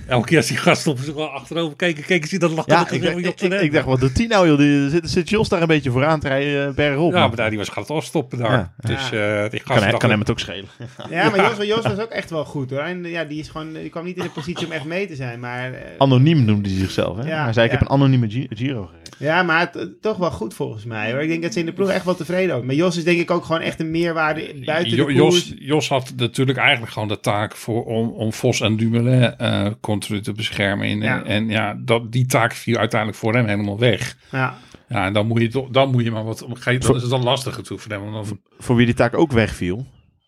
Elke 0.08 0.28
keer 0.28 0.38
als 0.38 0.48
die 0.48 0.58
gasten 0.58 0.91
op 0.91 1.00
zich 1.00 1.13
wel 1.13 1.28
achterover 1.30 1.76
keken, 1.76 2.04
keken 2.04 2.30
ze 2.30 2.38
dat 2.39 2.52
lachen. 2.52 2.72
Ja, 2.74 2.89
ik, 2.89 3.02
dacht- 3.24 3.41
ik, 3.43 3.62
ik 3.62 3.72
dacht, 3.74 3.86
wat 3.86 4.00
doet 4.00 4.15
die 4.15 4.28
nou, 4.28 4.48
joh? 4.48 4.58
Die, 4.58 4.89
zit, 4.89 5.10
zit 5.10 5.30
Jos 5.30 5.50
daar 5.50 5.62
een 5.62 5.67
beetje 5.67 5.91
vooraan 5.91 6.20
te 6.20 6.28
rijden, 6.28 6.67
eh, 6.67 6.74
bergop. 6.74 7.13
Ja, 7.13 7.28
maar 7.28 7.36
daar, 7.36 7.50
die 7.50 7.58
was 7.58 7.70
gaat 7.70 7.88
het 7.88 7.98
afstoppen 7.98 8.38
daar. 8.38 8.52
Ja. 8.52 8.74
Dus 8.78 9.12
eh 9.12 9.50
die 9.50 9.60
kan, 9.60 9.62
gasten 9.76 9.89
hij, 9.89 9.98
kan 9.98 10.10
hem 10.10 10.20
het 10.20 10.30
ook 10.30 10.39
schelen. 10.39 10.65
Ja, 11.10 11.30
maar 11.30 11.56
Jos, 11.58 11.67
Jos 11.67 11.84
was 11.84 12.00
ook 12.00 12.10
echt 12.10 12.30
wel 12.30 12.46
goed 12.46 12.70
hoor. 12.70 12.80
En 12.80 13.04
ja, 13.04 13.24
die, 13.24 13.39
is 13.39 13.48
gewoon, 13.50 13.74
die 13.74 13.89
kwam 13.89 14.06
niet 14.06 14.17
in 14.17 14.24
de 14.24 14.30
positie 14.30 14.65
om 14.65 14.72
echt 14.72 14.86
mee 14.86 15.08
te 15.08 15.15
zijn. 15.15 15.39
Maar 15.39 15.74
eh, 15.74 15.80
Anoniem 15.98 16.46
noemde 16.46 16.70
hij 16.70 16.78
zichzelf. 16.78 17.17
Hè? 17.17 17.28
Ja, 17.28 17.43
hij 17.43 17.54
zei, 17.54 17.65
ik 17.65 17.72
heb 17.72 17.82
een 17.82 17.89
anonieme 17.89 18.30
Gi- 18.30 18.48
Giro 18.50 18.86
gereden. 18.86 19.06
Ja, 19.20 19.43
maar 19.43 19.60
het, 19.74 20.02
toch 20.02 20.17
wel 20.17 20.32
goed 20.32 20.54
volgens 20.54 20.86
mij. 20.86 21.12
Hoor. 21.12 21.22
Ik 21.22 21.30
denk 21.30 21.41
dat 21.43 21.54
ze 21.54 21.60
in 21.60 21.65
de 21.65 21.74
ploeg 21.74 21.89
echt 21.89 22.06
wel 22.06 22.15
tevreden 22.15 22.56
ook. 22.56 22.63
Maar 22.63 22.76
Jos 22.76 22.98
is 22.98 23.04
denk 23.04 23.20
ik 23.20 23.32
ook 23.32 23.46
gewoon 23.46 23.62
echt 23.62 23.80
een 23.80 23.91
meerwaarde 23.91 24.54
buiten 24.65 24.96
Jo- 24.96 25.06
de 25.06 25.13
Jos, 25.13 25.30
koers. 25.30 25.54
Jos 25.60 25.89
had 25.89 26.13
natuurlijk 26.17 26.58
eigenlijk 26.58 26.91
gewoon 26.91 27.08
de 27.08 27.20
taak 27.20 27.56
voor, 27.56 27.84
om, 27.86 28.10
om 28.10 28.34
Vos 28.34 28.62
en 28.62 28.76
Dumoulin 28.78 29.36
eh 29.38 29.65
continu 30.00 30.22
te 30.22 30.32
beschermen. 30.32 30.88
En, 30.88 31.02
Ja. 31.02 31.24
en 31.24 31.50
ja, 31.50 31.78
dat, 31.86 32.12
die 32.12 32.26
taak 32.26 32.54
viel 32.54 32.78
uiteindelijk 32.78 33.20
voor 33.20 33.34
hem 33.34 33.46
helemaal 33.48 33.80
weg. 33.80 34.18
Ja, 34.32 34.58
Ja, 34.90 35.06
en 35.06 35.14
dan 35.14 35.28
moet 35.28 35.42
je, 35.42 35.48
toch- 35.48 35.70
dan 35.70 35.92
moet 35.92 36.04
je 36.04 36.12
maar 36.12 36.24
wat... 36.24 36.46
Dan 36.64 36.96
is 36.96 37.02
het 37.02 37.10
dan 37.10 37.24
lastiger 37.24 37.64
toe 37.64 37.78
voor 37.78 37.92
hem. 37.92 38.12
Dan, 38.12 38.40
Voor 38.60 38.76
wie 38.76 38.86
die 38.86 38.96
taak 38.96 39.18
ook 39.18 39.32
wegviel, 39.32 39.86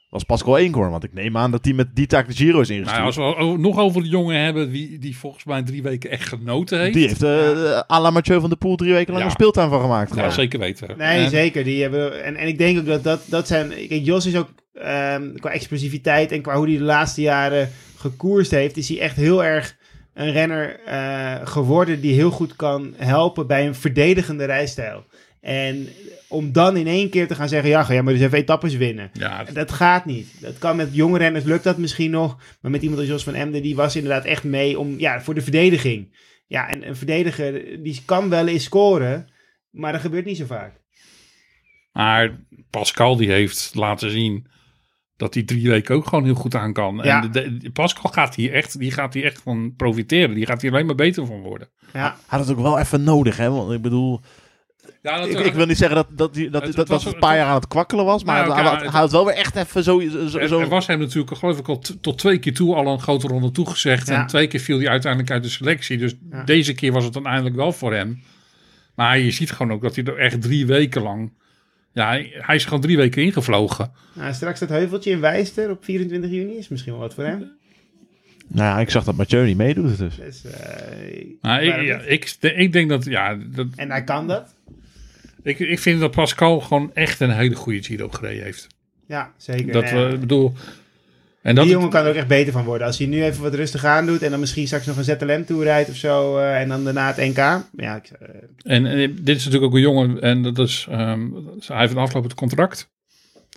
was 0.09 0.23
Pascal 0.23 0.57
Eenkorn. 0.57 0.91
Want 0.91 1.03
ik 1.03 1.13
neem 1.13 1.37
aan 1.37 1.51
dat 1.51 1.65
hij 1.65 1.73
met 1.73 1.95
die 1.95 2.07
taak 2.07 2.27
de 2.27 2.33
Giro 2.35 2.59
is 2.59 2.69
ingestuurd. 2.69 3.15
nou, 3.17 3.35
als 3.35 3.45
we 3.55 3.57
nog 3.57 3.77
over 3.77 4.01
de 4.01 4.07
jongen 4.07 4.39
hebben 4.43 4.71
die, 4.71 4.97
die 4.99 5.17
volgens 5.17 5.43
mij 5.45 5.63
drie 5.63 5.81
weken 5.83 6.09
echt 6.09 6.27
genoten 6.27 6.79
heeft. 6.79 6.93
die 6.93 7.07
heeft 7.07 7.23
uh, 7.23 7.79
à 7.91 7.99
la 8.01 8.09
Mathieu 8.09 8.39
van 8.39 8.49
der 8.49 8.57
Poel 8.57 8.75
drie 8.75 8.93
weken 8.93 9.07
lang 9.13 9.19
Ja. 9.19 9.25
een 9.25 9.35
speeltuin 9.35 9.69
van 9.69 9.81
gemaakt. 9.81 10.15
ja, 10.15 10.29
zeker 10.29 10.59
weten. 10.59 10.87
nee, 10.97 11.23
En- 11.23 11.29
zeker. 11.29 11.63
Die 11.63 11.81
hebben, 11.81 12.23
en, 12.23 12.35
en 12.35 12.47
ik 12.47 12.57
denk 12.57 12.79
ook 12.79 12.85
dat 12.85 13.03
dat, 13.03 13.21
dat 13.25 13.47
zijn... 13.47 13.69
Kijk, 13.69 14.05
Jos 14.05 14.25
is 14.25 14.35
ook 14.35 14.49
ehm, 14.73 15.33
qua 15.35 15.49
explosiviteit 15.49 16.31
en 16.31 16.41
qua 16.41 16.55
hoe 16.55 16.67
hij 16.67 16.77
de 16.77 16.83
laatste 16.83 17.21
jaren 17.21 17.69
gekoerst 17.99 18.51
heeft... 18.51 18.77
is 18.77 18.89
hij 18.89 18.99
echt 18.99 19.15
heel 19.15 19.43
erg 19.43 19.77
een 20.13 20.31
renner 20.31 20.79
eh, 20.79 21.47
geworden 21.47 22.01
die 22.01 22.13
heel 22.13 22.31
goed 22.31 22.55
kan 22.55 22.93
helpen 22.97 23.47
bij 23.47 23.67
een 23.67 23.75
verdedigende 23.75 24.45
rijstijl. 24.45 25.05
En 25.41 25.87
om 26.27 26.51
dan 26.51 26.77
in 26.77 26.87
één 26.87 27.09
keer 27.09 27.27
te 27.27 27.35
gaan 27.35 27.49
zeggen... 27.49 27.69
ja, 27.69 27.83
ga 27.83 27.93
jij 27.93 28.01
maar 28.01 28.13
dus 28.13 28.21
even 28.21 28.37
etappes 28.37 28.75
winnen. 28.75 29.09
Ja, 29.13 29.43
Dat 29.43 29.71
gaat 29.71 30.05
niet. 30.05 30.41
Dat 30.41 30.57
kan 30.57 30.75
met 30.75 30.89
jonge 30.91 31.17
renners, 31.17 31.43
lukt 31.43 31.63
dat 31.63 31.77
misschien 31.77 32.11
nog. 32.11 32.37
Maar 32.61 32.71
met 32.71 32.81
iemand 32.81 32.99
als 32.99 33.09
Jos 33.09 33.23
van 33.23 33.33
Emden, 33.33 33.61
die 33.61 33.75
was 33.75 33.95
inderdaad 33.95 34.25
echt 34.25 34.43
mee 34.43 34.79
om, 34.79 34.99
ja, 34.99 35.21
voor 35.21 35.33
de 35.33 35.41
verdediging. 35.41 36.17
Ja, 36.47 36.69
en 36.69 36.87
een 36.87 36.95
verdediger, 36.95 37.83
die 37.83 38.01
kan 38.05 38.29
wel 38.29 38.47
eens 38.47 38.63
scoren, 38.63 39.29
maar 39.69 39.91
dat 39.91 40.01
gebeurt 40.01 40.25
niet 40.25 40.37
zo 40.37 40.45
vaak. 40.45 40.81
maar 41.91 42.39
Pascal 42.69 43.15
die 43.15 43.31
heeft 43.31 43.71
laten 43.73 44.11
zien 44.11 44.47
dat 45.19 45.33
hij 45.33 45.43
drie 45.43 45.69
weken 45.69 45.95
ook 45.95 46.07
gewoon 46.07 46.23
heel 46.23 46.33
goed 46.33 46.55
aan 46.55 46.73
kan. 46.73 46.99
Ja. 47.03 47.23
En 47.23 47.31
de, 47.31 47.57
de- 47.57 47.71
Pascal 47.71 48.11
gaat 48.11 48.35
hier 48.35 48.53
echt, 48.53 48.79
die 48.79 48.91
gaat 48.91 49.13
hier 49.13 49.23
echt 49.25 49.41
van 49.41 49.73
profiteren. 49.77 50.35
Die 50.35 50.45
gaat 50.45 50.61
hier 50.61 50.71
alleen 50.71 50.85
maar 50.85 50.95
beter 50.95 51.25
van 51.25 51.39
worden. 51.41 51.67
Ja, 51.93 52.17
Had 52.25 52.39
het 52.39 52.51
ook 52.57 52.61
wel 52.63 52.79
even 52.79 53.03
nodig, 53.03 53.37
hè? 53.37 53.49
Want 53.51 53.71
ik 53.71 53.81
bedoel, 53.81 54.21
Ja, 55.01 55.17
dat, 55.17 55.27
ik, 55.29 55.39
ik 55.39 55.53
wil 55.53 55.65
niet 55.65 55.77
zeggen 55.77 55.95
dat, 55.97 56.07
dat, 56.11 56.33
die, 56.33 56.49
dat, 56.49 56.61
Het- 56.63 56.75
dat, 56.75 56.79
het 56.79 56.87
was- 56.87 57.03
dat 57.03 57.05
het 57.05 57.13
een 57.13 57.27
paar 57.29 57.37
jaar 57.37 57.47
aan 57.47 57.55
het 57.55 57.67
kwakkelen 57.67 58.05
was. 58.05 58.23
Maar 58.23 58.35
Nou, 58.47 58.53
hij, 58.53 58.63
had- 58.89 59.01
het- 59.01 59.11
wel 59.11 59.25
weer 59.25 59.35
echt 59.35 59.55
even 59.55 59.83
zo... 59.83 59.99
zo, 59.99 60.37
Er, 60.39 60.47
zo 60.47 60.59
er 60.59 60.67
was 60.69 60.87
hem 60.87 60.99
natuurlijk, 60.99 61.37
geloof 61.37 61.59
ik, 61.59 61.67
al 61.67 61.81
tot 62.01 62.17
twee 62.17 62.37
keer 62.37 62.53
toe 62.53 62.75
al 62.75 62.87
een 62.87 63.01
grote 63.01 63.27
ronde 63.27 63.51
toegezegd. 63.51 64.07
Ja. 64.07 64.21
En 64.21 64.27
twee 64.27 64.47
keer 64.47 64.59
viel 64.59 64.79
hij 64.79 64.87
uiteindelijk 64.89 65.31
uit 65.31 65.43
de 65.43 65.49
selectie. 65.49 65.97
Dus 65.97 66.15
Ja. 66.31 66.43
deze 66.43 66.73
keer 66.73 66.91
was 66.91 67.03
het 67.03 67.13
dan 67.13 67.25
eindelijk 67.25 67.55
wel 67.55 67.71
voor 67.71 67.93
hem. 67.93 68.23
Maar 68.95 69.19
je 69.19 69.31
ziet 69.31 69.51
gewoon 69.51 69.71
ook 69.73 69.81
dat 69.81 69.95
hij 69.95 70.03
er 70.05 70.17
echt 70.17 70.41
drie 70.41 70.65
weken 70.65 71.01
lang... 71.01 71.31
Ja, 71.93 72.07
hij, 72.07 72.31
hij 72.33 72.55
is 72.55 72.63
gewoon 72.63 72.81
drie 72.81 72.97
weken 72.97 73.23
ingevlogen. 73.23 73.91
nou, 74.13 74.33
straks 74.33 74.59
dat 74.59 74.69
heuveltje 74.69 75.11
in 75.11 75.19
Wijster 75.19 75.69
op 75.69 75.83
24 75.83 76.31
juni 76.31 76.57
is 76.57 76.67
misschien 76.67 76.91
wel 76.91 77.01
wat 77.01 77.13
voor 77.13 77.23
hem. 77.23 77.51
Nou 78.47 78.67
ja, 78.67 78.79
ik 78.79 78.89
zag 78.89 79.03
dat 79.03 79.15
Mathieu 79.15 79.45
niet 79.45 79.57
meedoet 79.57 79.97
dus. 79.97 80.15
Dus, 80.15 80.45
eh, 80.45 81.25
Maar 81.41 81.63
ik, 81.63 81.81
ja, 81.81 81.99
ik, 81.99 82.35
ik 82.41 82.71
denk 82.73 82.89
dat, 82.89 83.05
ja, 83.05 83.35
dat, 83.35 83.67
En 83.75 83.91
hij 83.91 84.03
kan 84.03 84.27
dat. 84.27 84.55
ik, 85.43 85.59
ik 85.59 85.79
vind 85.79 85.99
dat 85.99 86.11
Pascal 86.11 86.59
gewoon 86.59 86.91
echt 86.93 87.19
een 87.19 87.31
hele 87.31 87.55
goede 87.55 87.83
Giro 87.83 88.09
gereden 88.09 88.43
heeft. 88.43 88.67
Ja, 89.05 89.33
zeker. 89.37 89.71
Dat 89.71 89.83
Nou 89.83 89.95
ja. 89.95 90.07
we, 90.07 90.13
ik 90.13 90.19
bedoel... 90.19 90.53
En 91.41 91.55
dat 91.55 91.63
die 91.63 91.73
jongen 91.73 91.89
kan 91.89 92.03
er 92.03 92.09
ook 92.09 92.15
echt 92.15 92.27
beter 92.27 92.53
van 92.53 92.63
worden. 92.63 92.87
Als 92.87 92.97
hij 92.97 93.07
nu 93.07 93.23
even 93.23 93.41
wat 93.43 93.53
rustig 93.53 93.85
aan 93.85 94.05
doet 94.05 94.21
en 94.21 94.31
dan 94.31 94.39
misschien 94.39 94.65
straks 94.67 94.85
nog 94.85 94.97
een 94.97 95.03
ZLM-tour 95.03 95.63
rijdt 95.63 95.89
of 95.89 95.95
zo. 95.95 96.37
eh, 96.37 96.61
en 96.61 96.67
dan 96.69 96.83
daarna 96.83 97.07
het 97.07 97.17
NK. 97.17 97.37
Ja, 97.37 97.95
ik, 97.95 98.09
eh, 98.19 98.27
En, 98.75 98.85
en 98.85 99.15
dit 99.21 99.37
is 99.37 99.45
natuurlijk 99.45 99.71
ook 99.71 99.75
een 99.77 99.81
jongen, 99.83 100.21
en 100.21 100.41
dat 100.41 100.59
is, 100.59 100.87
ehm, 100.89 101.27
hij 101.67 101.79
heeft 101.79 101.91
een 101.91 101.97
aflopend 101.97 102.33
contract. 102.33 102.89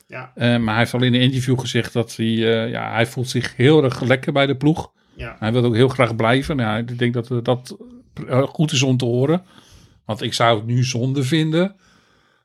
ja, 0.07 0.33
Eh, 0.35 0.57
maar 0.57 0.69
hij 0.75 0.79
heeft 0.79 0.95
al 0.95 1.03
in 1.03 1.15
een 1.15 1.21
interview 1.21 1.59
gezegd 1.61 1.93
dat 1.93 2.17
hij, 2.17 2.27
eh, 2.27 2.71
ja, 2.71 2.93
hij 2.93 3.07
voelt 3.07 3.29
zich 3.29 3.57
heel 3.57 3.85
erg 3.85 4.01
lekker 4.01 4.33
bij 4.33 4.47
de 4.47 4.57
ploeg. 4.57 4.91
ja. 5.15 5.37
Hij 5.39 5.53
wil 5.53 5.65
ook 5.65 5.75
heel 5.75 5.89
graag 5.89 6.17
blijven. 6.17 6.57
Nou, 6.57 6.79
ik 6.79 6.99
denk 6.99 7.15
dat 7.15 7.31
eh, 7.31 7.39
dat 7.43 7.77
eh, 8.29 8.43
goed 8.43 8.73
is 8.73 8.83
om 8.83 8.97
te 8.97 9.05
horen. 9.05 9.43
Want 10.05 10.23
ik 10.23 10.35
zou 10.35 10.57
het 10.57 10.67
nu 10.67 10.85
zonde 10.85 11.23
vinden, 11.23 11.75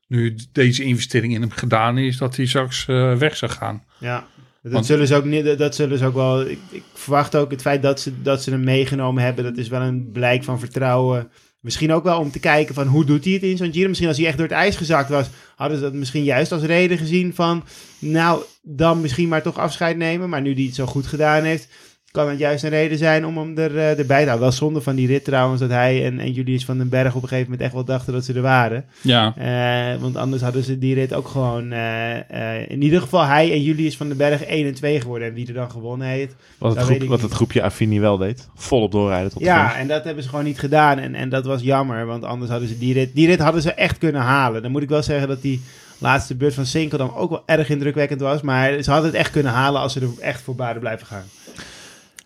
nu 0.07 0.35
deze 0.51 0.83
investering 0.83 1.33
in 1.33 1.41
hem 1.41 1.51
gedaan 1.51 1.97
is, 1.97 2.17
dat 2.17 2.35
hij 2.35 2.45
straks 2.45 2.87
eh, 2.87 3.13
weg 3.15 3.35
zou 3.35 3.51
gaan. 3.51 3.83
Ja, 3.97 4.27
dat, 4.67 4.73
Want- 4.73 4.85
zullen 4.85 5.07
ze 5.07 5.15
ook 5.15 5.25
niet, 5.25 5.45
dat- 5.45 5.57
dat 5.57 5.75
zullen 5.75 5.97
ze 5.97 6.05
ook 6.05 6.13
wel. 6.13 6.41
Ik, 6.41 6.59
ik 6.69 6.83
verwacht 6.93 7.35
ook 7.35 7.51
het 7.51 7.61
feit 7.61 7.81
dat 7.81 7.99
ze, 7.99 8.21
dat 8.21 8.43
ze 8.43 8.49
hem 8.49 8.63
meegenomen 8.63 9.23
hebben. 9.23 9.43
Dat 9.43 9.57
is 9.57 9.67
wel 9.67 9.81
een 9.81 10.09
blijk 10.11 10.43
van 10.43 10.59
vertrouwen 10.59 11.29
Misschien 11.67 11.93
ook 11.93 12.03
wel 12.03 12.19
om 12.19 12.31
te 12.31 12.39
kijken 12.39 12.75
van 12.75 12.87
hoe 12.87 13.05
doet 13.05 13.23
hij 13.23 13.33
het 13.33 13.43
in 13.43 13.57
zo'n 13.57 13.73
Giro. 13.73 13.87
Misschien 13.87 14.07
als 14.07 14.17
hij 14.17 14.27
echt 14.27 14.37
door 14.37 14.47
het 14.47 14.55
ijs 14.55 14.75
gezakt 14.75 15.09
was, 15.09 15.27
hadden 15.55 15.77
ze 15.77 15.83
dat 15.83 15.93
misschien 15.93 16.23
juist 16.23 16.51
als 16.51 16.63
reden 16.63 16.97
gezien 16.97 17.33
van... 17.35 17.63
Nou, 17.99 18.43
dan 18.61 19.01
misschien 19.01 19.27
maar 19.27 19.41
toch 19.41 19.57
afscheid 19.57 19.97
nemen. 19.97 20.29
Maar 20.29 20.41
nu 20.41 20.53
die 20.53 20.65
het 20.65 20.75
zo 20.75 20.85
goed 20.85 21.07
gedaan 21.07 21.43
heeft, 21.43 21.67
kan 22.11 22.29
het 22.29 22.39
juist 22.39 22.63
een 22.63 22.69
reden 22.69 22.97
zijn 22.97 23.25
om 23.25 23.37
hem 23.37 23.57
er, 23.57 23.77
eh, 23.77 23.89
erbij 23.99 24.05
te 24.21 24.27
houden. 24.29 24.39
Wel 24.39 24.51
zonde 24.51 24.81
van 24.81 24.95
die 24.95 25.07
rit 25.07 25.23
trouwens, 25.23 25.61
dat 25.61 25.69
hij 25.69 26.05
en, 26.05 26.19
en 26.19 26.31
Julius 26.31 26.65
van 26.65 26.77
den 26.77 26.89
Berg 26.89 27.15
op 27.15 27.21
een 27.21 27.27
gegeven 27.27 27.43
moment 27.43 27.61
echt 27.61 27.73
wel 27.73 27.83
dachten 27.83 28.13
dat 28.13 28.25
ze 28.25 28.33
er 28.33 28.41
waren. 28.41 28.85
Ja, 29.01 29.33
Eh, 29.37 30.01
want 30.01 30.15
anders 30.15 30.41
hadden 30.41 30.63
ze 30.63 30.77
die 30.77 30.93
rit 30.93 31.13
ook 31.13 31.27
gewoon... 31.27 31.71
eh, 31.71 32.69
in 32.69 32.81
ieder 32.81 33.01
geval 33.01 33.25
hij 33.25 33.51
en 33.51 33.63
Julius 33.63 33.97
van 33.97 34.07
den 34.07 34.17
Berg 34.17 34.43
1 34.43 34.67
en 34.67 34.73
2 34.73 35.01
geworden. 35.01 35.27
En 35.27 35.33
wie 35.33 35.47
er 35.47 35.53
dan 35.53 35.71
gewonnen 35.71 36.07
heeft. 36.07 36.35
Wat 36.57 36.75
het, 36.75 36.85
groep, 36.85 37.03
wat 37.03 37.21
het 37.21 37.31
groepje 37.31 37.61
Affini 37.61 37.99
wel 37.99 38.17
deed. 38.17 38.47
Volop 38.55 38.91
doorrijden 38.91 39.31
tot 39.31 39.41
Ja, 39.41 39.75
en 39.75 39.87
dat 39.87 40.03
hebben 40.03 40.23
ze 40.23 40.29
gewoon 40.29 40.45
niet 40.45 40.59
gedaan. 40.59 40.97
En, 40.99 41.15
en 41.15 41.29
dat 41.29 41.45
was 41.45 41.61
jammer, 41.61 42.05
want 42.05 42.23
anders 42.23 42.51
hadden 42.51 42.67
ze 42.69 42.77
die 42.77 42.93
rit... 42.93 43.15
Die 43.15 43.27
rit 43.27 43.39
hadden 43.39 43.61
ze 43.61 43.71
echt 43.71 43.97
kunnen 43.97 44.21
halen. 44.21 44.61
Dan 44.61 44.71
moet 44.71 44.81
ik 44.83 44.89
wel 44.89 45.03
zeggen 45.03 45.27
dat 45.27 45.41
die 45.41 45.61
laatste 45.97 46.35
beurt 46.35 46.53
van 46.53 46.65
Sinkel 46.65 46.97
dan 46.97 47.15
ook 47.15 47.29
wel 47.29 47.43
erg 47.45 47.69
indrukwekkend 47.69 48.21
was. 48.21 48.41
Maar 48.41 48.81
ze 48.83 48.91
hadden 48.91 49.09
het 49.09 49.19
echt 49.19 49.31
kunnen 49.31 49.51
halen 49.51 49.81
als 49.81 49.93
ze 49.93 49.99
er 49.99 50.09
echt 50.19 50.41
voor 50.41 50.55
blijven 50.55 51.07
gaan. 51.07 51.25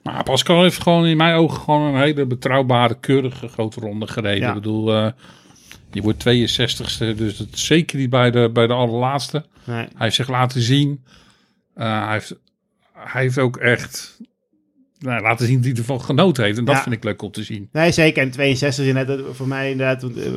Maar 0.03 0.23
Pascal 0.23 0.61
heeft 0.61 0.81
gewoon 0.81 1.05
in 1.05 1.17
mijn 1.17 1.35
ogen 1.35 1.61
gewoon 1.61 1.93
een 1.95 2.01
hele 2.01 2.25
betrouwbare, 2.25 2.99
keurige 2.99 3.47
grote 3.47 3.79
ronde 3.79 4.07
gereden. 4.07 4.39
Ja. 4.41 4.47
Ik 4.47 4.53
bedoel, 4.53 4.93
eh 4.93 5.11
je 5.91 6.01
wordt 6.01 6.23
62ste, 6.29 7.15
dus 7.15 7.37
dat 7.37 7.47
zeker 7.51 7.97
niet 7.97 8.09
bij 8.09 8.31
de, 8.31 8.49
bij 8.53 8.67
de 8.67 8.73
allerlaatste. 8.73 9.45
Nee. 9.63 9.77
Hij 9.77 9.87
heeft 9.97 10.15
zich 10.15 10.29
laten 10.29 10.61
zien. 10.61 11.03
Eh, 11.73 12.03
hij, 12.03 12.11
heeft, 12.13 12.35
hij 12.93 13.21
heeft 13.21 13.37
ook 13.37 13.57
echt 13.57 14.19
nou, 14.99 15.21
laten 15.21 15.45
zien 15.45 15.55
dat 15.55 15.65
hij 15.65 15.75
ervan 15.75 16.01
genoten 16.01 16.43
heeft. 16.43 16.57
En 16.57 16.65
dat 16.65 16.75
Ja. 16.75 16.81
vind 16.81 16.95
ik 16.95 17.03
leuk 17.03 17.21
om 17.21 17.31
te 17.31 17.43
zien. 17.43 17.69
Nee, 17.71 17.91
zeker. 17.91 18.23
En 18.23 18.31
62 18.31 18.85
is 18.85 18.93
net 18.93 19.19
voor 19.31 19.47
mij 19.47 19.71
inderdaad. 19.71 20.01
Want, 20.01 20.17
eh, 20.17 20.31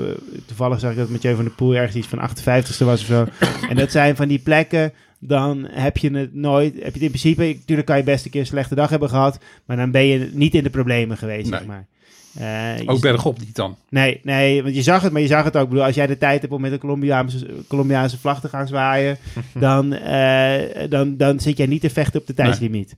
toevallig 0.47 0.81
zag 0.81 0.91
ik 0.91 0.97
dat 0.97 1.09
Mathieu 1.09 1.35
van 1.35 1.45
der 1.45 1.55
Poel 1.55 1.75
ergens 1.75 1.97
iets 1.97 2.07
van 2.07 2.19
58ste 2.19 2.85
was 2.85 3.01
of 3.01 3.07
zo. 3.07 3.27
en 3.71 3.77
dat 3.77 3.91
zijn 3.91 4.17
van 4.17 4.29
die 4.29 4.39
plekken. 4.39 4.93
Dan 5.27 5.67
heb 5.71 5.97
je 5.97 6.11
het 6.11 6.35
nooit. 6.35 6.75
Heb 6.75 6.83
je 6.85 6.91
het 6.93 7.03
in 7.03 7.09
principe. 7.09 7.43
Natuurlijk 7.45 7.87
kan 7.87 7.97
je 7.97 8.03
best 8.03 8.25
een 8.25 8.31
keer 8.31 8.41
een 8.41 8.47
slechte 8.47 8.75
dag 8.75 8.91
hebben 8.91 9.09
gehad. 9.09 9.39
Maar 9.65 9.77
dan 9.77 9.91
ben 9.91 10.07
je 10.07 10.31
niet 10.33 10.55
in 10.55 10.63
de 10.63 10.71
problemen 10.71 11.17
geweest, 11.17 11.51
Nee. 11.51 11.59
zeg 11.59 11.69
maar. 11.69 11.87
Je- 12.79 12.83
Ook 12.87 13.01
bergop 13.01 13.39
niet 13.39 13.55
dan. 13.57 13.77
Nee, 13.89 14.21
nee, 14.23 14.63
want 14.63 14.75
je 14.75 14.83
zag 14.83 15.03
het, 15.03 15.13
maar 15.13 15.21
je 15.21 15.27
zag 15.27 15.45
het 15.45 15.57
ook. 15.57 15.63
Ik 15.63 15.69
bedoel, 15.69 15.85
als 15.85 15.95
jij 15.95 16.07
de 16.07 16.19
tijd 16.19 16.41
hebt 16.41 16.53
om 16.53 16.61
met 16.61 16.73
een 16.73 16.79
Colombiaanse, 16.79 17.47
Colombiaanse 17.69 18.19
vlag 18.19 18.41
te 18.41 18.49
gaan 18.49 18.67
zwaaien, 18.67 19.19
dan, 19.59 19.93
eh, 19.93 20.89
dan, 20.91 21.17
dan 21.17 21.41
zit 21.41 21.57
jij 21.57 21.67
niet 21.67 21.81
te 21.81 21.91
vechten 21.91 22.21
op 22.21 22.27
de 22.27 22.35
tijdslimiet. 22.35 22.97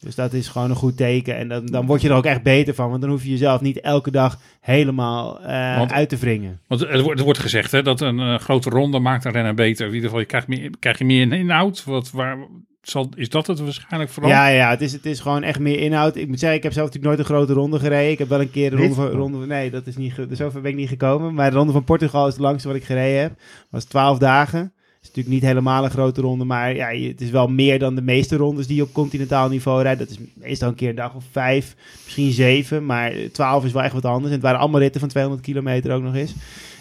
Dus 0.00 0.14
dat 0.14 0.32
is 0.32 0.48
gewoon 0.48 0.70
een 0.70 0.76
goed 0.76 0.96
teken. 0.96 1.36
En 1.36 1.48
dan, 1.48 1.66
dan 1.66 1.86
word 1.86 2.00
je 2.00 2.08
er 2.08 2.14
ook 2.14 2.24
echt 2.24 2.42
beter 2.42 2.74
van. 2.74 2.88
Want 2.90 3.00
dan 3.00 3.10
hoef 3.10 3.22
je 3.22 3.30
jezelf 3.30 3.60
niet 3.60 3.80
elke 3.80 4.10
dag 4.10 4.38
helemaal 4.60 5.40
eh, 5.40 5.76
Want- 5.76 5.92
uit 5.92 6.08
te 6.08 6.16
wringen. 6.16 6.60
Want 6.66 6.82
er 6.82 7.02
wordt, 7.02 7.18
er 7.18 7.24
wordt 7.24 7.40
gezegd 7.40 7.72
hè, 7.72 7.82
dat 7.82 8.00
een 8.00 8.20
eh, 8.20 8.38
grote 8.38 8.70
ronde 8.70 8.98
maakt 8.98 9.24
een 9.24 9.32
renner 9.32 9.54
beter. 9.54 9.86
In 9.86 9.92
ieder 9.92 10.04
geval, 10.04 10.20
je 10.20 10.26
krijgt 10.26 10.48
meer, 10.48 10.70
krijg 10.78 10.98
je 10.98 11.04
meer 11.04 11.32
inhoud. 11.32 11.84
Wat, 11.84 12.10
waar, 12.10 12.38
zal, 12.82 13.08
is 13.14 13.28
dat 13.28 13.46
het 13.46 13.60
waarschijnlijk 13.60 14.10
vooral? 14.10 14.32
Ja, 14.32 14.48
ja 14.48 14.70
het, 14.70 14.80
is, 14.80 14.92
het 14.92 15.06
is 15.06 15.20
gewoon 15.20 15.42
echt 15.42 15.58
meer 15.58 15.78
inhoud. 15.78 16.16
Ik 16.16 16.28
moet 16.28 16.38
zeggen, 16.38 16.58
ik 16.58 16.64
heb 16.64 16.72
zelf 16.72 16.86
natuurlijk 16.86 17.16
nooit 17.16 17.28
een 17.28 17.34
grote 17.34 17.52
ronde 17.52 17.78
gereden. 17.78 18.10
Ik 18.10 18.18
heb 18.18 18.28
wel 18.28 18.40
een 18.40 18.50
keer 18.50 18.72
een 18.72 18.78
ronde 18.78 18.94
van... 18.94 19.08
Ronde, 19.08 19.46
nee, 19.46 19.70
dat 19.70 19.86
is 19.86 19.96
niet, 19.96 20.14
zover 20.30 20.60
ben 20.60 20.70
ik 20.70 20.76
niet 20.76 20.88
gekomen. 20.88 21.34
Maar 21.34 21.50
de 21.50 21.56
ronde 21.56 21.72
van 21.72 21.84
Portugal 21.84 22.26
is 22.26 22.32
het 22.32 22.42
langste 22.42 22.68
wat 22.68 22.76
ik 22.76 22.84
gereden 22.84 23.20
heb. 23.20 23.32
was 23.70 23.84
12 23.84 24.18
dagen. 24.18 24.72
Natuurlijk 25.08 25.34
niet 25.34 25.44
helemaal 25.44 25.84
een 25.84 25.90
grote 25.90 26.20
ronde, 26.20 26.44
maar 26.44 26.74
ja, 26.74 26.88
het 26.88 27.20
is 27.20 27.30
wel 27.30 27.48
meer 27.48 27.78
dan 27.78 27.94
de 27.94 28.02
meeste 28.02 28.36
rondes 28.36 28.66
die 28.66 28.82
op 28.82 28.92
continentaal 28.92 29.48
niveau 29.48 29.82
rijdt. 29.82 29.98
Dat 29.98 30.10
is 30.10 30.18
meestal 30.34 30.68
een 30.68 30.74
keer 30.74 30.88
een 30.88 30.94
dag 30.94 31.14
of 31.14 31.24
vijf, 31.30 31.74
misschien 32.04 32.32
zeven, 32.32 32.86
maar 32.86 33.12
12 33.32 33.64
is 33.64 33.72
wel 33.72 33.82
echt 33.82 33.92
wat 33.92 34.04
anders. 34.04 34.26
En 34.26 34.32
het 34.32 34.42
waren 34.42 34.60
allemaal 34.60 34.80
ritten 34.80 35.00
van 35.00 35.08
200 35.08 35.44
kilometer 35.44 35.92
ook 35.92 36.02
nog 36.02 36.14
eens. 36.14 36.34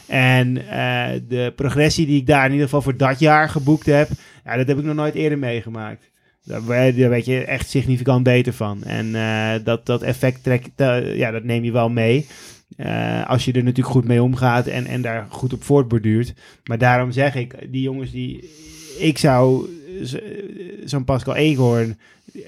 En 0.08 0.70
eh, 0.70 1.22
de 1.28 1.54
progressie 1.56 2.06
die 2.06 2.20
ik 2.20 2.28
daar 2.28 2.46
in 2.46 2.52
ieder 2.52 2.66
geval 2.66 2.82
voor 2.82 2.98
dat 2.98 3.20
jaar 3.20 3.50
geboekt 3.50 3.86
heb, 3.86 4.10
ja, 4.46 4.58
dat 4.58 4.68
heb 4.68 4.78
ik 4.78 4.84
nog 4.84 4.96
nooit 4.96 5.16
eerder 5.16 5.38
meegemaakt. 5.38 6.10
Daar 6.44 6.66
werd 6.66 7.26
je 7.26 7.44
echt 7.44 7.70
significant 7.70 8.24
beter 8.24 8.54
van. 8.54 8.84
En 8.84 9.16
eh, 9.16 9.64
dat, 9.64 9.86
dat 9.86 10.02
effect 10.02 10.44
trek, 10.44 10.68
ja, 11.16 11.32
dat 11.32 11.44
neem 11.44 11.64
je 11.64 11.72
wel 11.72 11.90
mee. 11.90 12.28
Eh, 12.76 13.30
als 13.30 13.46
je 13.46 13.52
er 13.52 13.64
natuurlijk 13.64 13.96
goed 13.96 14.06
mee 14.06 14.24
omgaat 14.24 14.68
en, 14.68 14.86
en 14.86 15.02
daar 15.02 15.28
goed 15.30 15.54
op 15.54 15.64
voortborduurt. 15.64 16.34
Maar 16.64 16.78
daarom 16.78 17.12
zeg 17.12 17.36
ik, 17.36 17.56
die 17.72 17.82
jongens 17.82 18.12
die... 18.12 18.52
Ik 19.00 19.18
zou 19.18 19.70
zo'n 20.86 21.04
Pascal 21.04 21.36
Eekhoorn 21.36 21.98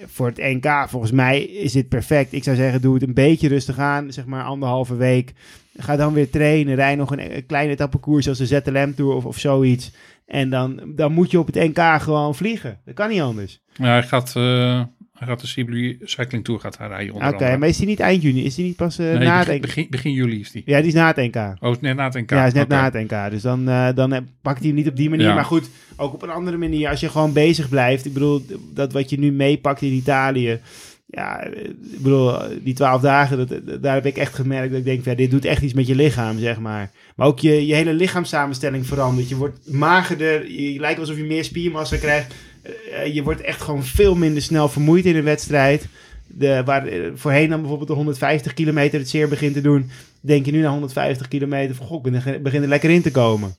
voor 0.05 0.27
het 0.27 0.37
NK, 0.37 0.89
volgens 0.89 1.11
mij 1.11 1.41
is 1.41 1.71
dit 1.71 1.89
perfect. 1.89 2.33
Ik 2.33 2.43
zou 2.43 2.55
zeggen, 2.55 2.81
doe 2.81 2.93
het 2.93 3.03
een 3.03 3.13
beetje 3.13 3.47
rustig 3.47 3.77
aan, 3.77 4.13
zeg 4.13 4.25
maar 4.25 4.43
anderhalve 4.43 4.95
week. 4.95 5.33
Ga 5.77 5.95
dan 5.95 6.13
weer 6.13 6.29
trainen, 6.29 6.75
rij 6.75 6.95
nog 6.95 7.11
een, 7.11 7.35
een 7.35 7.45
kleine 7.45 7.71
etappekoers 7.71 8.27
als 8.27 8.37
de 8.37 8.45
ZLM 8.45 8.95
Tour 8.95 9.15
of, 9.15 9.25
of 9.25 9.37
zoiets. 9.37 9.91
En 10.25 10.49
dan, 10.49 10.81
dan 10.85 11.11
moet 11.11 11.31
je 11.31 11.39
op 11.39 11.45
het 11.45 11.55
NK 11.55 12.01
gewoon 12.01 12.35
vliegen. 12.35 12.79
Dat 12.85 12.93
kan 12.93 13.09
niet 13.09 13.21
anders. 13.21 13.61
Ja, 13.73 13.85
hij 13.85 14.03
gaat, 14.03 14.35
eh, 14.35 14.83
hij 15.19 15.27
gaat 15.27 15.39
de 15.41 15.47
Sibley 15.47 15.97
Cycling 16.03 16.43
Tour 16.43 16.59
gaat 16.59 16.77
hij 16.77 16.87
rijden. 16.87 17.13
onder 17.13 17.33
Oké, 17.33 17.57
maar 17.57 17.67
is 17.67 17.77
die 17.77 17.87
niet 17.87 17.99
eind 17.99 18.21
juni? 18.21 18.45
Is 18.45 18.55
die 18.55 18.65
niet 18.65 18.75
pas 18.75 18.99
eh, 18.99 19.05
Nee, 19.05 19.27
na 19.27 19.37
het 19.37 19.45
begin, 19.45 19.55
NK? 19.55 19.61
begin, 19.61 19.87
begin 19.89 20.13
juli 20.13 20.39
is 20.39 20.51
die. 20.51 20.61
Ja, 20.65 20.77
die 20.77 20.87
is 20.87 20.93
na 20.93 21.07
het 21.07 21.15
NK. 21.15 21.35
Oh, 21.59 21.71
is 21.71 21.79
net 21.79 21.95
na 21.95 22.03
het 22.03 22.13
NK. 22.13 22.29
Ja, 22.29 22.45
is 22.45 22.53
net 22.53 22.67
na 22.67 22.83
het 22.83 22.93
NK. 22.93 23.31
Dus 23.31 23.41
dan, 23.41 23.69
eh, 23.69 23.89
dan 23.95 24.27
pakt 24.41 24.59
hij 24.59 24.67
hem 24.67 24.75
niet 24.75 24.87
op 24.87 24.95
die 24.95 25.09
manier. 25.09 25.27
Ja. 25.27 25.33
Maar 25.33 25.45
goed, 25.45 25.69
ook 25.95 26.13
op 26.13 26.21
een 26.21 26.29
andere 26.29 26.57
manier. 26.57 26.89
Als 26.89 26.99
je 26.99 27.09
gewoon 27.09 27.33
bezig 27.33 27.69
blijft. 27.69 28.05
Ik 28.05 28.13
bedoel, 28.13 28.45
dat 28.73 28.93
wat 28.93 29.09
je 29.09 29.19
nu 29.19 29.31
meepakt 29.31 29.81
in 29.81 29.91
Italië. 29.91 30.59
Ja, 31.05 31.39
eh, 31.43 31.63
ik 31.91 32.01
bedoel, 32.01 32.33
die 32.63 32.73
twaalf 32.73 33.01
dagen, 33.01 33.47
dat, 33.47 33.81
daar 33.81 33.93
heb 33.93 34.05
ik 34.05 34.17
echt 34.17 34.33
gemerkt 34.33 34.69
dat 34.69 34.79
ik 34.79 34.85
denk, 34.85 35.05
ja, 35.05 35.15
dit 35.15 35.31
doet 35.31 35.45
echt 35.45 35.61
iets 35.61 35.73
met 35.73 35.87
je 35.87 35.95
lichaam, 35.95 36.39
zeg 36.39 36.59
maar. 36.59 36.91
Maar 37.15 37.27
ook 37.27 37.39
je, 37.39 37.65
je 37.65 37.75
hele 37.75 37.93
lichaamssamenstelling 37.93 38.87
verandert. 38.87 39.29
Je 39.29 39.35
wordt 39.35 39.71
magerder, 39.71 40.51
je, 40.51 40.73
je 40.73 40.79
lijkt 40.79 40.99
alsof 40.99 41.17
je 41.17 41.23
meer 41.23 41.43
spiermassa 41.43 41.97
krijgt. 41.97 42.33
Eh, 42.63 43.13
je 43.13 43.23
wordt 43.23 43.41
echt 43.41 43.61
gewoon 43.61 43.83
veel 43.83 44.15
minder 44.15 44.41
snel 44.41 44.69
vermoeid 44.69 45.05
in 45.05 45.15
een 45.15 45.23
wedstrijd. 45.23 45.87
De, 46.27 46.61
waar 46.65 46.85
eh, 46.85 47.11
voorheen 47.13 47.49
dan 47.49 47.59
bijvoorbeeld 47.59 47.89
de 47.89 47.95
150 47.95 48.53
kilometer 48.53 48.99
het 48.99 49.09
zeer 49.09 49.29
begint 49.29 49.53
te 49.53 49.61
doen, 49.61 49.89
denk 50.21 50.45
je 50.45 50.51
nu 50.51 50.61
na 50.61 50.69
150 50.69 51.27
kilometer 51.27 51.75
van, 51.75 51.85
goh, 51.85 52.05
ik 52.05 52.43
begin 52.43 52.61
er 52.61 52.67
lekker 52.67 52.89
in 52.89 53.01
te 53.01 53.11
komen. 53.11 53.55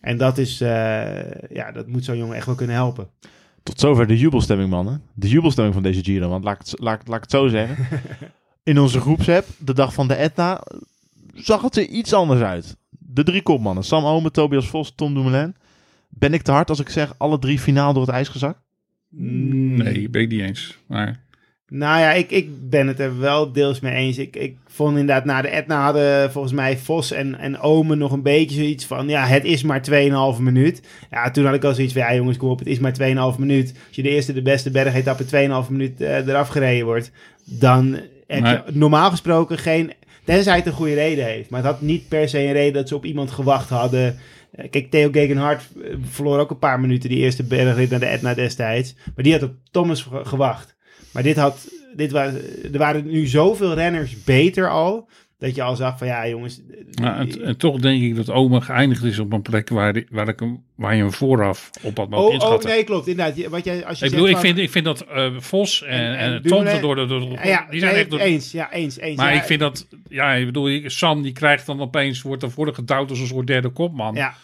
En 0.00 0.16
dat 0.16 0.38
is, 0.38 0.60
eh, 0.60 0.68
ja, 1.50 1.72
dat 1.72 1.86
moet 1.86 2.04
zo'n 2.04 2.16
jongen 2.16 2.36
echt 2.36 2.46
wel 2.46 2.54
kunnen 2.54 2.76
helpen. 2.76 3.08
Tot 3.62 3.80
zover 3.80 4.06
de 4.06 4.18
jubelstemming, 4.18 4.70
mannen. 4.70 5.02
De 5.14 5.28
jubelstemming 5.28 5.74
van 5.74 5.84
deze 5.84 6.04
Giro. 6.04 6.28
Want 6.28 6.44
laat 6.44 6.60
ik 6.60 6.66
het, 6.66 6.80
laat, 6.80 7.08
laat 7.08 7.16
ik 7.16 7.22
het 7.22 7.30
zo 7.30 7.48
zeggen. 7.48 7.86
In 8.64 8.78
onze 8.78 9.00
groepsapp, 9.00 9.46
de 9.58 9.74
dag 9.74 9.94
van 9.94 10.08
de 10.08 10.14
Etna, 10.14 10.62
zag 11.34 11.62
het 11.62 11.76
er 11.76 11.86
iets 11.86 12.12
anders 12.12 12.40
uit. 12.40 12.76
De 12.88 13.22
drie 13.22 13.42
kopmannen, 13.42 13.84
Sam 13.84 14.04
Omen, 14.04 14.32
Tobias 14.32 14.68
Vos, 14.68 14.92
Tom 14.94 15.14
Dumoulin. 15.14 15.54
Ben 16.18 16.34
ik 16.34 16.42
te 16.42 16.52
hard 16.52 16.68
als 16.68 16.80
ik 16.80 16.88
zeg 16.88 17.14
alle 17.18 17.38
drie 17.38 17.58
finaal 17.58 17.92
door 17.92 18.06
het 18.06 18.14
ijs 18.14 18.28
gezakt? 18.28 18.58
Nee, 19.08 20.08
ben 20.08 20.22
ik 20.22 20.28
niet 20.28 20.40
eens. 20.40 20.78
Maar 20.86 21.20
Nou 21.68 22.00
ja, 22.00 22.12
ik, 22.12 22.30
ik 22.30 22.68
ben 22.70 22.86
het 22.86 23.00
er 23.00 23.18
wel 23.18 23.52
deels 23.52 23.80
mee 23.80 23.94
eens. 23.94 24.18
Ik, 24.18 24.36
ik 24.36 24.56
vond 24.66 24.98
inderdaad, 24.98 25.24
na 25.24 25.42
de 25.42 25.48
Etna 25.48 25.82
hadden 25.84 26.32
volgens 26.32 26.52
mij 26.52 26.78
Vos 26.78 27.10
en, 27.12 27.38
en 27.38 27.58
Omen 27.58 27.98
nog 27.98 28.12
een 28.12 28.22
beetje 28.22 28.56
zoiets 28.56 28.84
van... 28.84 29.08
Ja, 29.08 29.26
het 29.26 29.44
is 29.44 29.62
maar 29.62 29.82
2,5 30.36 30.42
minuut. 30.42 30.82
Ja, 31.10 31.30
toen 31.30 31.44
had 31.44 31.54
ik 31.54 31.64
al 31.64 31.74
zoiets 31.74 31.92
van, 31.92 32.02
ja 32.02 32.14
jongens, 32.14 32.36
kom 32.36 32.50
op, 32.50 32.58
het 32.58 32.68
is 32.68 32.78
maar 32.78 32.92
2,5 33.34 33.38
minuut. 33.38 33.74
Als 33.86 33.96
je 33.96 34.02
de 34.02 34.08
eerste, 34.08 34.32
de 34.32 34.42
beste 34.42 34.70
bergetappe 34.70 35.24
2,5 35.64 35.70
minuut 35.70 36.00
eh, 36.00 36.26
eraf 36.26 36.48
gereden 36.48 36.86
wordt... 36.86 37.10
dan 37.44 37.98
heb 38.26 38.44
je 38.44 38.62
normaal 38.72 39.10
gesproken 39.10 39.58
geen... 39.58 39.92
Tenzij 40.24 40.56
het 40.56 40.66
een 40.66 40.72
goede 40.72 40.94
reden 40.94 41.24
heeft. 41.24 41.50
Maar 41.50 41.62
het 41.62 41.70
had 41.70 41.80
niet 41.80 42.08
per 42.08 42.28
se 42.28 42.38
een 42.38 42.52
reden 42.52 42.72
dat 42.72 42.88
ze 42.88 42.96
op 42.96 43.04
iemand 43.04 43.30
gewacht 43.30 43.68
hadden... 43.68 44.18
Eh, 44.52 44.70
Kijk, 44.70 44.90
Theo 44.90 45.10
Gegenhardt 45.10 45.68
eh, 45.82 45.94
verloor 46.04 46.38
ook 46.38 46.50
een 46.50 46.58
paar 46.58 46.80
minuten 46.80 47.08
die 47.08 47.18
eerste 47.18 47.42
bergrit 47.42 47.90
naar 47.90 48.00
de 48.00 48.06
Etna 48.06 48.34
destijds. 48.34 48.94
Maar 49.14 49.24
die 49.24 49.32
had 49.32 49.42
op 49.42 49.54
Thomas 49.70 50.02
ge- 50.02 50.24
gewacht. 50.24 50.76
Maar 51.12 51.22
dit 51.22 51.36
had, 51.36 51.68
dit 51.96 52.10
was, 52.10 52.32
er 52.72 52.78
waren 52.78 53.06
nu 53.06 53.26
zoveel 53.26 53.74
renners 53.74 54.24
beter 54.24 54.70
al. 54.70 55.08
Dat 55.42 55.54
je 55.54 55.62
al 55.62 55.76
zag 55.76 55.98
van 55.98 56.06
ja, 56.06 56.28
jongens. 56.28 56.60
Ja, 56.90 57.16
en, 57.18 57.44
en 57.44 57.56
toch 57.56 57.78
denk 57.80 58.02
ik 58.02 58.16
dat 58.16 58.30
Oma 58.30 58.60
geëindigd 58.60 59.02
is 59.04 59.18
op 59.18 59.32
een 59.32 59.42
plek 59.42 59.68
waar, 59.68 59.92
die- 59.92 60.06
waar, 60.10 60.28
ik 60.28 60.40
hem, 60.40 60.62
waar 60.74 60.94
je 60.94 61.00
hem 61.02 61.12
vooraf 61.12 61.70
op 61.82 61.96
had 61.96 62.08
mogen 62.08 62.24
oh, 62.24 62.28
oh, 62.28 62.34
inschatten. 62.34 62.70
nee, 62.70 62.84
klopt. 62.84 63.06
Inderdaad. 63.06 63.46
Wat 63.46 63.64
jij, 63.64 63.74
als 63.86 63.98
je 63.98 64.04
ik 64.04 64.10
zegt 64.10 64.10
bedoel, 64.12 64.26
ik 64.26 64.32
van- 64.32 64.40
vind, 64.44 64.58
ik 64.58 64.70
vind 64.70 64.84
dat 64.84 65.00
eh, 65.00 65.30
Vos 65.38 65.82
en, 65.82 65.98
En- 65.98 66.16
en, 66.34 66.42
Tom 66.42 66.64
door 66.80 66.94
de, 66.94 67.06
door 67.06 67.20
de- 67.20 67.26
Ja, 67.26 67.44
ja, 67.46 67.66
die 67.70 67.80
zijn 67.80 67.92
nee, 67.92 68.00
echt 68.00 68.10
door, 68.10 68.18
eens. 68.20 68.52
Ja, 68.52 68.72
eens. 68.72 68.98
eens 68.98 69.16
Maar 69.16 69.32
ja, 69.32 69.38
ik 69.40 69.46
vind 69.46 69.60
dat, 69.60 69.86
ja, 70.08 70.32
ik 70.32 70.46
bedoel, 70.46 70.68
ik- 70.68 70.90
Sam 70.90 71.22
die 71.22 71.32
krijgt 71.32 71.66
dan 71.66 71.80
opeens, 71.80 72.22
wordt 72.22 72.40
dan 72.40 72.52
worden 72.54 72.74
gedouwd 72.74 73.10
als 73.10 73.18
een 73.18 73.26
soort 73.26 73.46
derde 73.46 73.68
kopman. 73.68 74.14
Ja, 74.14 74.34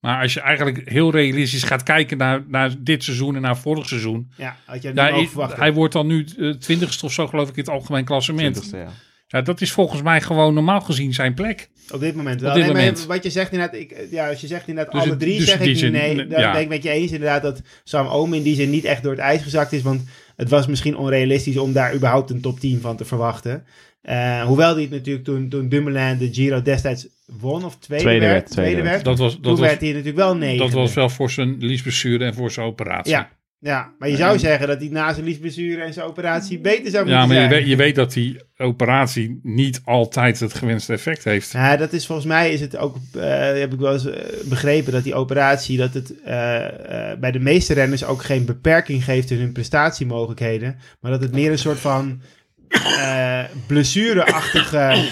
Maar 0.00 0.22
als 0.22 0.34
je 0.34 0.40
eigenlijk 0.40 0.88
heel 0.90 1.10
realistisch 1.10 1.62
gaat 1.62 1.82
kijken 1.82 2.18
naar, 2.18 2.42
naar 2.48 2.70
dit 2.78 3.04
seizoen 3.04 3.34
en 3.36 3.42
naar 3.42 3.56
vorig 3.58 3.88
seizoen. 3.88 4.30
ja, 4.36 4.56
had 4.64 4.82
je 4.82 4.88
niet 4.88 4.96
Daar, 4.96 5.58
hij 5.58 5.72
wordt 5.72 5.92
dan 5.92 6.06
nu 6.06 6.24
twintigste 6.58 7.04
of 7.06 7.12
zo 7.12 7.26
geloof 7.26 7.48
ik 7.48 7.56
in 7.56 7.62
het 7.62 7.70
algemeen 7.72 8.04
klassement. 8.04 8.54
Twintigste, 8.54 8.76
ja. 8.76 8.88
Ja, 9.32 9.40
dat 9.42 9.60
is 9.60 9.72
volgens 9.72 10.02
mij 10.02 10.20
gewoon 10.20 10.54
normaal 10.54 10.80
gezien 10.80 11.14
zijn 11.14 11.34
plek. 11.34 11.68
Op 11.92 12.00
dit 12.00 12.14
moment 12.14 12.40
wel. 12.40 12.50
Op 12.50 12.56
dit 12.56 12.64
Nee, 12.64 12.72
maar 12.74 12.82
moment. 12.82 13.06
wat 13.06 13.22
je 13.22 13.30
zegt 13.30 13.52
inderdaad, 13.52 13.80
ik, 13.80 14.06
ja, 14.10 14.28
als 14.28 14.40
je 14.40 14.46
zegt 14.46 14.68
inderdaad 14.68 14.92
Dus 14.92 15.00
alle 15.02 15.10
het- 15.10 15.20
drie, 15.20 15.38
dus 15.38 15.48
zeg 15.48 15.60
ik 15.60 15.76
zin, 15.76 15.92
nee. 15.92 16.28
ja. 16.28 16.52
ben 16.52 16.60
ik 16.60 16.68
met 16.68 16.82
je 16.82 16.90
eens 16.90 17.12
inderdaad 17.12 17.42
dat 17.42 17.62
Sam 17.84 18.06
Omen 18.06 18.38
in 18.38 18.44
die 18.44 18.54
zin 18.54 18.70
niet 18.70 18.84
echt 18.84 19.02
door 19.02 19.12
het 19.12 19.20
ijs 19.20 19.42
gezakt 19.42 19.72
is. 19.72 19.82
Want 19.82 20.02
het 20.36 20.48
was 20.48 20.66
misschien 20.66 20.96
onrealistisch 20.96 21.56
om 21.56 21.72
daar 21.72 21.94
überhaupt 21.94 22.30
een 22.30 22.40
top 22.40 22.60
10 22.60 22.80
van 22.80 22.96
te 22.96 23.04
verwachten. 23.04 23.64
Eh, 24.02 24.42
hoewel 24.42 24.74
die 24.74 24.82
het 24.84 24.92
natuurlijk 24.92 25.24
toen, 25.24 25.48
toen 25.48 25.68
Dumoulin 25.68 26.18
de 26.18 26.28
Giro 26.32 26.62
destijds 26.62 27.06
won 27.40 27.64
of 27.64 27.76
tweede, 27.78 28.04
Tweede 28.04 28.26
werd, 28.26 28.50
tweede 28.50 28.82
werd. 28.82 29.04
Dat 29.04 29.18
was, 29.18 29.32
toen 29.32 29.42
dat 29.42 29.58
was, 29.58 29.68
werd 29.68 29.80
hij 29.80 29.88
natuurlijk 29.88 30.16
wel 30.16 30.36
nee. 30.36 30.58
dat 30.58 30.70
was 30.72 30.94
wel 30.94 31.08
voor 31.08 31.30
zijn 31.30 31.56
liesblessure 31.58 32.24
en 32.24 32.34
voor 32.34 32.50
zijn 32.50 32.66
operatie. 32.66 33.12
Ja, 33.12 33.30
ja, 33.62 33.92
maar 33.98 34.08
je 34.08 34.16
zou 34.16 34.38
zeggen 34.38 34.66
dat 34.66 34.78
hij 34.78 34.88
na 34.88 35.12
zijn 35.12 35.24
liesblessure 35.26 35.82
en 35.82 35.92
zijn 35.92 36.06
operatie 36.06 36.58
beter 36.60 36.90
zou 36.90 37.04
moeten 37.04 37.20
Ja, 37.20 37.26
maar 37.26 37.36
je 37.36 37.40
zijn. 37.48 37.52
weet, 37.54 37.68
je 37.68 37.76
weet 37.76 37.94
dat 37.94 38.12
die 38.12 38.40
operatie 38.56 39.40
niet 39.42 39.80
altijd 39.84 40.40
het 40.40 40.54
gewenste 40.54 40.92
effect 40.92 41.24
heeft. 41.24 41.52
Ja, 41.52 41.76
dat 41.76 41.92
is 41.92 42.06
volgens 42.06 42.26
mij 42.26 42.52
is 42.52 42.60
het 42.60 42.76
ook, 42.76 42.96
eh, 43.12 43.22
heb 43.58 43.72
ik 43.72 43.78
wel 43.78 43.92
eens 43.92 44.06
eh, 44.06 44.22
begrepen, 44.44 44.92
dat 44.92 45.04
die 45.04 45.14
operatie, 45.14 45.76
dat 45.76 45.94
het 45.94 46.22
eh, 46.24 47.10
eh, 47.10 47.18
bij 47.18 47.30
de 47.30 47.38
meeste 47.40 47.74
renners 47.74 48.04
ook 48.04 48.22
geen 48.22 48.44
beperking 48.44 49.04
geeft 49.04 49.30
in 49.30 49.38
hun 49.38 49.52
prestatiemogelijkheden, 49.52 50.76
maar 51.00 51.10
dat 51.10 51.22
het 51.22 51.32
meer 51.32 51.50
een 51.50 51.58
soort 51.58 51.78
van 51.80 52.20
eh 52.68 53.44
blessureachtige, 53.66 55.04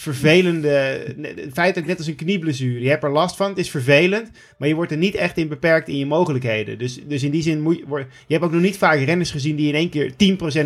vervelende, 0.00 1.04
feitelijk 1.52 1.88
net 1.88 1.98
als 1.98 2.06
een 2.06 2.14
knieblessure. 2.14 2.80
Je 2.80 2.88
hebt 2.88 3.02
er 3.04 3.10
last 3.12 3.36
van, 3.36 3.48
het 3.48 3.58
is 3.58 3.70
vervelend, 3.70 4.30
maar 4.58 4.68
je 4.68 4.74
wordt 4.74 4.92
er 4.92 4.98
niet 4.98 5.14
echt 5.14 5.36
in 5.38 5.48
beperkt 5.48 5.88
in 5.88 5.96
je 5.96 6.06
mogelijkheden. 6.06 6.78
Dus, 6.78 7.00
dus 7.06 7.22
in 7.22 7.30
die 7.30 7.42
zin 7.42 7.60
moet 7.62 7.76
je, 7.76 7.84
word- 7.86 8.06
je 8.26 8.32
hebt 8.34 8.44
ook 8.46 8.52
nog 8.52 8.60
niet 8.62 8.76
vaak 8.76 8.98
renners 8.98 9.30
gezien 9.30 9.56
die 9.56 9.68
in 9.68 9.74
één 9.74 9.88
keer 9.88 10.12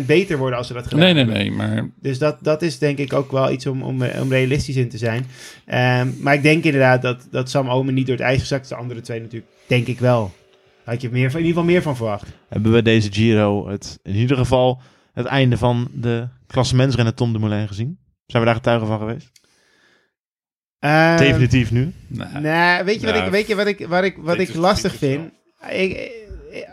10% 0.01 0.05
beter 0.05 0.37
worden 0.37 0.57
als 0.57 0.67
ze 0.67 0.73
dat 0.73 0.83
gedaan 0.87 0.99
Nee, 0.99 1.13
nee, 1.13 1.23
hebben. 1.25 1.41
nee. 1.43 1.51
Maar 1.51 1.89
Dus 2.01 2.17
dat, 2.17 2.37
dat 2.41 2.61
is 2.61 2.77
denk 2.79 2.97
ik 2.97 3.13
ook 3.13 3.31
wel 3.31 3.51
iets 3.51 3.65
om, 3.65 3.81
om, 3.83 4.01
eh, 4.01 4.21
om 4.21 4.29
realistisch 4.31 4.75
in 4.75 4.89
te 4.89 4.97
zijn. 4.97 5.25
Ehm, 5.65 6.07
maar 6.19 6.33
ik 6.33 6.41
denk 6.43 6.63
inderdaad 6.63 7.01
dat, 7.01 7.27
dat 7.31 7.49
Sam 7.49 7.69
Omen 7.69 7.93
niet 7.93 8.07
door 8.07 8.15
het 8.15 8.25
ijs 8.25 8.39
gezakt 8.39 8.63
is. 8.63 8.69
De 8.69 8.75
andere 8.75 9.01
twee 9.01 9.19
natuurlijk, 9.21 9.51
denk 9.67 9.87
ik 9.87 9.99
wel. 9.99 10.33
Had 10.83 11.01
je 11.01 11.09
meer, 11.11 11.31
van- 11.31 11.39
in 11.39 11.45
ieder 11.45 11.57
geval 11.61 11.73
meer 11.73 11.81
van 11.83 11.95
verwacht. 11.95 12.27
Hebben 12.49 12.71
we 12.71 12.81
deze 12.81 13.11
Giro 13.11 13.67
het, 13.69 13.99
in 14.03 14.15
ieder 14.15 14.37
geval 14.37 14.81
het 15.13 15.25
einde 15.25 15.57
van 15.57 15.87
de 15.93 16.27
klassementsrenner 16.47 17.13
Tom 17.13 17.33
Dumoulin 17.33 17.67
gezien? 17.67 17.97
Zijn 18.25 18.41
we 18.41 18.47
daar 18.47 18.57
getuigen 18.57 18.87
van 18.87 18.99
geweest? 18.99 19.31
Ehm, 20.79 21.17
Definitief 21.17 21.71
nu. 21.71 21.91
nee. 22.07 22.27
Nee, 22.41 22.83
weet 22.83 23.01
je 23.01 23.05
wat 23.05 23.15
ik, 23.15 23.31
weet 23.31 23.47
je 23.47 23.55
wat 23.55 23.67
ik, 23.67 23.87
wat 23.87 24.03
ik, 24.03 24.17
wat 24.17 24.37
ik 24.39 24.53
lastig 24.53 24.95
vind? 24.95 25.31
Ik, 25.69 25.91
ik, 26.51 26.69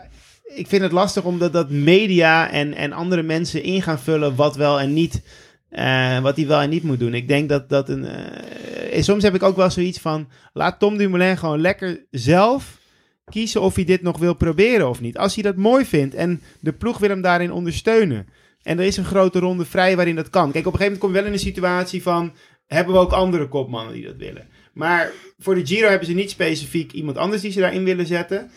ik 0.55 0.67
vind 0.67 0.81
het 0.81 0.91
lastig 0.91 1.23
omdat 1.23 1.53
dat 1.53 1.69
media 1.69 2.49
en, 2.51 2.73
en 2.73 2.91
andere 2.91 3.23
mensen 3.23 3.63
in 3.63 3.81
gaan 3.81 3.99
vullen 3.99 4.35
wat 4.35 4.55
wel 4.55 4.79
en 4.79 4.93
niet, 4.93 5.21
eh, 5.69 6.19
wat 6.19 6.35
hij 6.35 6.47
wel 6.47 6.61
en 6.61 6.69
niet 6.69 6.83
moet 6.83 6.99
doen. 6.99 7.13
Ik 7.13 7.27
denk 7.27 7.49
dat 7.49 7.69
dat 7.69 7.89
een, 7.89 8.05
eh, 8.05 9.01
soms 9.03 9.23
heb 9.23 9.35
ik 9.35 9.43
ook 9.43 9.55
wel 9.55 9.69
zoiets 9.69 9.99
van, 9.99 10.29
laat 10.53 10.79
Tom 10.79 10.97
Dumoulin 10.97 11.37
gewoon 11.37 11.61
lekker 11.61 12.05
zelf 12.11 12.77
kiezen 13.25 13.61
of 13.61 13.75
hij 13.75 13.83
dit 13.83 14.01
nog 14.01 14.17
wil 14.17 14.33
proberen 14.33 14.89
of 14.89 15.01
niet. 15.01 15.17
Als 15.17 15.33
hij 15.33 15.43
dat 15.43 15.55
mooi 15.55 15.85
vindt 15.85 16.15
en 16.15 16.41
de 16.59 16.73
ploeg 16.73 16.97
wil 16.97 17.09
hem 17.09 17.21
daarin 17.21 17.51
ondersteunen. 17.51 18.27
En 18.63 18.79
er 18.79 18.85
is 18.85 18.97
een 18.97 19.05
grote 19.05 19.39
ronde 19.39 19.65
vrij 19.65 19.95
waarin 19.95 20.15
dat 20.15 20.29
kan. 20.29 20.51
Kijk, 20.51 20.65
op 20.67 20.73
een 20.73 20.79
gegeven 20.79 20.83
moment 20.83 20.99
kom 20.99 21.09
je 21.09 21.15
wel 21.15 21.25
in 21.25 21.33
een 21.33 21.53
situatie 21.53 22.01
van, 22.01 22.33
hebben 22.67 22.93
we 22.93 22.99
ook 22.99 23.11
andere 23.11 23.47
kopmannen 23.47 23.93
die 23.93 24.05
dat 24.05 24.17
willen. 24.17 24.47
Maar 24.73 25.11
voor 25.39 25.55
de 25.55 25.65
Giro 25.65 25.87
hebben 25.87 26.07
ze 26.07 26.13
niet 26.13 26.29
specifiek 26.29 26.91
iemand 26.91 27.17
anders 27.17 27.41
die 27.41 27.51
ze 27.51 27.59
daarin 27.59 27.83
willen 27.83 28.05
zetten. 28.05 28.51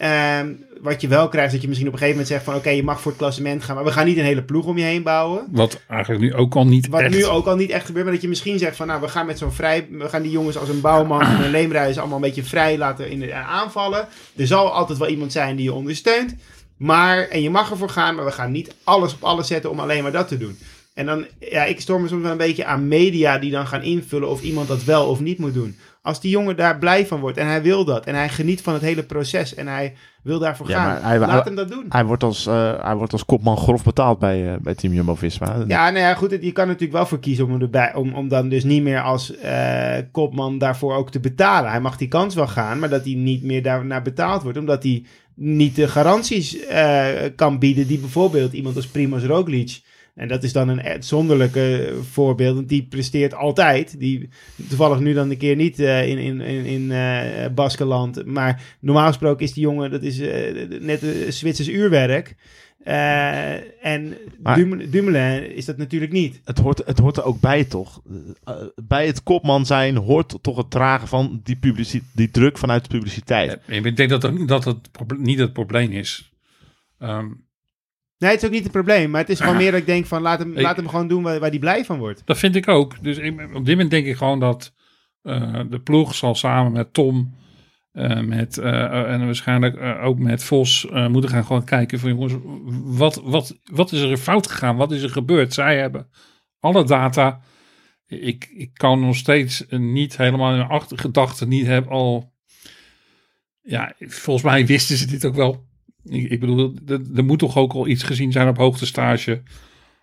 Ehm, 0.00 0.52
wat 0.80 1.00
je 1.00 1.08
wel 1.08 1.28
krijgt, 1.28 1.46
is 1.46 1.52
dat 1.52 1.62
je 1.62 1.68
misschien 1.68 1.88
op 1.88 1.94
een 1.94 2.00
gegeven 2.00 2.20
moment 2.20 2.40
zegt 2.40 2.44
van... 2.44 2.54
oké, 2.54 2.70
je 2.70 2.82
mag 2.82 3.00
voor 3.00 3.10
het 3.10 3.20
klassement 3.20 3.62
gaan, 3.62 3.74
maar 3.74 3.84
we 3.84 3.92
gaan 3.92 4.06
niet 4.06 4.16
een 4.16 4.24
hele 4.24 4.42
ploeg 4.42 4.66
om 4.66 4.78
je 4.78 4.84
heen 4.84 5.02
bouwen. 5.02 5.46
Wat 5.50 5.80
eigenlijk 5.88 6.22
nu 6.22 6.34
ook 6.34 6.54
al 6.54 6.66
niet 6.66 6.88
Wat 6.88 7.00
echt... 7.00 7.14
nu 7.14 7.24
ook 7.24 7.46
al 7.46 7.56
niet 7.56 7.70
echt 7.70 7.86
gebeurt, 7.86 8.04
maar 8.04 8.14
dat 8.14 8.22
je 8.22 8.28
misschien 8.28 8.58
zegt 8.58 8.76
van... 8.76 8.86
nou, 8.86 9.00
we 9.00 9.08
gaan 9.08 9.26
met 9.26 9.38
zo'n 9.38 9.52
vrij... 9.52 9.86
we 9.90 10.08
gaan 10.08 10.22
die 10.22 10.30
jongens 10.30 10.58
als 10.58 10.68
een 10.68 10.80
bouwman 10.80 11.22
en 11.22 11.44
een 11.44 11.50
leemreis 11.50 11.98
allemaal 11.98 12.16
een 12.16 12.22
beetje 12.22 12.44
vrij 12.44 12.78
laten 12.78 13.10
in 13.10 13.20
de, 13.20 13.34
aanvallen. 13.34 14.08
Er 14.36 14.46
zal 14.46 14.72
altijd 14.72 14.98
wel 14.98 15.08
iemand 15.08 15.32
zijn 15.32 15.56
die 15.56 15.64
je 15.64 15.72
ondersteunt. 15.72 16.34
Maar, 16.84 17.28
en 17.28 17.42
je 17.42 17.50
mag 17.50 17.70
ervoor 17.70 17.88
gaan, 17.88 18.14
maar 18.14 18.24
we 18.24 18.30
gaan 18.30 18.52
niet 18.52 18.74
alles 18.84 19.14
op 19.14 19.22
alles 19.24 19.46
zetten 19.46 19.70
om 19.70 19.80
alleen 19.80 20.02
maar 20.02 20.12
dat 20.12 20.28
te 20.28 20.38
doen. 20.38 20.58
En 20.94 21.06
dan, 21.06 21.24
ja, 21.38 21.64
ik 21.64 21.80
storm 21.80 22.02
me 22.02 22.08
soms 22.08 22.22
wel 22.22 22.30
een 22.30 22.36
beetje 22.36 22.64
aan 22.64 22.88
media 22.88 23.38
die 23.38 23.50
dan 23.50 23.66
gaan 23.66 23.82
invullen 23.82 24.28
of 24.30 24.42
iemand 24.42 24.68
dat 24.68 24.84
wel 24.84 25.06
of 25.08 25.20
niet 25.20 25.38
moet 25.38 25.54
doen. 25.54 25.76
Als 26.02 26.20
die 26.20 26.30
jongen 26.30 26.56
daar 26.56 26.78
blij 26.78 27.06
van 27.06 27.20
wordt 27.20 27.36
en 27.38 27.46
hij 27.46 27.62
wil 27.62 27.84
dat 27.84 28.04
en 28.06 28.14
hij 28.14 28.28
geniet 28.28 28.60
van 28.62 28.72
het 28.72 28.82
hele 28.82 29.02
proces 29.02 29.54
en 29.54 29.66
hij 29.66 29.94
wil 30.22 30.38
daarvoor 30.38 30.68
Ja, 30.68 30.74
gaan, 30.84 31.02
hij- 31.02 31.18
laat 31.18 31.30
hij- 31.30 31.40
hem 31.44 31.54
dat 31.54 31.68
doen. 31.68 31.84
Hij 31.88 32.04
wordt 32.04 32.22
als, 32.22 32.46
eh, 32.46 32.72
hij 32.84 32.94
wordt 32.96 33.12
als 33.12 33.24
kopman 33.24 33.56
grof 33.56 33.84
betaald 33.84 34.18
bij, 34.18 34.52
eh, 34.52 34.58
bij 34.60 34.74
Team 34.74 34.92
Jumbo-Visma. 34.94 35.64
Ja, 35.66 35.90
nou 35.90 35.98
ja, 36.04 36.14
goed. 36.14 36.30
Je 36.40 36.52
kan 36.52 36.66
natuurlijk 36.66 36.92
wel 36.92 37.06
voor 37.06 37.20
kiezen 37.20 37.44
om, 37.44 37.60
erbij, 37.60 37.94
om, 37.94 38.14
om 38.14 38.28
dan 38.28 38.48
dus 38.48 38.64
niet 38.64 38.82
meer 38.82 39.00
als 39.02 39.36
eh, 39.36 39.96
kopman 40.12 40.58
daarvoor 40.58 40.94
ook 40.94 41.10
te 41.10 41.20
betalen. 41.20 41.70
Hij 41.70 41.80
mag 41.80 41.96
die 41.96 42.08
kans 42.08 42.34
wel 42.34 42.46
gaan, 42.48 42.78
maar 42.78 42.88
dat 42.88 43.04
hij 43.04 43.14
niet 43.14 43.42
meer 43.42 43.62
daarnaar 43.62 44.02
betaald 44.02 44.42
wordt. 44.42 44.58
Omdat 44.58 44.82
hij 44.82 45.04
niet 45.42 45.76
de 45.76 45.88
garanties 45.88 46.58
eh, 46.58 47.08
kan 47.36 47.58
bieden 47.58 47.86
die 47.86 47.98
bijvoorbeeld 47.98 48.52
iemand 48.52 48.76
als 48.76 48.86
Primoz 48.86 49.24
Roglic... 49.24 49.80
En 50.20 50.28
dat 50.28 50.42
is 50.42 50.52
dan 50.52 50.68
een 50.68 50.82
uitzonderlijke 50.82 51.94
voorbeeld, 52.10 52.54
want 52.54 52.68
die 52.68 52.86
presteert 52.86 53.34
altijd. 53.34 53.98
Die, 53.98 54.28
toevallig 54.68 54.98
nu 54.98 55.12
dan 55.12 55.30
een 55.30 55.36
keer 55.36 55.56
niet 55.56 55.78
eh, 55.78 56.08
in, 56.08 56.18
in, 56.18 56.40
in, 56.40 56.64
in 56.64 56.92
eh, 56.92 57.50
Baskeland. 57.54 58.26
Maar 58.26 58.62
normaal 58.80 59.06
gesproken 59.06 59.44
is 59.44 59.52
die 59.52 59.62
jongen, 59.62 59.90
dat 59.90 60.02
is 60.02 60.18
eh, 60.18 60.68
net 60.80 61.04
Zwitsers 61.28 61.68
uurwerk. 61.68 62.34
Eh, 62.84 63.84
en 63.86 64.16
Maar- 64.42 64.56
Dumoulin 64.90 65.54
is 65.54 65.64
dat 65.64 65.76
natuurlijk 65.76 66.12
niet. 66.12 66.40
Het, 66.44 66.58
hoort, 66.58 66.82
het 66.86 66.98
hoort 66.98 67.16
er 67.16 67.24
ook 67.24 67.40
bij, 67.40 67.64
toch? 67.64 68.02
Eh, 68.44 68.54
bij 68.82 69.06
het 69.06 69.22
kopman 69.22 69.66
zijn 69.66 69.96
hoort 69.96 70.38
toch 70.42 70.56
het 70.56 70.70
dragen 70.70 71.08
van 71.08 71.40
die, 71.44 71.56
publici- 71.56 72.02
die 72.12 72.30
druk 72.30 72.58
vanuit 72.58 72.82
de 72.82 72.88
publiciteit. 72.96 73.58
Ja, 73.66 73.74
Ik 73.74 73.96
denk 73.96 74.10
dat 74.10 74.20
dat, 74.20 74.48
dat 74.48 74.64
het 74.64 74.78
niet 75.18 75.38
het 75.38 75.52
probleem 75.52 75.90
is. 75.90 76.32
Ehm, 76.98 77.26
Nee, 78.18 78.30
het 78.30 78.40
is 78.40 78.46
ook 78.46 78.54
niet 78.54 78.62
het 78.62 78.72
probleem. 78.72 79.10
Maar 79.10 79.20
het 79.20 79.30
is 79.30 79.40
gewoon 79.40 79.56
meer 79.62 79.70
dat 79.70 79.80
ik 79.80 79.86
denk 79.86 80.06
van 80.06 80.22
laat 80.22 80.38
hem, 80.38 80.52
Ik- 80.52 80.60
laat 80.62 80.76
hem 80.76 80.88
gewoon 80.88 81.08
doen 81.08 81.22
waar, 81.22 81.40
waar 81.40 81.50
hij 81.50 81.58
blij 81.58 81.84
van 81.84 81.98
wordt. 81.98 82.22
dat 82.24 82.38
vind 82.38 82.56
ik 82.56 82.68
ook. 82.68 83.02
Dus 83.02 83.18
ik- 83.18 83.40
op 83.54 83.64
dit 83.64 83.74
moment 83.74 83.90
denk 83.90 84.06
ik 84.06 84.16
gewoon 84.16 84.40
dat 84.40 84.72
eh, 85.22 85.60
de 85.70 85.80
ploeg 85.80 86.14
zal 86.14 86.34
samen 86.34 86.72
met 86.72 86.92
Tom... 86.94 87.34
eh, 87.92 88.20
met, 88.20 88.58
eh, 88.58 89.12
en 89.12 89.24
waarschijnlijk 89.24 89.76
eh, 89.76 90.04
ook 90.04 90.18
met 90.18 90.44
Vos 90.44 90.88
eh, 90.88 91.08
moeten 91.08 91.30
gaan 91.30 91.44
gewoon 91.44 91.64
kijken 91.64 91.98
van 91.98 92.10
jongens, 92.10 92.34
wat, 92.96 93.20
wat, 93.24 93.58
wat 93.64 93.92
is 93.92 94.00
er 94.00 94.16
fout 94.16 94.46
gegaan? 94.46 94.76
Wat 94.76 94.92
is 94.92 95.02
er 95.02 95.10
gebeurd? 95.10 95.54
Zij 95.54 95.78
hebben 95.78 96.10
alle 96.60 96.84
data. 96.84 97.40
Ik, 98.06 98.50
ik 98.54 98.74
kan 98.74 99.00
nog 99.00 99.16
steeds 99.16 99.64
niet 99.68 100.16
helemaal 100.16 100.50
in 100.50 100.56
mijn 100.56 100.68
achtergedachten 100.68 101.48
niet 101.48 101.66
hebben 101.66 101.92
al. 101.92 102.32
Ja, 103.62 103.94
volgens 103.98 104.44
mij 104.44 104.66
wisten 104.66 104.96
ze 104.96 105.06
dit 105.06 105.24
ook 105.24 105.34
wel. 105.34 105.68
Ik, 106.04 106.40
bedoel, 106.40 106.74
er, 107.14 107.24
moet 107.24 107.38
toch 107.38 107.56
ook 107.56 107.72
al 107.72 107.86
iets 107.86 108.02
gezien 108.02 108.32
zijn 108.32 108.48
op 108.48 108.56
hoogtestage. 108.56 109.42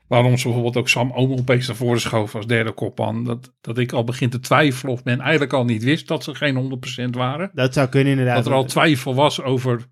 Waarom 0.07 0.37
ze 0.37 0.43
bijvoorbeeld 0.43 0.77
ook 0.77 0.89
Sam 0.89 1.11
Omen 1.11 1.39
opeens 1.39 1.67
naar 1.67 1.75
voren 1.75 2.01
schoof 2.01 2.35
als 2.35 2.47
derde 2.47 2.71
kopman. 2.71 3.23
Dat, 3.23 3.53
dat 3.61 3.77
ik 3.77 3.91
al 3.91 4.03
begin 4.03 4.29
te 4.29 4.39
twijfelen 4.39 4.93
of 4.93 5.03
men 5.03 5.19
eigenlijk 5.19 5.53
al 5.53 5.65
niet 5.65 5.83
wist 5.83 6.07
dat 6.07 6.23
ze 6.23 6.35
geen 6.35 6.79
100% 7.05 7.09
waren. 7.09 7.51
Dat 7.53 7.73
zou 7.73 7.87
kunnen 7.87 8.11
inderdaad. 8.11 8.35
Dat 8.35 8.45
er 8.45 8.53
al 8.53 8.65
twijfel 8.65 9.15
was 9.15 9.41
over, 9.41 9.85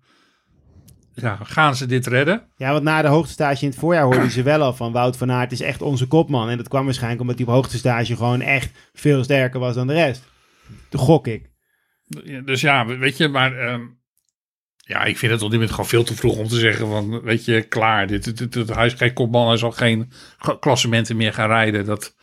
ja, 1.14 1.38
gaan 1.42 1.76
ze 1.76 1.86
dit 1.86 2.06
redden? 2.06 2.46
Ja, 2.56 2.72
want 2.72 2.84
na 2.84 3.02
de 3.02 3.08
hoogtestage 3.08 3.64
in 3.64 3.70
het 3.70 3.78
voorjaar 3.78 4.04
hoorden 4.04 4.30
ze 4.30 4.42
wel 4.42 4.62
al 4.62 4.74
van 4.74 4.92
Wout 4.92 5.16
van 5.16 5.32
Aert 5.32 5.52
is 5.52 5.60
echt 5.60 5.82
onze 5.82 6.06
kopman. 6.06 6.48
En 6.48 6.56
dat 6.56 6.68
kwam 6.68 6.84
waarschijnlijk 6.84 7.20
omdat 7.20 7.38
hij 7.38 7.46
op 7.46 7.52
hoogtestage 7.52 8.16
gewoon 8.16 8.40
echt 8.40 8.90
veel 8.92 9.24
sterker 9.24 9.60
was 9.60 9.74
dan 9.74 9.86
de 9.86 9.92
rest. 9.92 10.24
De 10.88 10.98
gok 10.98 11.26
ik. 11.26 11.50
Dus 12.44 12.60
ja, 12.60 12.86
weet 12.86 13.16
je, 13.16 13.28
maar 13.28 13.58
ehm, 13.58 13.82
ja, 14.88 15.04
ik 15.04 15.18
vind 15.18 15.32
het 15.32 15.42
op 15.42 15.46
dit 15.50 15.58
moment 15.58 15.70
gewoon 15.70 15.90
veel 15.90 16.04
te 16.04 16.14
vroeg 16.14 16.36
om 16.36 16.46
te 16.48 16.58
zeggen 16.58 16.86
van, 16.86 17.20
weet 17.22 17.44
je, 17.44 17.62
klaar, 17.62 18.06
dit, 18.06 18.24
dit, 18.24 18.38
dit, 18.38 18.52
dit- 18.52 18.74
hij 18.74 18.86
is 18.86 18.92
geen 18.94 19.12
kopman, 19.12 19.48
hij 19.48 19.56
zal 19.56 19.70
geen 19.70 20.10
klassementen 20.60 21.16
meer 21.16 21.32
gaan 21.32 21.48
rijden. 21.48 21.84
Dat, 21.84 22.14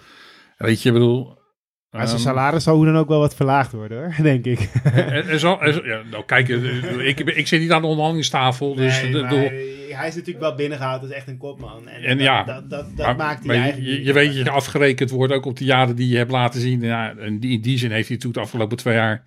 weet 0.57 0.81
je, 0.81 0.87
ik 0.89 0.93
bedoel... 0.93 1.41
Maar 1.89 2.07
zijn 2.07 2.19
ehm, 2.19 2.27
salaris 2.27 2.63
zal 2.63 2.75
hoe 2.75 2.85
dan 2.85 2.97
ook 2.97 3.07
wel 3.07 3.19
wat 3.19 3.35
verlaagd 3.35 3.71
worden 3.71 3.97
hoor, 3.97 4.13
denk 4.23 4.45
ik. 4.45 4.69
er, 4.83 5.29
er 5.29 5.39
zal, 5.39 5.61
er 5.61 5.87
ja, 5.87 6.01
nou 6.11 6.25
kijk, 6.25 6.49
eh, 6.49 7.07
ik, 7.07 7.19
ik 7.19 7.47
zit 7.47 7.59
niet 7.61 7.71
aan 7.71 7.81
de 7.81 7.87
onderhandelingstafel, 7.87 8.75
dus 8.75 9.01
Nee, 9.01 9.11
de- 9.11 9.19
maar 9.19 9.29
bedoel, 9.29 9.49
hij 9.89 10.07
is 10.07 10.15
natuurlijk 10.15 10.39
wel 10.39 10.55
binnengehaald 10.55 11.01
als 11.01 11.11
echt 11.11 11.27
een 11.27 11.37
kopman. 11.37 11.87
En, 11.87 12.03
En 12.03 12.17
dat, 12.17 12.25
ja, 12.25 12.43
dat, 12.43 12.69
dat, 12.69 12.85
dat 12.97 13.05
maar- 13.05 13.15
maakt 13.15 13.45
hij 13.45 13.55
eigenlijk 13.57 14.03
je, 14.05 14.13
weet 14.13 14.35
dat 14.35 14.45
je 14.45 14.49
afgerekend 14.49 15.09
wordt 15.09 15.33
ook 15.33 15.45
op 15.45 15.57
de 15.57 15.65
jaren 15.65 15.95
die 15.95 16.07
je 16.09 16.17
hebt 16.17 16.31
laten 16.31 16.61
zien. 16.61 16.81
Ja, 16.81 17.15
en 17.17 17.39
die, 17.39 17.51
in 17.51 17.61
die 17.61 17.77
zin 17.77 17.91
heeft 17.91 18.07
hij 18.07 18.15
natuurlijk 18.17 18.33
de 18.33 18.39
afgelopen 18.49 18.77
twee 18.77 18.95
jaar 18.95 19.23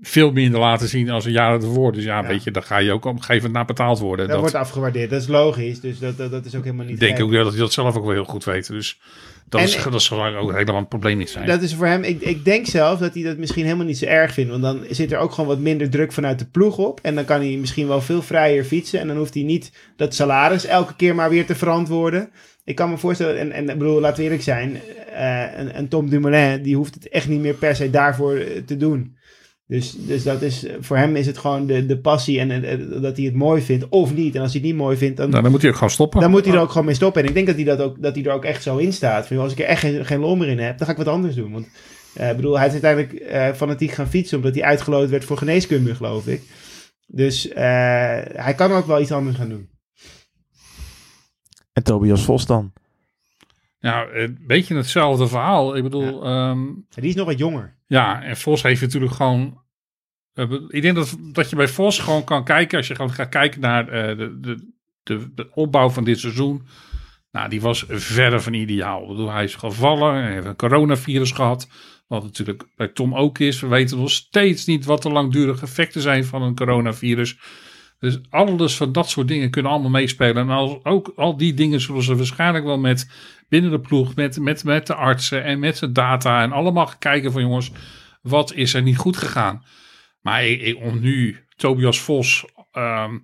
veel 0.00 0.32
minder 0.32 0.60
laten 0.60 0.88
zien 0.88 1.10
als 1.10 1.24
een 1.24 1.32
jaar 1.32 1.52
ervoor. 1.54 1.92
Dus 1.92 2.04
ja, 2.04 2.20
Ja. 2.22 2.26
weet 2.28 2.44
je, 2.44 2.50
dan 2.50 2.62
ga 2.62 2.78
je 2.78 2.92
ook 2.92 3.04
op 3.04 3.12
een 3.12 3.18
gegeven 3.22 3.36
moment 3.36 3.54
naar 3.54 3.64
betaald 3.64 3.98
worden. 3.98 4.18
Dat, 4.26 4.28
Dat, 4.34 4.40
wordt 4.40 4.54
afgewaardeerd. 4.66 5.10
Dat 5.10 5.20
is 5.20 5.28
logisch. 5.28 5.80
Dus 5.80 5.98
dat, 5.98 6.16
dat, 6.16 6.30
dat 6.30 6.44
is 6.44 6.54
ook 6.54 6.64
helemaal 6.64 6.84
niet 6.84 6.94
ik 6.94 7.00
denk 7.00 7.20
ook 7.20 7.32
dat 7.32 7.48
hij 7.52 7.58
dat 7.60 7.72
zelf 7.72 7.96
ook 7.96 8.04
wel 8.04 8.12
heel 8.12 8.24
goed 8.24 8.44
weet. 8.44 8.66
Dus 8.66 9.00
dat, 9.48 9.60
En- 9.60 9.66
is, 9.66 9.82
dat 9.90 10.02
zal 10.02 10.26
ook 10.36 10.52
helemaal 10.52 10.76
het 10.80 10.88
probleem 10.88 11.18
niet 11.18 11.30
zijn. 11.30 11.46
Dat 11.46 11.62
is 11.62 11.74
voor 11.74 11.86
hem, 11.86 12.02
ik, 12.02 12.20
ik 12.20 12.44
denk 12.44 12.66
zelf 12.66 12.98
dat 12.98 13.14
hij 13.14 13.22
dat 13.22 13.36
misschien 13.38 13.64
helemaal 13.64 13.86
niet 13.86 13.98
zo 13.98 14.04
erg 14.04 14.32
vindt. 14.32 14.50
Want 14.50 14.62
dan 14.62 14.84
zit 14.90 15.12
er 15.12 15.18
ook 15.18 15.30
gewoon 15.32 15.48
wat 15.48 15.58
minder 15.58 15.90
druk 15.90 16.12
vanuit 16.12 16.38
de 16.38 16.46
ploeg 16.46 16.78
op. 16.78 17.00
En 17.02 17.14
dan 17.14 17.24
kan 17.24 17.40
hij 17.40 17.56
misschien 17.56 17.88
wel 17.88 18.00
veel 18.00 18.22
vrijer 18.22 18.64
fietsen. 18.64 19.00
En 19.00 19.06
dan 19.06 19.16
hoeft 19.16 19.34
hij 19.34 19.42
niet 19.42 19.72
dat 19.96 20.14
salaris 20.14 20.66
elke 20.66 20.96
keer 20.96 21.14
maar 21.14 21.30
weer 21.30 21.46
te 21.46 21.54
verantwoorden. 21.54 22.30
Ik 22.64 22.74
kan 22.74 22.90
me 22.90 22.96
voorstellen, 22.98 23.38
en, 23.38 23.52
en 23.52 23.68
ik 23.68 23.78
bedoel, 23.78 24.00
laten 24.00 24.16
we 24.16 24.22
eerlijk 24.22 24.42
zijn. 24.42 24.80
eh 25.14 25.58
en, 25.58 25.74
en 25.74 25.88
Tom 25.88 26.08
Dumoulin, 26.10 26.62
die 26.62 26.76
hoeft 26.76 26.94
het 26.94 27.08
echt 27.08 27.28
niet 27.28 27.40
meer 27.40 27.54
per 27.54 27.76
se 27.76 27.90
daarvoor 27.90 28.34
eh, 28.36 28.62
te 28.66 28.76
doen. 28.76 29.16
Dus, 29.68 29.94
dus 29.98 30.22
dat 30.22 30.42
is, 30.42 30.66
voor 30.80 30.96
hem 30.96 31.16
is 31.16 31.26
het 31.26 31.38
gewoon 31.38 31.66
de, 31.66 31.86
de 31.86 31.98
passie 31.98 32.40
en, 32.40 32.50
en 32.50 33.00
dat 33.00 33.16
hij 33.16 33.26
het 33.26 33.34
mooi 33.34 33.62
vindt 33.62 33.88
of 33.88 34.14
niet. 34.14 34.34
En 34.34 34.40
als 34.40 34.52
hij 34.52 34.60
het 34.60 34.70
niet 34.70 34.78
mooi 34.78 34.96
vindt, 34.96 35.16
dan, 35.16 35.30
nou, 35.30 35.42
dan 35.42 35.50
moet 35.50 35.60
hij 35.60 35.70
ook 35.70 35.76
gewoon 35.76 35.92
stoppen. 35.92 36.20
dan 36.20 36.30
moet 36.30 36.44
hij 36.44 36.54
er 36.54 36.60
ook 36.60 36.70
gewoon 36.70 36.86
mee 36.86 36.94
stoppen. 36.94 37.22
En 37.22 37.28
ik 37.28 37.34
denk 37.34 37.46
dat 37.46 37.56
hij, 37.56 37.64
dat 37.64 37.80
ook, 37.80 38.02
dat 38.02 38.14
hij 38.14 38.24
er 38.24 38.32
ook 38.32 38.44
echt 38.44 38.62
zo 38.62 38.76
in 38.76 38.92
staat. 38.92 39.26
Van, 39.26 39.38
als 39.38 39.52
ik 39.52 39.58
er 39.58 39.64
echt 39.64 39.80
geen, 39.80 40.06
geen 40.06 40.20
lol 40.20 40.36
meer 40.36 40.48
in 40.48 40.58
heb, 40.58 40.78
dan 40.78 40.86
ga 40.86 40.92
ik 40.92 40.98
wat 40.98 41.08
anders 41.08 41.34
doen. 41.34 41.52
Want 41.52 41.68
eh, 42.14 42.30
ik 42.30 42.36
bedoel, 42.36 42.58
hij 42.58 42.66
is 42.66 42.72
uiteindelijk 42.72 43.12
eh, 43.12 43.52
fanatiek 43.52 43.90
gaan 43.90 44.08
fietsen... 44.08 44.36
omdat 44.36 44.54
hij 44.54 44.64
uitgeloot 44.64 45.10
werd 45.10 45.24
voor 45.24 45.38
geneeskunde, 45.38 45.94
geloof 45.94 46.26
ik. 46.26 46.42
Dus 47.06 47.48
eh, 47.48 47.62
hij 48.32 48.54
kan 48.56 48.72
ook 48.72 48.86
wel 48.86 49.00
iets 49.00 49.12
anders 49.12 49.36
gaan 49.36 49.48
doen. 49.48 49.68
En 51.72 51.82
Tobias 51.82 52.24
Vos 52.24 52.46
dan? 52.46 52.72
Ja, 53.78 54.06
een 54.12 54.38
beetje 54.46 54.74
hetzelfde 54.74 55.28
verhaal. 55.28 55.76
Ik 55.76 55.82
bedoel, 55.82 56.24
ehm, 56.24 56.66
die 56.88 57.08
is 57.08 57.14
nog 57.14 57.26
wat 57.26 57.38
jonger. 57.38 57.76
ja, 57.86 58.22
en 58.22 58.36
Vos 58.36 58.62
heeft 58.62 58.80
natuurlijk 58.80 59.12
gewoon... 59.12 59.62
eh, 60.34 60.52
ik 60.68 60.82
denk 60.82 60.94
dat, 60.94 61.16
dat 61.32 61.50
je 61.50 61.56
bij 61.56 61.68
Vos 61.68 61.98
gewoon 61.98 62.24
kan 62.24 62.44
kijken... 62.44 62.78
als 62.78 62.88
je 62.88 62.94
gewoon 62.94 63.12
gaat 63.12 63.28
kijken 63.28 63.60
naar 63.60 63.88
eh, 63.88 64.16
de, 64.16 64.40
de, 64.40 64.72
de, 65.02 65.34
de 65.34 65.50
opbouw 65.54 65.90
van 65.90 66.04
dit 66.04 66.18
seizoen... 66.18 66.66
Nou, 67.30 67.48
die 67.48 67.60
was 67.60 67.84
verre 67.88 68.40
van 68.40 68.54
ideaal. 68.54 69.02
Ik 69.02 69.08
bedoel, 69.08 69.30
hij 69.30 69.44
is 69.44 69.54
gevallen, 69.54 70.14
hij 70.14 70.32
heeft 70.32 70.46
een 70.46 70.56
coronavirus 70.56 71.30
gehad... 71.32 71.68
Wat 72.08 72.22
natuurlijk 72.22 72.64
bij 72.76 72.88
Tom 72.88 73.14
ook 73.14 73.38
is. 73.38 73.60
We 73.60 73.66
weten 73.66 73.98
nog 73.98 74.10
steeds 74.10 74.66
niet 74.66 74.84
wat 74.84 75.02
de 75.02 75.10
langdurige 75.10 75.62
effecten 75.62 76.00
zijn 76.00 76.24
van 76.24 76.42
een 76.42 76.54
coronavirus. 76.54 77.38
Dus 77.98 78.18
alles 78.30 78.76
van 78.76 78.92
dat 78.92 79.08
soort 79.08 79.28
dingen 79.28 79.50
kunnen 79.50 79.70
allemaal 79.72 79.90
meespelen. 79.90 80.50
En 80.50 80.80
ook 80.84 81.12
al 81.16 81.36
die 81.36 81.54
dingen 81.54 81.80
zullen 81.80 82.02
ze 82.02 82.16
waarschijnlijk 82.16 82.64
wel 82.64 82.78
met 82.78 83.10
binnen 83.48 83.70
de 83.70 83.80
ploeg, 83.80 84.14
met, 84.14 84.38
met, 84.40 84.64
met 84.64 84.86
de 84.86 84.94
artsen 84.94 85.44
en 85.44 85.58
met 85.58 85.78
de 85.78 85.92
data 85.92 86.42
en 86.42 86.52
allemaal 86.52 86.92
kijken 86.98 87.32
van 87.32 87.42
jongens, 87.42 87.70
wat 88.22 88.52
is 88.54 88.74
er 88.74 88.82
niet 88.82 88.96
goed 88.96 89.16
gegaan? 89.16 89.64
Maar 90.20 90.46
ik- 90.46 90.78
om 90.82 91.00
nu 91.00 91.46
Tobias 91.56 92.00
Vos 92.00 92.44
ehm, 92.72 93.18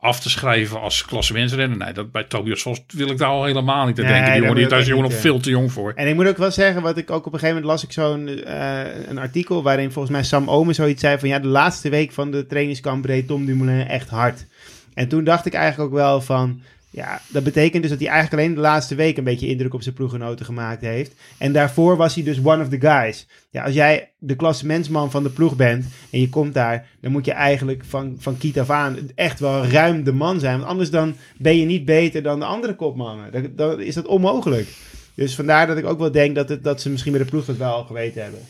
af 0.00 0.20
te 0.20 0.30
schrijven 0.30 0.80
als 0.80 1.04
klassementsrenner, 1.04 1.78
nee, 1.78 1.92
dat, 1.92 2.12
bij 2.12 2.24
Tobias 2.24 2.62
Vos 2.62 2.82
wil 2.88 3.10
ik 3.10 3.18
daar 3.18 3.28
al 3.28 3.44
helemaal 3.44 3.86
niet 3.86 3.98
aan 3.98 4.04
Nee, 4.04 4.14
denken. 4.14 4.32
Die 4.32 4.40
daar 4.40 4.48
jongen, 4.48 4.54
die, 4.56 4.68
daar 4.68 4.80
is 4.80 4.86
jongen 4.86 5.02
nog 5.02 5.12
niet, 5.12 5.20
veel 5.20 5.40
te 5.40 5.50
jong 5.50 5.72
voor. 5.72 5.92
En 5.94 6.08
ik 6.08 6.14
moet 6.14 6.28
ook 6.28 6.36
wel 6.36 6.50
zeggen, 6.50 6.82
wat 6.82 6.96
ik 6.96 7.10
ook 7.10 7.26
op 7.26 7.32
een 7.32 7.38
gegeven 7.38 7.62
moment 7.62 7.72
las 7.72 7.84
ik 7.84 7.92
zo'n 7.92 8.28
eh, 8.28 9.08
een 9.08 9.18
artikel 9.18 9.62
waarin 9.62 9.92
volgens 9.92 10.14
mij 10.14 10.24
Sam 10.24 10.50
Omen 10.50 10.74
zoiets 10.74 11.00
zei 11.00 11.18
van 11.18 11.28
ja, 11.28 11.38
de 11.38 11.48
laatste 11.48 11.88
week 11.88 12.12
van 12.12 12.30
de 12.30 12.46
trainingskamp 12.46 13.04
reed 13.04 13.26
Tom 13.26 13.46
Dumoulin 13.46 13.86
echt 13.86 14.08
hard. 14.08 14.46
En 14.94 15.08
toen 15.08 15.24
dacht 15.24 15.46
ik 15.46 15.54
eigenlijk 15.54 15.90
ook 15.90 15.98
wel 15.98 16.20
van, 16.20 16.62
ja, 16.90 17.20
dat 17.28 17.44
betekent 17.44 17.82
dus 17.82 17.90
dat 17.90 18.00
hij 18.00 18.08
eigenlijk 18.08 18.42
alleen 18.42 18.54
de 18.54 18.60
laatste 18.60 18.94
week 18.94 19.16
een 19.16 19.24
beetje 19.24 19.46
indruk 19.46 19.74
op 19.74 19.82
zijn 19.82 19.94
ploeggenoten 19.94 20.44
gemaakt 20.44 20.80
heeft. 20.80 21.14
En 21.38 21.52
daarvoor 21.52 21.96
was 21.96 22.14
hij 22.14 22.24
dus 22.24 22.38
one 22.44 22.62
of 22.62 22.68
the 22.68 22.80
guys. 22.80 23.28
Ja, 23.50 23.64
als 23.64 23.74
jij 23.74 24.12
de 24.18 24.36
klassementsman 24.36 25.10
van 25.10 25.22
de 25.22 25.30
ploeg 25.30 25.56
bent 25.56 25.86
en 26.10 26.20
je 26.20 26.28
komt 26.28 26.54
daar, 26.54 26.88
dan 27.00 27.12
moet 27.12 27.24
je 27.24 27.32
eigenlijk 27.32 27.84
van, 27.84 28.16
van 28.18 28.38
kiet 28.38 28.58
af 28.58 28.70
aan 28.70 28.96
echt 29.14 29.40
wel 29.40 29.64
ruim 29.64 30.04
de 30.04 30.12
man 30.12 30.40
zijn. 30.40 30.56
Want 30.58 30.70
anders 30.70 30.90
dan 30.90 31.14
ben 31.36 31.56
je 31.56 31.66
niet 31.66 31.84
beter 31.84 32.22
dan 32.22 32.38
de 32.38 32.44
andere 32.44 32.74
kopmannen. 32.74 33.32
Dan, 33.32 33.48
dan 33.56 33.80
is 33.80 33.94
dat 33.94 34.06
onmogelijk. 34.06 34.68
Dus 35.14 35.34
vandaar 35.34 35.66
dat 35.66 35.78
ik 35.78 35.86
ook 35.86 35.98
wel 35.98 36.10
denk 36.10 36.34
dat, 36.34 36.48
het, 36.48 36.64
dat 36.64 36.80
ze 36.80 36.90
misschien 36.90 37.12
bij 37.12 37.22
de 37.22 37.30
ploeg 37.30 37.44
dat 37.44 37.56
wel 37.56 37.72
al 37.72 37.84
geweten 37.84 38.22
hebben. 38.22 38.40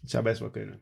Het 0.00 0.10
zou 0.10 0.22
best 0.22 0.40
wel 0.40 0.50
kunnen. 0.50 0.80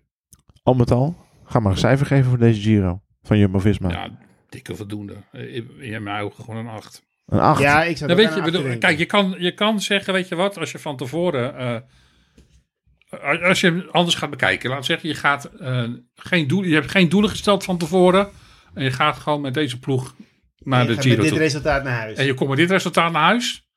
Al 0.63 0.75
met 0.75 0.91
al, 0.91 1.17
ga 1.45 1.61
maar 1.61 1.73
een 1.73 1.79
cijfer 1.79 2.07
geven 2.07 2.29
voor 2.29 2.39
deze 2.39 2.61
Giro 2.61 3.01
van 3.23 3.39
Jumbo-Visma. 3.39 3.91
Ja, 3.91 4.19
dikke 4.51 4.77
voldoende. 4.77 5.15
Eh, 5.33 5.55
In 5.93 6.03
mijn 6.03 6.23
ogen 6.23 6.45
gewoon 6.45 6.67
een 6.67 6.73
8. 6.73 7.03
Een 7.27 7.41
8. 7.41 7.61
Ja, 7.61 7.85
ik 7.85 7.97
zou 7.97 8.11
Nou, 8.15 8.27
weet 8.27 8.35
je, 8.35 8.43
bedoel, 8.43 8.79
kijk, 8.79 8.99
je 8.99 9.07
kan, 9.07 9.35
je 9.39 9.53
kan 9.55 9.81
zeggen, 9.81 10.13
weet 10.13 10.29
je 10.29 10.35
wat, 10.35 10.59
als 10.59 10.71
je 10.73 10.79
van 10.79 10.97
tevoren, 10.97 11.57
eh, 11.57 13.43
als- 13.49 13.61
je 13.61 13.89
anders 13.91 14.17
gaat 14.17 14.31
bekijken, 14.31 14.71
laat 14.71 14.85
zeggen, 14.85 15.09
je 15.09 15.15
gaat 15.15 15.45
eh, 15.45 15.85
geen 16.15 16.47
doel, 16.47 16.63
je 16.63 16.75
hebt 16.75 16.91
geen 16.91 17.09
doelen 17.09 17.31
gesteld 17.31 17.65
van 17.65 17.79
tevoren 17.79 18.29
en 18.75 18.85
je 18.85 18.93
gaat 18.93 19.17
gewoon 19.19 19.41
met 19.41 19.55
deze 19.55 19.79
ploeg 19.79 20.15
naar 20.59 20.81
Je 20.83 20.87
de 20.89 20.95
gaat 20.95 21.03
Giro 21.03 21.15
met 21.17 21.25
dit 21.25 21.33
toe. 21.33 21.43
resultaat 21.43 21.85
naar 21.85 21.99
huis. 21.99 22.19
En 22.19 22.25
je 22.27 22.35
komt 22.35 22.49
met 22.49 22.59
dit 22.59 22.71
resultaat 22.71 23.13
naar 23.13 23.23
huis, 23.23 23.69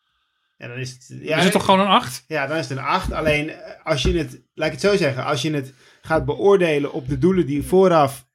Ja, 0.58 0.68
dan 0.68 0.78
is 0.78 0.90
het, 0.92 1.18
ja, 1.22 1.38
is 1.38 1.44
het 1.44 1.52
toch 1.54 1.66
gewoon 1.66 1.80
een 1.80 1.88
8? 1.88 2.24
Ja, 2.28 2.48
dan 2.48 2.58
is 2.58 2.70
het 2.70 2.78
een 2.78 2.84
8. 2.84 3.12
Alleen 3.12 3.52
als 3.84 4.02
je 4.02 4.18
het, 4.18 4.42
laat 4.54 4.66
ik 4.68 4.72
het 4.74 4.82
zo 4.82 4.96
zeggen, 4.98 5.24
als 5.26 5.42
je 5.42 5.52
het 5.54 5.74
gaat 6.02 6.26
beoordelen 6.26 6.92
op 6.94 7.08
de 7.08 7.18
doelen 7.18 7.46
die 7.46 7.64
vooraf, 7.64 8.26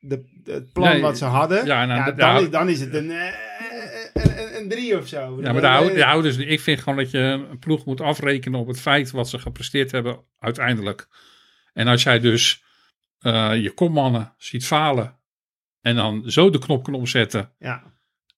de, 0.00 0.40
het 0.44 0.72
plan 0.72 1.00
wat 1.00 1.18
ze 1.18 1.24
hadden, 1.24 1.66
ja, 1.66 1.82
ja, 1.82 1.86
nou, 1.86 2.14
dan, 2.14 2.42
is, 2.42 2.50
dan 2.50 2.68
is 2.68 2.80
het 2.80 2.94
een, 2.94 3.10
eh, 3.10 3.26
een, 4.14 4.38
een, 4.38 4.56
een 4.56 4.68
3 4.68 4.98
of 4.98 5.06
zo. 5.06 5.38
Ja, 5.40 5.52
maar 5.52 5.92
de, 5.94 6.02
houders, 6.02 6.36
ik 6.36 6.60
vind 6.60 6.78
gewoon 6.78 6.98
dat 6.98 7.10
je 7.10 7.18
een 7.18 7.58
ploeg 7.58 7.84
moet 7.84 8.00
afrekenen 8.00 8.60
op 8.60 8.66
het 8.66 8.80
feit 8.80 9.10
wat 9.10 9.28
ze 9.28 9.38
gepresteerd 9.38 9.90
hebben 9.90 10.24
uiteindelijk. 10.38 11.08
En 11.72 11.86
als 11.86 12.02
jij 12.02 12.18
dus 12.18 12.62
eh, 13.18 13.62
je 13.62 13.70
kopmannen 13.70 14.34
ziet 14.36 14.66
falen 14.66 15.18
en 15.80 15.96
dan 15.96 16.30
zo 16.30 16.50
de 16.50 16.58
knop 16.58 16.84
kan 16.84 16.94
omzetten 16.94 17.52
Ja, 17.58 17.82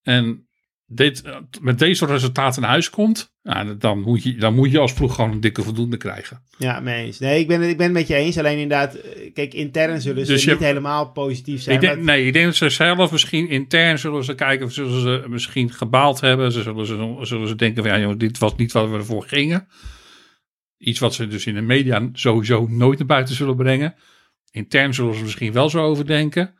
en 0.03 0.49
dit, 0.93 1.23
eh, 1.23 1.37
met 1.61 1.79
deze 1.79 2.07
resultaten 2.07 2.63
naar 2.63 2.71
huis 2.71 2.91
komt, 2.91 3.35
ja, 3.43 3.65
dan, 3.65 4.01
moet 4.01 4.23
je, 4.23 4.35
dan 4.35 4.55
moet 4.55 4.71
je 4.71 4.79
als 4.79 4.93
ploeg 4.93 5.15
gewoon 5.15 5.31
een 5.33 5.41
dikke 5.41 5.63
voldoende 5.63 5.97
krijgen. 5.97 6.43
ja, 6.59 6.81
mee 6.81 7.05
eens. 7.05 7.19
Nee, 7.19 7.41
ik 7.41 7.47
ben, 7.49 7.63
ik 7.63 7.77
ben 7.77 7.87
het 7.87 7.95
met 7.95 8.07
je 8.07 8.15
eens. 8.15 8.39
Alleen 8.39 8.59
inderdaad, 8.59 8.95
eh, 8.95 9.33
kijk, 9.33 9.55
intern 9.55 10.01
zullen 10.01 10.27
ze 10.27 10.33
Dus 10.33 10.45
je 10.45 10.51
niet 10.51 10.59
hebt- 10.59 10.71
helemaal 10.71 11.11
positief 11.11 11.63
zijn. 11.63 11.75
Ik 11.75 11.81
denk, 11.81 11.95
maar- 11.97 12.05
nee, 12.05 12.27
ik 12.27 12.33
denk 12.33 12.45
dat 12.45 12.55
ze 12.55 12.69
zelf 12.69 13.11
misschien 13.13 13.49
intern 13.49 13.99
zullen 13.99 14.25
ze 14.25 14.35
kijken 14.35 14.67
of 14.67 14.73
zullen 14.73 15.01
ze 15.01 15.25
misschien 15.29 15.73
gebaald 15.73 16.21
hebben. 16.21 16.53
Ze 16.53 16.63
zullen, 16.63 16.87
ze, 16.87 17.17
zullen 17.23 17.49
ze 17.49 17.57
denken 17.57 17.83
van 17.83 17.93
ja, 17.93 17.99
jongen, 18.01 18.19
dit 18.19 18.39
was 18.39 18.57
niet 18.57 18.73
waar 18.73 18.91
we 18.91 18.97
ervoor 18.99 19.23
gingen. 19.27 19.69
Iets 20.79 20.99
wat 20.99 21.15
ze 21.15 21.27
dus 21.27 21.47
in 21.47 21.55
de 21.55 21.61
media 21.61 22.09
sowieso 22.13 22.67
nooit 22.69 22.99
naar 22.99 23.07
buiten 23.07 23.35
zullen 23.35 23.57
brengen. 23.57 23.95
Intern 24.51 24.95
zullen 24.95 25.15
ze 25.15 25.23
misschien 25.23 25.53
wel 25.53 25.71
zo 25.71 25.83
overdenken. 25.83 26.55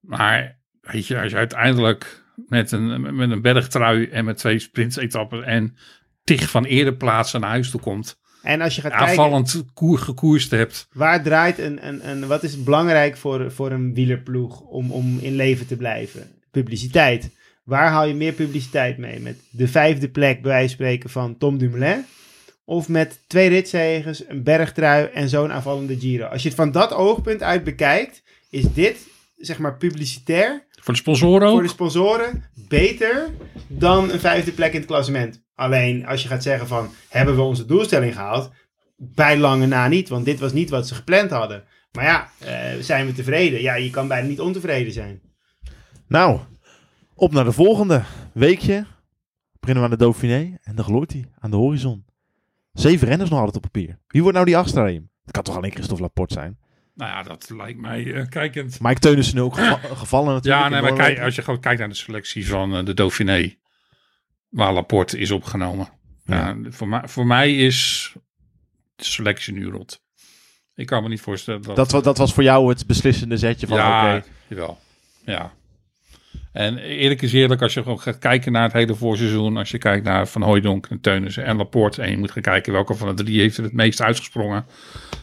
Maar 0.00 0.58
weet 0.80 1.06
je, 1.06 1.20
als 1.20 1.30
je 1.30 1.36
uiteindelijk 1.36 2.26
met 2.46 2.72
een, 2.72 3.16
met 3.16 3.30
een 3.30 3.42
bergtrui 3.42 4.06
en 4.06 4.24
met 4.24 4.36
twee 4.36 4.58
sprintetappen 4.58 5.44
en 5.44 5.76
tig 6.24 6.50
van 6.50 6.64
eerder 6.64 6.96
plaatsen 6.96 7.40
naar 7.40 7.50
huis 7.50 7.70
toe 7.70 7.80
komt. 7.80 8.18
En 8.42 8.60
als 8.60 8.74
je 8.74 8.80
gaat 8.80 8.90
kijken, 8.90 9.08
Aanvallend 9.08 9.64
koer, 9.74 9.98
gekoerst 9.98 10.50
hebt. 10.50 10.88
waar 10.92 11.22
draait 11.22 11.58
een, 11.58 11.86
een, 11.86 12.08
een, 12.08 12.26
wat 12.26 12.42
is 12.42 12.62
belangrijk 12.62 13.16
voor, 13.16 13.52
voor 13.52 13.70
een 13.70 13.94
wielerploeg 13.94 14.60
om, 14.60 14.90
om 14.90 15.18
in 15.18 15.34
leven 15.34 15.66
te 15.66 15.76
blijven? 15.76 16.30
Publiciteit. 16.50 17.30
Waar 17.64 17.90
haal 17.90 18.06
je 18.06 18.14
meer 18.14 18.32
publiciteit 18.32 18.98
mee? 18.98 19.20
Met 19.20 19.36
de 19.50 19.68
vijfde 19.68 20.08
plek, 20.08 20.42
bij 20.42 20.50
wijze 20.50 20.66
van 20.66 20.74
spreken, 20.74 21.10
van 21.10 21.38
Tom 21.38 21.58
Dumoulin? 21.58 22.04
Of 22.64 22.88
met 22.88 23.20
twee 23.26 23.48
ritzegers, 23.48 24.28
een 24.28 24.42
bergtrui 24.42 25.08
en 25.14 25.28
zo'n 25.28 25.52
aanvallende 25.52 25.98
Giro? 25.98 26.26
Als 26.26 26.42
je 26.42 26.48
het 26.48 26.56
van 26.56 26.72
dat 26.72 26.92
oogpunt 26.92 27.42
uit 27.42 27.64
bekijkt, 27.64 28.22
is 28.50 28.72
dit, 28.72 28.98
zeg 29.38 29.58
maar, 29.58 29.76
publicitair 29.76 30.66
Voor 30.80 30.94
de 30.94 31.00
sponsoren 31.00 31.46
ook. 31.48 31.52
voor 31.52 31.62
de 31.62 31.68
sponsoren 31.68 32.44
beter 32.68 33.28
dan 33.66 34.10
een 34.10 34.20
vijfde 34.20 34.52
plek 34.52 34.72
in 34.72 34.78
het 34.78 34.88
klassement. 34.88 35.42
Alleen 35.54 36.06
als 36.06 36.22
je 36.22 36.28
gaat 36.28 36.42
zeggen 36.42 36.66
van, 36.66 36.90
hebben 37.08 37.34
we 37.36 37.42
onze 37.42 37.66
doelstelling 37.66 38.14
gehaald? 38.14 38.50
Bij 38.96 39.38
lange 39.38 39.66
na 39.66 39.88
niet, 39.88 40.08
want 40.08 40.24
dit 40.24 40.38
was 40.38 40.52
niet 40.52 40.70
wat 40.70 40.88
ze 40.88 40.94
gepland 40.94 41.30
hadden. 41.30 41.64
Maar 41.92 42.04
ja, 42.04 42.30
eh, 42.38 42.82
zijn 42.82 43.06
we 43.06 43.12
tevreden? 43.12 43.60
Ja, 43.60 43.74
je 43.74 43.90
kan 43.90 44.08
bijna 44.08 44.28
niet 44.28 44.40
ontevreden 44.40 44.92
zijn. 44.92 45.20
Nou, 46.06 46.40
op 47.14 47.32
naar 47.32 47.44
de 47.44 47.52
volgende 47.52 48.02
weekje. 48.32 48.86
Beginnen 49.60 49.84
we 49.84 49.90
aan 49.90 49.96
de 49.98 50.04
Dauphiné 50.04 50.58
en 50.62 50.74
dan 50.74 50.84
gloort 50.84 51.12
hij 51.12 51.30
aan 51.38 51.50
de 51.50 51.56
horizon. 51.56 52.04
Zeven 52.72 53.08
renners 53.08 53.30
nog 53.30 53.38
altijd 53.38 53.56
op 53.56 53.62
papier. 53.62 53.98
Wie 54.08 54.20
wordt 54.20 54.36
nou 54.36 54.46
die 54.48 54.56
achtste? 54.56 54.80
Het 54.80 55.30
kan 55.30 55.42
toch 55.42 55.56
alleen 55.56 55.72
Christophe 55.72 56.02
Laporte 56.02 56.34
zijn? 56.34 56.58
Nou 56.98 57.10
ja, 57.10 57.22
dat 57.22 57.50
lijkt 57.50 57.80
mij 57.80 58.14
eh, 58.14 58.28
kijkend. 58.28 58.80
Mike 58.80 59.00
Teunissen 59.00 59.34
nu 59.34 59.40
ook 59.42 59.54
geva- 59.54 59.80
gevallen 59.94 60.34
natuurlijk. 60.34 60.62
Ja, 60.62 60.68
nee, 60.68 60.80
maar 60.82 60.92
kijk, 60.92 61.20
als 61.20 61.34
je 61.34 61.42
gewoon 61.42 61.60
kijkt 61.60 61.78
naar 61.78 61.88
de 61.88 61.94
selectie 61.94 62.48
van 62.48 62.76
eh, 62.76 62.84
de 62.84 62.94
Dauphiné, 62.94 63.54
waar 64.48 64.72
Laporte 64.72 65.18
is 65.18 65.30
opgenomen. 65.30 65.88
Ja. 66.24 66.56
voor, 66.68 66.88
mij, 66.88 67.08
voor 67.08 67.26
mij 67.26 67.56
is 67.56 68.12
de 68.96 69.04
selectie 69.04 69.52
nu 69.52 69.66
rot. 69.66 70.02
Ik 70.74 70.86
kan 70.86 71.02
me 71.02 71.08
niet 71.08 71.20
voorstellen 71.20 71.62
dat... 71.62 71.90
dat, 71.90 72.04
dat 72.04 72.18
was 72.18 72.34
voor 72.34 72.42
jou 72.42 72.68
het 72.68 72.86
beslissende 72.86 73.36
zetje 73.36 73.66
van 73.66 73.76
ja, 73.76 74.16
oké. 74.16 74.26
jawel. 74.46 74.78
Ja. 75.24 75.52
En 76.58 76.78
eerlijk 76.78 77.22
is 77.22 77.32
eerlijk, 77.32 77.62
als 77.62 77.74
je 77.74 77.82
gewoon 77.82 78.00
gaat 78.00 78.18
kijken 78.18 78.52
naar 78.52 78.62
het 78.62 78.72
hele 78.72 78.94
voorseizoen. 78.94 79.56
Als 79.56 79.70
je 79.70 79.78
kijkt 79.78 80.04
naar 80.04 80.28
Van 80.28 80.42
Hooijdonk, 80.42 80.86
en 80.86 81.00
Teunissen 81.00 81.44
en 81.44 81.56
Laporte. 81.56 82.02
En 82.02 82.10
je 82.10 82.18
moet 82.18 82.30
gaan 82.30 82.42
kijken 82.42 82.72
welke 82.72 82.94
van 82.94 83.16
de 83.16 83.24
drie 83.24 83.40
heeft 83.40 83.56
er 83.56 83.62
het 83.64 83.72
meest 83.72 84.02
uitgesprongen. 84.02 84.66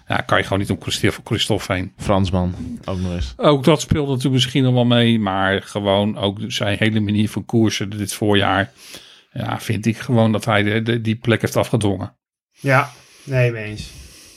Ja, 0.07 0.15
kan 0.15 0.38
je 0.38 0.43
gewoon 0.43 0.59
niet 0.59 0.69
om 0.69 0.81
Christophe, 0.81 1.21
Christophe 1.23 1.73
heen. 1.73 1.93
Fransman, 1.97 2.55
ook 2.86 2.99
nog 2.99 3.11
eens. 3.13 3.33
Ook 3.38 3.63
dat 3.63 3.81
speelde 3.81 4.07
natuurlijk 4.07 4.33
misschien 4.33 4.63
nog 4.63 4.73
wel 4.73 4.86
mee. 4.86 5.19
Maar 5.19 5.61
gewoon 5.61 6.17
ook 6.17 6.39
zijn 6.47 6.77
hele 6.79 6.99
manier 6.99 7.29
van 7.29 7.45
koersen 7.45 7.89
dit 7.89 8.13
voorjaar. 8.13 8.71
Ja, 9.31 9.59
vind 9.59 9.86
ik 9.86 9.97
gewoon 9.97 10.31
dat 10.31 10.45
hij 10.45 10.63
de, 10.63 10.81
de- 10.81 11.01
die 11.01 11.15
plek 11.15 11.41
heeft 11.41 11.55
afgedwongen. 11.55 12.15
Ja, 12.51 12.91
nee, 13.23 13.51
mee 13.51 13.63
eens. 13.63 13.89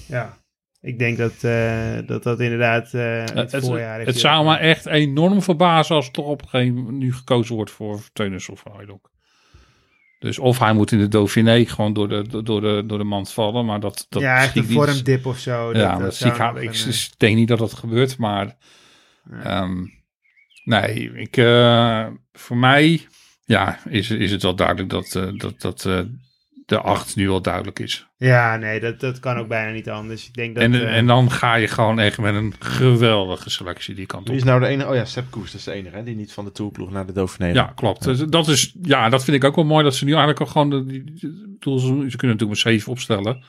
Ja. 0.06 0.37
Ik 0.80 0.98
denk 0.98 1.16
dat 1.18 1.44
eh, 1.44 1.98
dat, 2.06 2.22
dat 2.22 2.40
inderdaad 2.40 2.94
eh, 2.94 3.20
het, 3.20 3.34
Het, 3.34 3.52
het, 3.52 3.64
voorjaar 3.64 4.00
het 4.00 4.18
zou 4.18 4.44
me 4.44 4.56
echt 4.56 4.86
enorm 4.86 5.42
verbazen 5.42 5.94
als 5.94 6.06
er 6.06 6.12
toch 6.12 6.26
op 6.26 6.42
een 6.42 6.48
gegeven 6.48 6.74
moment 6.74 6.98
nu 6.98 7.14
gekozen 7.14 7.54
wordt 7.54 7.70
voor 7.70 8.00
Teunissen 8.12 8.52
of 8.52 8.62
Hooijdonk. 8.62 9.10
Dus 10.18 10.38
of 10.38 10.58
hij 10.58 10.72
moet 10.72 10.92
in 10.92 10.98
de 10.98 11.08
Dauphiné 11.08 11.64
gewoon 11.64 11.92
door 11.92 12.08
de, 12.08 12.42
door 12.42 12.60
de, 12.60 12.82
door 12.86 12.98
de 12.98 13.04
mand 13.04 13.32
vallen. 13.32 13.64
Maar 13.64 13.80
dat, 13.80 14.06
dat 14.08 14.22
ja, 14.22 14.42
echt 14.42 14.56
een 14.56 14.64
vormdip 14.64 15.26
of 15.26 15.38
zo. 15.38 15.72
Ja, 15.72 15.92
dat, 15.92 16.00
dat 16.00 16.14
zie 16.14 16.92
ik, 16.92 17.18
denk 17.18 17.36
niet 17.36 17.48
dat 17.48 17.58
dat 17.58 17.74
gebeurt, 17.74 18.18
maar 18.18 18.56
Ja. 19.30 19.42
ehm, 19.42 19.84
nee, 20.64 21.12
ik, 21.12 21.36
eh, 21.36 22.06
voor 22.32 22.56
mij 22.56 23.06
ja, 23.44 23.78
is, 23.88 24.10
is 24.10 24.30
het 24.30 24.42
wel 24.42 24.54
duidelijk 24.54 24.90
dat, 24.90 25.14
eh, 25.14 25.28
dat, 25.36 25.60
dat 25.60 25.84
eh, 25.84 26.00
de 26.68 26.80
acht 26.80 27.16
nu 27.16 27.28
al 27.30 27.42
duidelijk 27.42 27.78
is. 27.78 28.06
Ja, 28.16 28.56
nee, 28.56 28.80
dat, 28.80 29.00
dat 29.00 29.20
kan 29.20 29.36
ook 29.38 29.48
bijna 29.48 29.72
niet 29.72 29.90
anders. 29.90 30.26
Ik 30.26 30.34
denk 30.34 30.54
dat... 30.54 30.64
en, 30.64 30.74
eh, 30.74 30.96
en 30.96 31.06
dan 31.06 31.30
ga 31.30 31.54
je 31.54 31.68
gewoon 31.68 31.98
echt 31.98 32.18
met 32.18 32.34
een 32.34 32.54
geweldige 32.58 33.50
selectie 33.50 33.94
die 33.94 34.06
kant 34.06 34.24
Wie 34.24 34.32
op. 34.32 34.38
is 34.38 34.44
nou 34.44 34.60
de 34.60 34.66
enige? 34.66 34.88
Oh 34.88 34.94
ja, 34.94 35.04
Sepp 35.04 35.30
Koes, 35.30 35.50
dat 35.50 35.54
is 35.60 35.64
de 35.64 35.72
enige 35.72 35.96
hè, 35.96 36.02
die 36.02 36.16
niet 36.16 36.32
van 36.32 36.44
de 36.44 36.52
toerploeg 36.52 36.90
naar 36.90 37.06
de 37.06 37.12
Dauphiné 37.12 37.46
Ja, 37.52 37.72
klopt. 37.74 38.04
Dus 38.04 38.18
Dat, 38.18 38.48
is, 38.48 38.74
ja, 38.82 39.08
dat 39.08 39.24
vind 39.24 39.36
ik 39.36 39.44
ook 39.44 39.56
wel 39.56 39.64
mooi 39.64 39.84
dat 39.84 39.94
ze 39.94 40.04
nu 40.04 40.10
eigenlijk 40.10 40.40
al 40.40 40.46
gewoon. 40.46 40.70
De, 40.70 40.84
die, 40.84 41.12
ze, 41.16 41.30
ze 41.60 42.16
kunnen 42.16 42.36
natuurlijk 42.36 42.48
met 42.48 42.58
zeven 42.58 42.92
opstellen. 42.92 43.44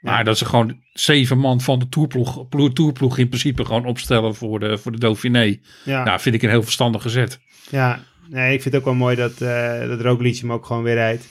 Maar 0.00 0.24
dat 0.24 0.38
ze 0.38 0.44
gewoon 0.44 0.80
zeven 0.92 1.38
man 1.38 1.60
van 1.60 1.78
de 1.78 1.88
toerploeg, 1.88 2.48
ploeg, 2.48 2.72
toerploeg 2.72 3.18
in 3.18 3.28
principe 3.28 3.64
gewoon 3.64 3.84
opstellen 3.84 4.34
voor 4.34 4.60
de, 4.60 4.78
voor 4.78 4.92
de 4.92 4.98
Dauphiné. 4.98 5.58
ja, 5.84 6.04
Nou, 6.04 6.20
vind 6.20 6.34
ik 6.34 6.42
een 6.42 6.48
heel 6.50 6.62
verstandige 6.62 7.08
zet. 7.08 7.40
ja, 7.70 8.00
nee, 8.28 8.54
ik 8.54 8.62
vind 8.62 8.74
het 8.74 8.82
ook 8.82 8.88
wel 8.88 8.98
mooi 8.98 9.16
dat, 9.16 9.40
eh 9.40 9.88
dat 9.88 10.00
Roglic 10.00 10.36
hem 10.38 10.52
ook 10.52 10.66
gewoon 10.66 10.82
weer 10.82 10.94
rijdt. 10.94 11.28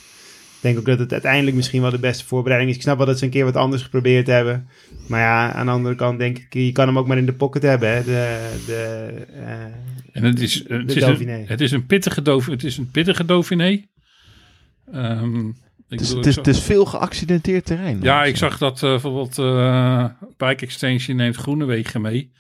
Ik 0.58 0.64
denk 0.64 0.78
ook 0.78 0.86
dat 0.86 1.00
het 1.00 1.12
uiteindelijk 1.12 1.56
misschien 1.56 1.82
wel 1.82 1.92
de 1.92 2.00
beste 2.00 2.26
voorbereiding 2.26 2.72
is. 2.72 2.78
Ik 2.78 2.84
snap 2.84 2.98
wel 2.98 3.06
dat 3.06 3.18
ze 3.20 3.26
een 3.26 3.32
keer 3.32 3.44
wat 3.46 3.56
anders 3.56 3.84
geprobeerd 3.84 4.28
hebben. 4.28 4.68
Maar 5.08 5.20
ja, 5.20 5.52
aan 5.54 5.66
de 5.66 5.72
andere 5.72 5.96
kant 5.96 6.20
denk 6.20 6.38
ik, 6.38 6.54
je 6.54 6.72
kan 6.72 6.88
hem 6.88 6.98
ook 6.98 7.08
maar 7.08 7.18
in 7.18 7.26
de 7.26 7.34
pocket 7.34 7.62
hebben. 7.62 7.90
Hè? 7.90 8.04
De, 8.04 8.56
de, 8.66 9.08
eh, 9.34 9.52
En 10.12 10.24
het 10.24 10.40
is, 10.40 10.54
het 10.68 10.88
De 10.88 10.94
is, 10.96 11.02
Dauphiné. 11.02 11.34
een, 11.34 11.46
het 11.48 11.62
is 11.62 11.72
een 11.72 11.86
pittige 11.86 12.22
Dauphiné. 12.22 12.56
Het 12.56 12.64
is 12.66 12.78
een 12.78 12.92
pittige 12.92 13.26
Dauphiné. 13.26 13.82
Ehm, 14.92 15.48
ik 15.48 15.54
Het 15.90 16.02
is, 16.02 16.08
bedoel, 16.08 16.18
het, 16.18 16.26
is, 16.28 16.34
zag- 16.36 16.46
het 16.46 16.56
is 16.56 16.62
veel 16.62 16.86
geaccidenteerd 16.86 17.66
terrein. 17.66 18.00
ja, 18.02 18.24
ik 18.24 18.38
zag 18.38 18.58
dat 18.58 18.84
eh, 18.84 18.90
bijvoorbeeld 18.90 19.38
eh 19.38 20.06
Bike 20.38 20.66
Extension 20.66 21.18
neemt 21.18 21.36
Groenewegen 21.36 22.02
mee. 22.02 22.32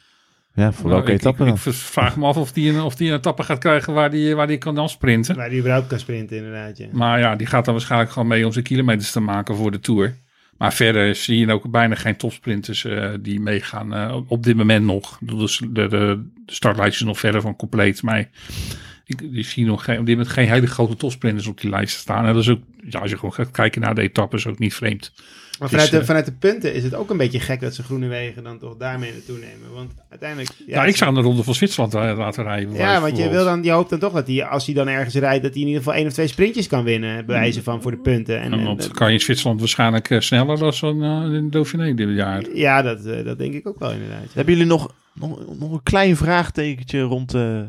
Ja, 0.57 0.71
voor 0.71 0.83
Nou, 0.83 0.95
welke 0.95 1.11
ik, 1.11 1.19
etappe 1.19 1.43
ik, 1.43 1.49
dan? 1.49 1.73
ik 1.73 1.79
vraag 1.79 2.17
me 2.17 2.25
af 2.25 2.37
of 2.37 2.51
die, 2.51 2.69
een, 2.69 2.81
of 2.81 2.95
die 2.95 3.09
een 3.09 3.15
etappe 3.15 3.43
gaat 3.43 3.57
krijgen 3.57 3.93
waar 3.93 4.09
die, 4.09 4.35
waar 4.35 4.47
die 4.47 4.57
kan 4.57 4.75
dan 4.75 4.89
sprinten. 4.89 5.35
waar 5.35 5.49
hij 5.49 5.57
überhaupt 5.57 5.87
kan 5.87 5.99
sprinten 5.99 6.37
inderdaad. 6.37 6.77
Ja. 6.77 6.87
Maar 6.91 7.19
ja, 7.19 7.35
die 7.35 7.47
gaat 7.47 7.65
dan 7.65 7.73
waarschijnlijk 7.73 8.11
gewoon 8.11 8.27
mee 8.27 8.45
om 8.45 8.51
zijn 8.51 8.63
kilometers 8.63 9.11
te 9.11 9.19
maken 9.19 9.55
voor 9.55 9.71
de 9.71 9.79
Tour. 9.79 10.15
Maar 10.57 10.73
verder 10.73 11.15
zie 11.15 11.37
je 11.37 11.51
ook 11.51 11.71
bijna 11.71 11.95
geen 11.95 12.15
topsprinters 12.15 12.85
eh, 12.85 13.09
die 13.19 13.39
meegaan 13.39 13.93
eh, 13.93 14.17
op 14.27 14.43
dit 14.43 14.55
moment 14.55 14.85
nog. 14.85 15.17
Dus 15.21 15.57
de, 15.57 15.87
de, 15.87 15.87
de 16.45 16.53
startlijst 16.53 16.99
is 16.99 17.07
nog 17.07 17.19
verder 17.19 17.41
van 17.41 17.55
compleet. 17.55 18.01
Maar 18.01 18.29
ik, 19.05 19.21
ik 19.21 19.45
zie 19.45 19.65
nog 19.65 19.83
geen, 19.83 19.99
op 19.99 20.05
dit 20.05 20.15
moment 20.15 20.33
geen 20.33 20.47
hele 20.47 20.67
grote 20.67 20.95
topsprinters 20.95 21.47
op 21.47 21.61
die 21.61 21.69
lijst 21.69 21.97
staan. 21.97 22.25
En 22.25 22.33
dat 22.33 22.43
is 22.43 22.49
ook, 22.49 22.61
ja, 22.89 22.99
als 22.99 23.09
je 23.09 23.15
gewoon 23.15 23.33
gaat 23.33 23.51
kijken 23.51 23.81
naar 23.81 23.95
de 23.95 24.01
etappes, 24.01 24.47
ook 24.47 24.59
niet 24.59 24.73
vreemd. 24.73 25.13
Maar 25.59 25.69
vanuit, 25.69 25.91
de, 25.91 26.05
vanuit 26.05 26.25
de 26.25 26.31
punten 26.31 26.73
is 26.73 26.83
het 26.83 26.93
ook 26.95 27.09
een 27.09 27.17
beetje 27.17 27.39
gek 27.39 27.59
dat 27.59 27.75
ze 27.75 27.83
groene 27.83 28.07
wegen 28.07 28.43
dan 28.43 28.59
toch 28.59 28.77
daarmee 28.77 29.11
naartoe 29.11 29.37
nemen. 29.37 29.73
Want 29.73 29.91
uiteindelijk... 30.09 30.49
Ja, 30.67 30.85
ik 30.85 30.95
zou 30.95 31.13
de 31.13 31.21
ronde 31.21 31.43
van 31.43 31.55
Zwitserland 31.55 31.93
laten 31.93 32.43
rijden. 32.43 32.73
Ja, 32.73 33.01
want 33.01 33.17
je, 33.17 33.29
wil 33.29 33.43
dan, 33.43 33.63
je 33.63 33.71
hoopt 33.71 33.89
dan 33.89 33.99
toch 33.99 34.13
dat 34.13 34.27
hij, 34.27 34.45
als 34.45 34.65
hij 34.65 34.75
dan 34.75 34.87
ergens 34.87 35.15
rijdt, 35.15 35.43
dat 35.43 35.51
hij 35.53 35.61
in 35.61 35.67
ieder 35.67 35.83
geval 35.83 35.97
één 35.97 36.07
of 36.07 36.13
twee 36.13 36.27
sprintjes 36.27 36.67
kan 36.67 36.83
winnen. 36.83 37.25
Bewijzen 37.25 37.63
van 37.63 37.81
voor 37.81 37.91
de 37.91 37.97
punten. 37.97 38.39
En, 38.39 38.51
En 38.53 38.59
en- 38.59 38.65
want 38.65 38.87
kan 38.91 39.07
je 39.07 39.13
in 39.13 39.19
Zwitserland 39.19 39.59
waarschijnlijk 39.59 40.09
eh, 40.09 40.19
sneller 40.19 40.57
dan 40.59 40.73
zo'n 40.73 41.03
eh, 41.03 41.33
in 41.33 41.43
de 41.43 41.49
Dauphiné 41.49 41.93
dit 41.93 42.09
jaar. 42.15 42.43
ja, 42.53 42.81
dat, 42.81 43.05
eh, 43.05 43.25
dat 43.25 43.37
denk 43.37 43.53
ik 43.53 43.67
ook 43.67 43.79
wel 43.79 43.91
inderdaad. 43.91 44.21
ja. 44.23 44.29
Hebben 44.33 44.53
jullie 44.53 44.69
nog, 44.69 44.93
nog, 45.13 45.59
nog 45.59 45.71
een 45.71 45.83
klein 45.83 46.15
vraagtekentje 46.17 47.01
rond 47.01 47.33
eh 47.33 47.59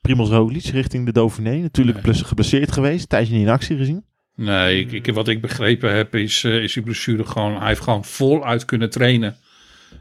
Primoz 0.00 0.30
Roglic 0.30 0.64
richting 0.64 1.06
de 1.06 1.12
Dauphiné? 1.12 1.56
Natuurlijk 1.56 1.96
Nee. 1.96 2.04
plus 2.04 2.22
geblesseerd 2.22 2.72
geweest, 2.72 3.08
tijdje 3.08 3.32
niet 3.34 3.42
in 3.46 3.48
actie 3.52 3.76
gezien. 3.76 4.04
Nee, 4.38 4.80
ik, 4.80 4.92
ik- 5.06 5.14
wat 5.14 5.28
ik 5.28 5.40
begrepen 5.40 5.94
heb 5.94 6.14
is, 6.14 6.44
eh, 6.44 6.62
is 6.62 6.72
die 6.72 6.82
blessure 6.82 7.24
gewoon... 7.24 7.58
Hij 7.58 7.66
heeft 7.68 7.80
gewoon 7.80 8.04
voluit 8.04 8.64
kunnen 8.64 8.90
trainen. 8.90 9.36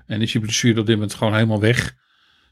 En 0.05 0.21
is 0.21 0.31
die 0.31 0.41
blessure 0.41 0.79
op 0.79 0.85
dit 0.85 0.95
moment 0.95 1.13
gewoon 1.13 1.33
helemaal 1.33 1.59
weg. 1.59 1.95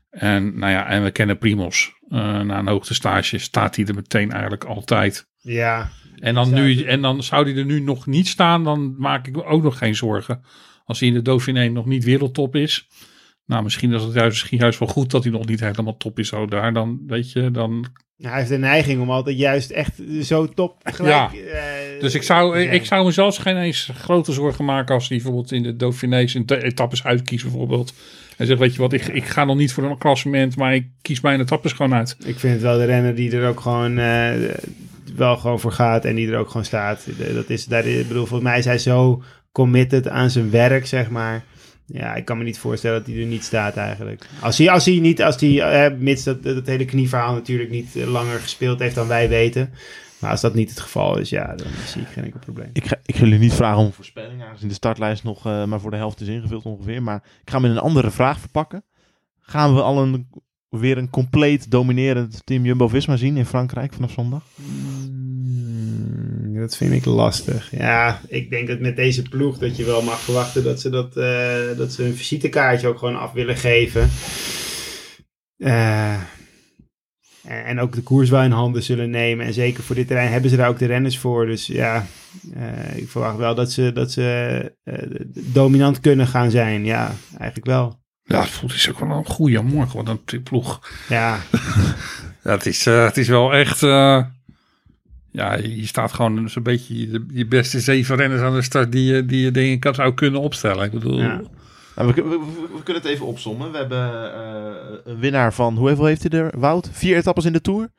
En 0.09 0.59
nou 0.59 0.71
ja, 0.71 0.87
en 0.87 1.03
we 1.03 1.11
kennen 1.11 1.37
Primos. 1.37 1.91
Eh, 2.09 2.39
na 2.41 2.59
een 2.59 2.67
hoogtestage 2.67 3.37
staat 3.37 3.75
hij 3.75 3.85
er 3.85 3.93
meteen 3.95 4.31
eigenlijk 4.31 4.63
altijd. 4.63 5.27
Ja, 5.41 5.89
En 6.19 6.33
dan, 6.33 6.53
nu, 6.53 6.83
en 6.83 7.01
dan 7.01 7.23
zou 7.23 7.49
hij 7.49 7.57
er 7.59 7.65
nu 7.65 7.79
nog 7.79 8.05
niet 8.05 8.27
staan, 8.27 8.63
dan 8.63 8.95
maak 8.97 9.27
ik 9.27 9.35
me 9.35 9.43
ook 9.45 9.63
nog 9.63 9.77
geen 9.77 9.95
zorgen. 9.95 10.43
Als 10.85 10.99
hij 10.99 11.07
in 11.07 11.13
de 11.13 11.21
Dauphiné 11.21 11.67
nog 11.67 11.85
niet 11.85 12.03
wereldtop 12.03 12.55
is. 12.55 12.87
Nou, 13.45 13.63
misschien 13.63 13.93
is 13.93 14.03
het 14.03 14.13
juist, 14.13 14.47
juist 14.49 14.79
wel 14.79 14.87
goed 14.87 15.11
dat 15.11 15.23
hij 15.23 15.31
nog 15.31 15.45
niet 15.45 15.59
helemaal 15.59 15.97
top 15.97 16.19
is. 16.19 16.27
Zo 16.27 16.45
daar, 16.45 16.73
dan 16.73 16.99
weet 17.07 17.31
je, 17.31 17.51
dan 17.51 17.85
hij 18.17 18.37
heeft 18.37 18.49
de 18.49 18.57
neiging 18.57 19.01
om 19.01 19.09
altijd 19.11 19.37
juist 19.37 19.69
echt 19.69 20.01
zo 20.21 20.47
top 20.47 20.75
gelijk... 20.83 21.33
eh, 21.33 22.01
Dus 22.01 22.15
ik 22.15 22.23
zou, 22.23 22.55
zijn. 22.61 22.73
ik 22.73 22.85
zou 22.85 23.05
mezelf 23.05 23.35
geen 23.35 23.57
eens 23.57 23.89
grote 23.93 24.31
zorgen 24.31 24.65
maken 24.65 24.95
als 24.95 25.07
hij 25.07 25.17
bijvoorbeeld 25.17 25.51
in 25.51 25.63
de 25.63 25.75
Dauphiné's 25.75 26.35
in 26.35 26.45
de 26.45 26.63
etappes 26.63 27.03
uitkiest 27.03 27.43
bijvoorbeeld. 27.43 27.93
En 28.37 28.45
zegt, 28.45 28.59
weet 28.59 28.73
je 28.75 28.81
wat, 28.81 28.93
ik, 28.93 29.07
ik 29.07 29.25
ga 29.25 29.45
nog 29.45 29.57
niet 29.57 29.73
voor 29.73 29.83
een 29.83 29.97
klassement, 29.97 30.55
maar 30.55 30.75
ik 30.75 30.87
kies 31.01 31.21
mijn 31.21 31.39
etappes 31.39 31.71
gewoon 31.71 31.93
uit. 31.93 32.15
Ik 32.25 32.39
vind 32.39 32.53
het 32.53 32.61
wel 32.61 32.77
de 32.77 32.85
renner 32.85 33.15
die 33.15 33.31
er 33.31 33.47
ook 33.47 33.59
gewoon 33.59 33.97
eh, 33.97 34.31
wel 35.15 35.37
gewoon 35.37 35.59
voor 35.59 35.71
gaat 35.71 36.05
en 36.05 36.15
die 36.15 36.31
er 36.31 36.37
ook 36.37 36.47
gewoon 36.49 36.65
staat. 36.65 37.07
Dat 37.33 37.49
is, 37.49 37.65
daar, 37.65 37.85
ik 37.85 38.07
bedoel, 38.07 38.25
volgens 38.25 38.49
mij 38.49 38.57
is 38.59 38.65
hij 38.65 38.77
zo 38.77 39.23
committed 39.51 40.07
aan 40.07 40.29
zijn 40.29 40.49
werk, 40.49 40.85
zeg 40.87 41.09
maar. 41.09 41.43
Ja, 41.87 42.15
ik 42.15 42.25
kan 42.25 42.37
me 42.37 42.43
niet 42.43 42.59
voorstellen 42.59 42.97
dat 42.97 43.07
hij 43.07 43.21
er 43.21 43.27
niet 43.27 43.43
staat 43.43 43.75
eigenlijk. 43.75 44.27
Als 44.41 44.57
hij, 44.57 44.69
als 44.69 44.85
hij 44.85 44.99
niet, 44.99 45.21
als 45.21 45.39
hij, 45.39 45.61
eh, 45.61 45.97
mits 45.97 46.23
dat, 46.23 46.43
dat 46.43 46.65
hele 46.65 46.85
knieverhaal 46.85 47.33
natuurlijk 47.33 47.69
niet 47.69 47.95
eh, 47.95 48.07
langer 48.07 48.39
gespeeld 48.39 48.79
heeft 48.79 48.95
dan 48.95 49.07
wij 49.07 49.29
weten. 49.29 49.73
Maar 50.19 50.31
als 50.31 50.41
dat 50.41 50.53
niet 50.53 50.69
het 50.69 50.79
geval 50.79 51.17
is, 51.17 51.29
ja, 51.29 51.55
dan 51.55 51.67
zie 51.87 52.01
ik 52.01 52.07
geen 52.07 52.23
enkel 52.23 52.39
probleem. 52.39 52.69
Ik 52.73 52.87
ga, 52.87 52.95
ik 53.05 53.15
ga 53.15 53.23
jullie 53.23 53.39
niet 53.39 53.53
vragen 53.53 53.83
om 53.83 53.93
voorspelling, 53.93 54.43
aangezien 54.43 54.67
de 54.67 54.73
startlijst 54.73 55.23
nog 55.23 55.45
eh, 55.45 55.65
maar 55.65 55.79
voor 55.79 55.91
de 55.91 55.97
helft 55.97 56.21
is 56.21 56.27
ingevuld 56.27 56.65
ongeveer. 56.65 57.03
Maar 57.03 57.23
ik 57.41 57.49
ga 57.49 57.55
hem 57.55 57.65
in 57.65 57.71
een 57.71 57.77
andere 57.77 58.11
vraag 58.11 58.39
verpakken. 58.39 58.83
Gaan 59.39 59.75
we 59.75 59.81
al 59.81 60.01
een, 60.01 60.29
weer 60.69 60.97
een 60.97 61.09
compleet 61.09 61.71
dominerend 61.71 62.41
team 62.45 62.65
Jumbo-Visma 62.65 63.15
zien 63.15 63.37
in 63.37 63.45
Frankrijk 63.45 63.93
vanaf 63.93 64.11
zondag? 64.11 64.43
Dat 66.59 66.77
vind 66.77 66.93
ik 66.93 67.05
lastig. 67.05 67.71
Ja, 67.71 68.21
ik 68.27 68.49
denk 68.49 68.67
dat 68.67 68.79
met 68.79 68.95
deze 68.95 69.21
ploeg 69.21 69.57
dat 69.57 69.77
je 69.77 69.85
wel 69.85 70.01
mag 70.01 70.19
verwachten 70.19 70.63
dat 70.63 70.81
ze, 70.81 70.89
dat, 70.89 71.17
eh, 71.17 71.77
dat 71.77 71.91
ze 71.91 72.03
een 72.03 72.15
visitekaartje 72.15 72.87
ook 72.87 72.97
gewoon 72.97 73.19
af 73.19 73.31
willen 73.31 73.55
geven. 73.55 74.09
Eh, 75.57 76.13
en, 76.13 77.65
en 77.65 77.79
ook 77.79 77.95
de 77.95 78.01
koers 78.01 78.29
wel 78.29 78.41
in 78.41 78.51
handen 78.51 78.83
zullen 78.83 79.09
nemen. 79.09 79.45
En 79.45 79.53
zeker 79.53 79.83
voor 79.83 79.95
dit 79.95 80.07
terrein 80.07 80.31
hebben 80.31 80.49
ze 80.49 80.55
daar 80.55 80.69
ook 80.69 80.79
de 80.79 80.85
renners 80.85 81.17
voor. 81.17 81.45
Dus 81.45 81.67
ja, 81.67 82.05
eh, 82.53 82.97
ik 82.97 83.09
verwacht 83.09 83.37
wel 83.37 83.55
dat 83.55 83.71
ze, 83.71 83.91
dat 83.93 84.11
ze 84.11 84.71
eh, 84.83 85.03
dominant 85.33 85.99
kunnen 85.99 86.27
gaan 86.27 86.51
zijn. 86.51 86.85
Ja, 86.85 87.15
eigenlijk 87.37 87.65
wel. 87.65 88.03
Ja, 88.23 88.41
het 88.61 88.73
is 88.73 88.89
ook 88.89 88.99
wel 88.99 89.09
een 89.09 89.25
goede 89.25 89.61
morgen, 89.61 90.03
wat 90.05 90.17
een 90.25 90.43
ploeg. 90.43 90.89
Ja, 91.09 91.39
Ja, 92.45 92.51
het 92.51 92.65
is, 92.65 92.85
eh, 92.85 93.03
het 93.03 93.17
is 93.17 93.27
wel 93.27 93.53
echt, 93.53 93.83
eh, 93.83 94.23
ja, 95.35 95.55
je 95.55 95.85
staat 95.87 96.11
gewoon 96.13 96.49
zo'n 96.49 96.63
beetje 96.63 97.11
je, 97.11 97.25
je 97.33 97.45
beste 97.47 97.79
zeven 97.79 98.15
renners 98.15 98.41
aan 98.41 98.53
de 98.53 98.61
start 98.61 98.91
die 98.91 99.13
je, 99.13 99.25
die 99.25 99.41
je 99.43 99.51
denk 99.51 99.85
ik 99.85 99.95
zou 99.95 100.13
kunnen 100.13 100.41
opstellen. 100.41 100.85
Ik 100.85 100.91
bedoel, 100.91 101.17
Ja. 101.21 101.41
Nou, 101.95 102.13
we, 102.13 102.21
we- 102.73 102.83
kunnen 102.83 103.01
het 103.03 103.11
even 103.11 103.25
opzommen. 103.25 103.71
We 103.71 103.77
hebben 103.77 104.33
eh, 104.33 104.71
een 105.03 105.19
winnaar 105.19 105.53
van, 105.53 105.77
hoeveel 105.77 106.05
heeft 106.05 106.31
hij 106.31 106.39
er, 106.41 106.59
Wout? 106.59 106.89
Vier 106.91 107.17
etappes 107.17 107.45
in 107.45 107.53
de 107.53 107.61
Tour. 107.61 107.89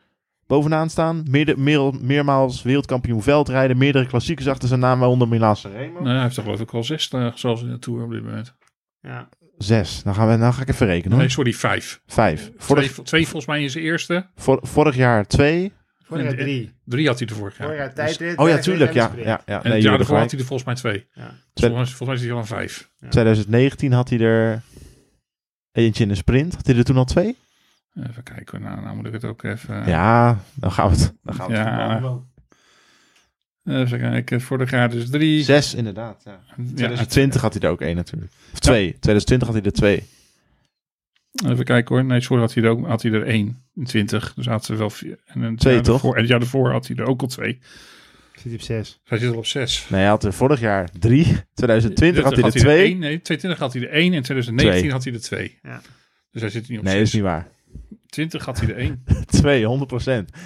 Bovenaan 0.47 0.91
staan. 0.91 1.25
Meerde- 1.31 1.57
meer, 1.59 1.93
meermaals 2.01 2.63
wereldkampioen 2.63 3.23
veldrijden. 3.23 3.79
Meerdere 3.79 4.07
klassiekers 4.07 4.49
achter 4.49 4.69
zijn 4.69 4.81
naam, 4.81 4.99
waaronder 4.99 5.29
Milan 5.29 5.57
Sanremo. 5.57 6.01
nou, 6.01 6.15
hij 6.15 6.23
heeft 6.23 6.37
er 6.37 6.43
geloof 6.43 6.61
ik 6.61 6.71
al 6.75 6.85
zes, 6.85 7.09
eh, 7.09 7.33
zelfs 7.35 7.63
in 7.63 7.71
de 7.71 7.79
Tour 7.79 8.03
op 8.05 8.11
dit 8.11 8.23
moment. 8.25 8.55
ja. 9.01 9.29
Zes. 9.59 10.03
Dan, 10.03 10.15
gaan 10.15 10.29
we, 10.29 10.39
dan 10.39 10.53
ga 10.55 10.63
ik 10.63 10.69
even 10.69 10.87
rekenen 10.87 11.11
hoor. 11.13 11.21
Nee, 11.21 11.29
sorry, 11.31 11.53
vijf. 11.53 12.01
Vijf. 12.07 12.51
Vorig, 12.57 12.93
Twee, 12.93 13.05
twee 13.05 13.23
volgens 13.23 13.47
mij 13.47 13.63
in 13.63 13.71
zijn 13.71 13.85
eerste. 13.85 14.27
vor- 14.35 14.59
vorig 14.63 14.97
jaar 14.97 15.27
twee. 15.27 15.73
Vorig 16.07 16.23
jaar 16.25 16.33
En- 16.33 16.39
drie. 16.39 16.73
Drie 16.85 17.07
had 17.07 17.19
hij 17.19 17.29
er 17.29 17.35
vorig 17.35 17.57
jaar. 17.59 17.67
Vorig 17.67 17.81
jaar 17.83 17.95
Dus- 17.95 18.05
tijdrit. 18.17 18.39
Oh 18.39 18.49
ja, 18.49 18.59
tuurlijk. 18.59 18.93
Ja, 18.93 19.13
ja, 19.17 19.23
ja. 19.25 19.33
en 19.37 19.43
Nee, 19.47 19.55
het 19.57 19.63
jullie 19.65 19.83
jaar 19.83 19.99
ervoor 20.01 20.19
had 20.19 20.31
hij 20.31 20.41
er 20.41 20.47
volgens 20.47 20.69
mij 20.69 20.75
twee. 20.77 21.07
Ja. 21.13 21.23
Volgens, 21.55 21.75
mij, 21.75 21.97
volgens 21.97 21.99
mij 22.09 22.15
is 22.15 22.23
hij 22.23 22.33
al 22.33 22.39
een 22.39 22.47
vijf. 22.47 22.91
2019 23.09 23.93
had 23.93 24.09
hij 24.11 24.19
er 24.21 24.63
eentje 25.73 26.03
in 26.03 26.09
de 26.09 26.15
sprint. 26.15 26.55
Had 26.55 26.67
hij 26.67 26.77
er 26.77 26.85
toen 26.85 26.97
al 26.97 27.05
twee? 27.05 27.37
Even 28.11 28.23
kijken, 28.23 28.63
nou, 28.63 28.81
nou 28.81 28.97
moet 28.97 29.07
ik 29.07 29.13
het 29.13 29.25
ook 29.25 29.43
even... 29.43 29.87
Ja, 29.87 30.39
dan 30.55 30.73
gaan 30.73 30.91
we 30.91 30.97
het. 30.97 31.15
Dan 31.23 31.35
gaan 31.35 31.51
we 31.51 31.57
het 31.57 31.67
Ja. 31.67 32.01
doen. 32.01 32.25
Even 33.65 33.99
kijken, 33.99 34.41
vorig 34.41 34.71
jaar 34.71 34.91
dus 34.91 35.11
drie. 35.11 35.43
Zes, 35.45 35.75
inderdaad. 35.75 36.23
Ja. 36.25 36.41
Ja, 36.57 36.65
2020 36.75 37.41
had 37.41 37.53
hij 37.55 37.63
er 37.63 37.71
ook 37.71 37.81
één 37.81 37.97
natuurlijk. 37.97 38.33
Of 38.53 38.59
twee. 38.59 38.85
2020 39.01 39.49
had 39.49 39.57
hij 39.57 39.67
er 39.67 39.73
twee. 39.73 40.09
Even 41.45 41.65
kijken 41.65 41.95
hoor. 41.95 42.05
Nee, 42.05 42.21
sorry, 42.21 42.43
had 42.43 42.55
hij 42.55 42.63
er, 42.65 42.71
ook, 42.71 42.87
had 42.87 43.03
hij 43.03 43.13
er 43.13 43.23
één 43.27 43.63
in 43.75 43.85
20. 43.85 44.33
Dus 44.35 44.47
had 44.47 44.65
ze 44.65 44.75
wel 44.75 44.91
vier. 44.91 45.19
En 45.27 45.43
een 45.43 45.57
Twee, 45.57 45.81
toch? 45.81 45.95
Ervoor, 45.95 46.15
en 46.15 46.21
het 46.21 46.29
jaar 46.31 46.41
ervoor 46.41 46.71
had 46.71 46.87
hij 46.87 46.97
er 46.97 47.05
ook 47.07 47.21
al 47.21 47.27
twee. 47.27 47.59
Zit 48.35 48.45
hij 48.45 48.55
op 48.55 48.61
zes. 48.61 49.01
Hij 49.05 49.19
zit 49.19 49.31
al 49.31 49.37
op 49.37 49.47
zes. 49.47 49.87
Nee, 49.89 50.01
hij 50.01 50.09
had 50.09 50.25
er 50.25 50.33
vorig 50.33 50.61
jaar 50.61 50.89
drie. 50.99 51.37
2020 51.55 52.23
had 52.25 52.37
hij 52.37 52.45
er 52.45 52.51
twee. 52.51 52.85
één. 52.85 52.99
Nee, 52.99 53.21
2020 53.23 53.59
had 53.59 53.73
hij 53.73 53.83
er 53.83 53.89
één. 53.89 54.13
En 54.15 54.23
2019 54.23 54.81
Twee. 54.81 54.93
had 54.93 55.05
hij 55.05 55.13
er 55.13 55.21
twee. 55.21 55.59
Ja. 55.63 55.81
Dus 56.31 56.41
hij 56.41 56.51
zit 56.51 56.65
er 56.65 56.71
niet 56.71 56.79
op 56.79 56.85
Nee, 56.85 56.95
dat 56.95 57.03
is 57.03 57.11
zes. 57.11 57.21
niet 57.21 57.29
waar. 57.29 57.49
20 58.07 58.45
had 58.45 58.61
hij 58.61 58.69
er 58.69 58.77
één. 58.77 59.05
Twee, 59.41 59.65
100% 59.65 59.67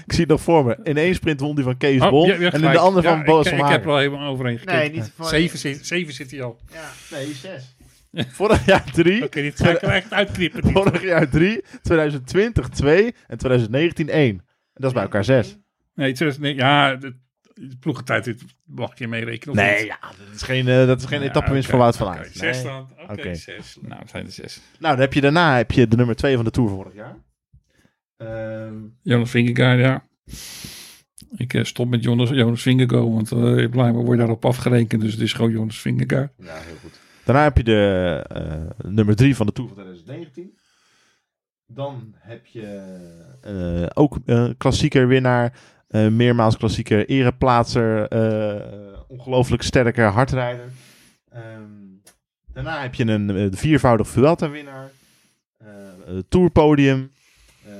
Ik 0.06 0.12
zie 0.12 0.20
het 0.20 0.28
nog 0.28 0.40
voor 0.40 0.64
me. 0.64 0.78
In 0.82 0.96
één 0.96 1.14
sprint 1.14 1.40
won 1.40 1.54
die 1.54 1.64
van 1.64 1.76
Kees 1.76 2.00
Oh, 2.00 2.10
Bol. 2.10 2.30
en 2.32 2.52
in 2.52 2.60
de 2.60 2.78
andere 2.78 3.08
Ja, 3.08 3.14
van 3.14 3.24
Boas 3.24 3.46
ik, 3.46 3.56
van 3.56 3.66
ik 3.66 3.72
heb 3.72 3.84
er 3.84 3.90
al 3.90 3.98
helemaal 3.98 4.30
overheen 4.32 4.58
gekeken. 4.58 4.78
Nee, 4.80 4.90
niet 4.90 5.12
voor... 5.16 5.26
Zeven, 5.26 5.58
zit, 5.58 5.86
zeven 5.86 6.14
zit 6.14 6.30
hij 6.30 6.42
al. 6.42 6.60
Ja. 6.72 6.90
Nee, 7.16 7.26
zes. 7.34 7.76
Vorig 8.28 8.66
jaar 8.66 8.92
drie. 8.92 9.24
Oké, 9.24 9.40
dit 9.42 9.56
ga 9.60 9.70
ik 9.70 9.82
er 9.82 9.88
echt 9.88 10.12
uitknippen. 10.12 10.72
Vorig 10.72 11.02
jaar 11.02 11.28
drie. 11.28 11.62
2020 11.82 12.68
twee. 12.68 13.14
En 13.26 13.38
2019 13.38 14.08
één. 14.08 14.34
En 14.38 14.42
dat 14.72 14.86
is 14.86 14.92
bij 14.92 15.02
elkaar 15.02 15.24
zes. 15.24 15.58
Nee, 15.94 16.12
2009, 16.12 16.56
ja, 16.66 16.96
de, 16.96 17.14
de 17.54 17.76
ploegentijd 17.80 18.24
dit 18.24 18.42
mag 18.64 18.98
je 18.98 19.08
meerekenen. 19.08 19.54
of 19.54 19.60
Nee, 19.60 19.76
niet? 19.78 19.86
ja, 19.86 19.98
dat 20.00 20.34
is 20.34 20.42
geen, 20.42 20.68
eh, 20.68 20.86
dat 20.86 20.98
is 21.00 21.04
geen 21.06 21.20
Ja, 21.22 21.28
etappewinst 21.28 21.68
oké, 21.68 21.76
voor 21.76 21.84
Wout 21.84 21.96
van 21.96 22.06
oké, 22.08 22.16
Aert. 22.18 22.36
Zes 22.36 22.56
Nee. 22.56 22.64
dan. 22.72 22.88
Oké, 23.02 23.12
Oké. 23.12 23.34
zes. 23.34 23.76
Nou, 23.80 24.00
het 24.00 24.10
zijn 24.10 24.26
er 24.26 24.32
zes. 24.32 24.60
Nou, 24.78 24.92
dan 24.94 25.00
heb 25.04 25.12
je 25.12 25.20
daarna 25.20 25.56
heb 25.56 25.70
je 25.70 25.88
de 25.88 25.96
nummer 25.96 26.16
twee 26.16 26.34
van 26.36 26.44
de 26.44 26.50
Tour 26.50 26.68
van 26.68 26.78
vorig 26.78 26.94
jaar. 26.94 27.16
Ehm, 28.16 28.74
Jonas 29.02 29.30
Vingegaard, 29.30 29.78
ja. 29.80 30.04
Ik 31.36 31.54
eh, 31.54 31.64
stop 31.64 31.88
met 31.88 32.02
Jonas, 32.02 32.28
Jonas 32.30 32.62
Vingegaard, 32.62 33.02
want 33.04 33.32
eh 33.32 33.38
blijkbaar 33.54 33.92
word 33.92 34.10
je 34.10 34.16
daarop 34.16 34.44
afgerekend. 34.44 35.02
Dus 35.02 35.12
het 35.12 35.20
is 35.20 35.32
gewoon 35.32 35.50
Jonas 35.50 35.80
Vingegaard. 35.80 36.32
Ja, 36.38 36.54
heel 36.54 36.76
goed. 36.82 36.99
Daarna 37.32 37.44
heb 37.48 37.56
je 37.56 37.64
de 37.64 38.24
eh, 38.28 38.90
nummer 38.90 39.16
3 39.16 39.36
van 39.36 39.46
de 39.46 39.52
Tour 39.52 39.68
van 39.68 39.78
2019. 39.78 40.58
Dan 41.66 42.14
heb 42.16 42.46
je 42.46 42.96
eh, 43.40 43.86
ook 43.94 44.18
een 44.24 44.56
klassieker 44.56 45.08
winnaar. 45.08 45.52
eh, 45.88 46.08
meermaals 46.08 46.56
klassieker 46.56 47.08
ereplaatser. 47.08 48.08
eh 48.08 48.78
ongelooflijk 49.08 49.62
sterke 49.62 50.02
hardrijder. 50.02 50.64
Ehm, 51.32 51.42
daarna 52.52 52.80
heb 52.82 52.94
je 52.94 53.04
een 53.06 53.56
viervoudig 53.56 54.08
Vuelta 54.08 54.50
winnaar. 54.50 54.90
eh 55.58 55.66
tourpodium. 56.28 57.10
Ehm, 57.66 57.74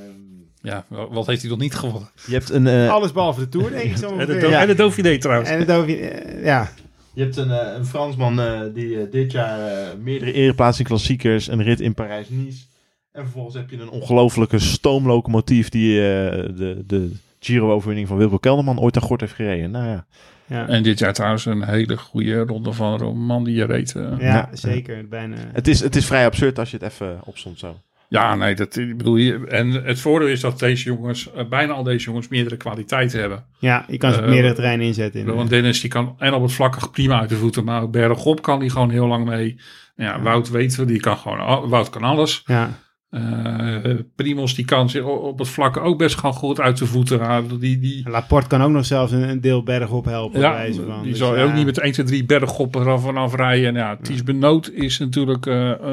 Ja, 0.63 0.85
wa- 0.89 1.09
wat 1.09 1.27
heeft 1.27 1.41
hij 1.41 1.51
nog 1.51 1.59
niet 1.59 1.75
gewonnen? 1.75 2.11
je 2.27 2.33
hebt 2.33 2.51
een, 2.51 2.67
eh, 2.67 2.91
Alles 2.91 3.13
behalve 3.13 3.41
de 3.41 3.49
Tour, 3.49 3.71
denk 3.71 3.91
ik 3.91 3.97
zo 3.97 4.11
En 4.19 4.27
de. 4.27 4.39
Do- 4.39 4.49
Ja. 4.49 4.61
en 4.61 4.67
de 4.67 4.75
Dauphiné 4.75 5.19
trouwens. 5.19 5.51
En 5.51 5.71
over... 5.71 6.01
eh, 6.01 6.45
ja. 6.45 6.71
Je 7.15 7.23
hebt 7.23 7.37
een, 7.37 7.51
eh, 7.51 7.75
een 7.77 7.87
Fransman 7.87 8.41
eh, 8.41 8.61
die 8.75 9.01
eh, 9.01 9.11
dit 9.11 9.33
jaar 9.33 9.59
meerdere 9.99 10.33
ereplaatsen 10.33 10.85
in 10.85 10.91
klassiekers, 10.91 11.49
een 11.49 11.63
rit 11.63 11.81
in 11.81 11.95
Parijs-Nice. 11.95 12.65
En 13.13 13.23
vervolgens 13.23 13.55
heb 13.55 13.71
je 13.71 13.77
een 13.81 13.91
ongelofelijke 13.91 14.59
stoomlocomotief 14.59 15.69
die 15.69 15.97
eh, 15.99 16.57
de, 16.57 16.83
de 16.87 17.13
Giro-overwinning 17.41 18.09
van 18.09 18.17
Wilco 18.17 18.37
Kelderman 18.39 18.81
ooit 18.81 18.97
aan 18.97 19.03
Gort 19.03 19.21
heeft 19.21 19.33
gereden. 19.33 19.71
Nou 19.71 19.87
ja, 19.89 20.07
Ja. 20.47 20.69
En 20.69 20.83
dit 20.83 20.99
jaar 20.99 21.13
trouwens 21.13 21.45
een 21.45 21.65
hele 21.65 21.97
goede 21.97 22.39
ronde 22.41 22.73
van 22.73 22.99
Roman 22.99 23.45
die 23.45 23.55
je 23.55 23.65
reed. 23.65 23.93
ja, 23.97 24.17
Ja. 24.19 24.49
zeker. 24.53 25.09
Bijna. 25.09 25.37
het 25.53 25.69
is, 25.69 25.81
het 25.81 25.97
is 25.97 26.07
vrij 26.07 26.25
absurd 26.25 26.59
als 26.59 26.71
je 26.71 26.77
het 26.77 26.87
even 26.93 27.21
opstond 27.25 27.59
zo. 27.59 27.77
Ja, 28.11 28.35
nee, 28.35 28.55
dat 28.55 28.77
ik 28.77 28.97
bedoel 28.97 29.17
je. 29.17 29.47
En 29.47 29.71
het 29.71 30.01
voordeel 30.01 30.29
is 30.29 30.41
dat 30.41 30.59
deze 30.59 30.85
jongens, 30.85 31.33
eh, 31.33 31.49
bijna 31.49 31.73
al 31.73 31.83
deze 31.83 32.05
jongens, 32.05 32.29
meerdere 32.29 32.57
kwaliteiten 32.57 33.21
hebben. 33.21 33.45
Ja, 33.59 33.85
je 33.89 33.99
kan 33.99 34.13
ze 34.13 34.19
op 34.19 34.25
Eh, 34.25 34.31
meerdere 34.31 34.55
terreinen 34.55 34.87
inzetten. 34.87 35.35
Want 35.35 35.51
Dennis 35.51 35.81
die 35.81 35.91
kan 35.91 36.15
en 36.19 36.35
op 36.35 36.43
het 36.43 36.53
vlakke 36.53 36.91
prima 36.91 37.21
uit 37.21 37.29
de 37.29 37.37
voeten, 37.37 37.65
maar 37.65 37.83
ook 37.83 37.93
bergop 37.93 38.43
kan 38.43 38.61
die 38.61 38.71
gewoon 38.71 38.91
heel 38.91 39.07
lang 39.07 39.25
mee. 39.25 39.61
Nou 39.97 40.11
Ja, 40.11 40.23
Wout 40.23 40.51
weten 40.51 40.81
we, 40.81 40.87
die 40.87 41.01
kan 41.01 41.17
gewoon, 41.17 41.69
Wout 41.69 41.91
kan 41.91 42.03
alles. 42.03 42.43
Ja. 42.45 42.79
Eh 43.11 43.95
Primos 44.17 44.55
die 44.55 44.65
kan 44.65 44.91
zich 44.91 45.05
op 45.05 45.39
het 45.39 45.49
vlakke 45.49 45.81
ook 45.81 45.99
best 45.99 46.17
gewoon 46.17 46.35
goed 46.35 46.61
uit 46.61 46.79
de 46.79 46.87
voeten 46.87 47.21
halen. 47.21 47.61
Die, 47.61 47.79
die, 47.79 48.09
Laporte 48.09 48.49
kan 48.49 48.63
ook 48.63 48.71
nog 48.71 48.87
zelfs 48.87 49.13
een, 49.13 49.29
een 49.29 49.41
deel 49.41 49.63
bergop 49.63 50.05
helpen. 50.05 50.41
ja, 50.41 50.53
wijze 50.53 50.85
van. 50.85 51.03
die 51.03 51.11
Dus 51.11 51.19
zal 51.19 51.37
ja, 51.37 51.45
ook 51.45 51.55
niet 51.55 51.65
met 51.65 51.79
1, 51.79 51.93
2, 51.93 52.07
3 52.07 52.25
bergop 52.25 52.75
eraf 52.75 53.03
vanaf 53.03 53.35
rijden. 53.35 53.69
En 53.69 53.75
ja, 53.75 53.97
Ties 54.03 54.23
Benoot 54.23 54.71
is 54.71 54.99
natuurlijk 54.99 55.47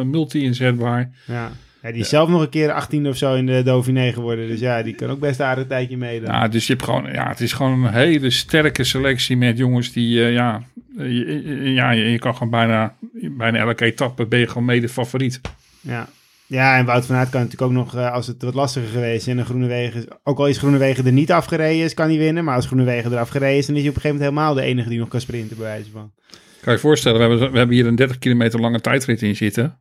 multi-inzetbaar. 0.03 1.11
Ja. 1.26 1.51
Ja, 1.88 1.93
die 1.93 2.01
is 2.01 2.09
zelf 2.09 2.29
nog 2.29 2.41
een 2.41 2.49
keer 2.49 2.71
18 2.71 3.07
of 3.07 3.17
zo 3.17 3.35
in 3.35 3.45
de 3.45 3.63
Dauphiné 3.63 4.13
geworden. 4.13 4.47
Dus 4.47 4.59
ja, 4.59 4.83
die 4.83 4.95
kan 4.95 5.09
ook 5.09 5.19
best 5.19 5.39
een 5.39 5.45
aardig 5.45 5.67
tijdje 5.67 5.97
meedoen. 5.97 6.29
Ja, 6.29 6.47
dus 6.47 6.67
je 6.67 6.73
hebt 6.73 6.85
gewoon, 6.85 7.11
ja, 7.11 7.29
het 7.29 7.39
is 7.39 7.53
gewoon 7.53 7.83
een 7.83 7.93
hele 7.93 8.29
sterke 8.29 8.83
selectie 8.83 9.38
met 9.38 9.57
jongens 9.57 9.91
die, 9.91 10.23
eh, 10.23 10.33
ja, 10.33 10.63
eh, 10.97 11.05
je, 11.05 11.71
ja, 11.73 11.91
je, 11.91 12.03
je 12.03 12.19
kan 12.19 12.33
gewoon 12.33 12.49
bijna, 12.49 12.95
bijna 13.38 13.57
elke 13.57 13.85
etappe 13.85 14.25
ben 14.25 14.39
je 14.39 14.47
gewoon 14.47 14.65
mede 14.65 14.89
favoriet. 14.89 15.41
Ja. 15.81 16.07
Ja, 16.45 16.77
en 16.77 16.85
Wout 16.85 17.05
van 17.05 17.15
Aert 17.15 17.29
kan 17.29 17.41
natuurlijk 17.41 17.71
ook 17.71 17.77
nog, 17.77 17.95
eh, 17.95 18.11
als 18.11 18.27
het 18.27 18.43
wat 18.43 18.53
lastiger 18.53 18.89
geweest 18.89 19.27
is 19.27 19.33
en 19.33 19.38
een 19.38 19.45
Groenewegen, 19.45 20.07
ook 20.23 20.38
al 20.38 20.47
is 20.47 20.57
Groenewegen 20.57 21.05
er 21.05 21.11
niet 21.11 21.31
afgereden 21.31 21.83
is, 21.83 21.93
kan 21.93 22.07
hij 22.07 22.17
winnen. 22.17 22.43
Maar 22.43 22.55
als 22.55 22.65
Groenewegen 22.65 23.11
er 23.11 23.19
afgereden 23.19 23.57
is, 23.57 23.65
dan 23.65 23.75
is 23.75 23.81
hij 23.81 23.89
op 23.89 23.95
een 23.95 24.01
gegeven 24.01 24.23
moment 24.25 24.38
helemaal 24.38 24.53
de 24.53 24.71
enige 24.71 24.89
die 24.89 24.99
nog 24.99 25.07
kan 25.07 25.21
sprinten, 25.21 25.57
bij 25.57 25.65
wijze 25.65 25.91
van. 25.91 26.11
Kan 26.29 26.39
je 26.61 26.71
je 26.71 26.77
voorstellen, 26.77 27.19
we 27.19 27.27
hebben, 27.27 27.51
we 27.51 27.57
hebben 27.57 27.75
hier 27.75 27.85
een 27.85 27.95
30 27.95 28.17
kilometer 28.19 28.59
lange 28.59 28.81
tijdrit 28.81 29.21
in 29.21 29.35
zitten. 29.35 29.77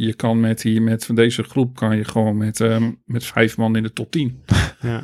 Je 0.00 0.14
kan 0.14 0.40
met, 0.40 0.60
die, 0.60 0.80
met 0.80 1.04
van 1.04 1.14
deze 1.14 1.42
groep 1.42 1.76
kan 1.76 1.96
je 1.96 2.04
gewoon 2.04 2.36
met, 2.36 2.60
ehm, 2.60 2.90
met 3.04 3.24
vijf 3.24 3.56
man 3.56 3.76
in 3.76 3.82
de 3.82 3.92
top 3.92 4.10
10. 4.10 4.42
Ja. 4.80 5.02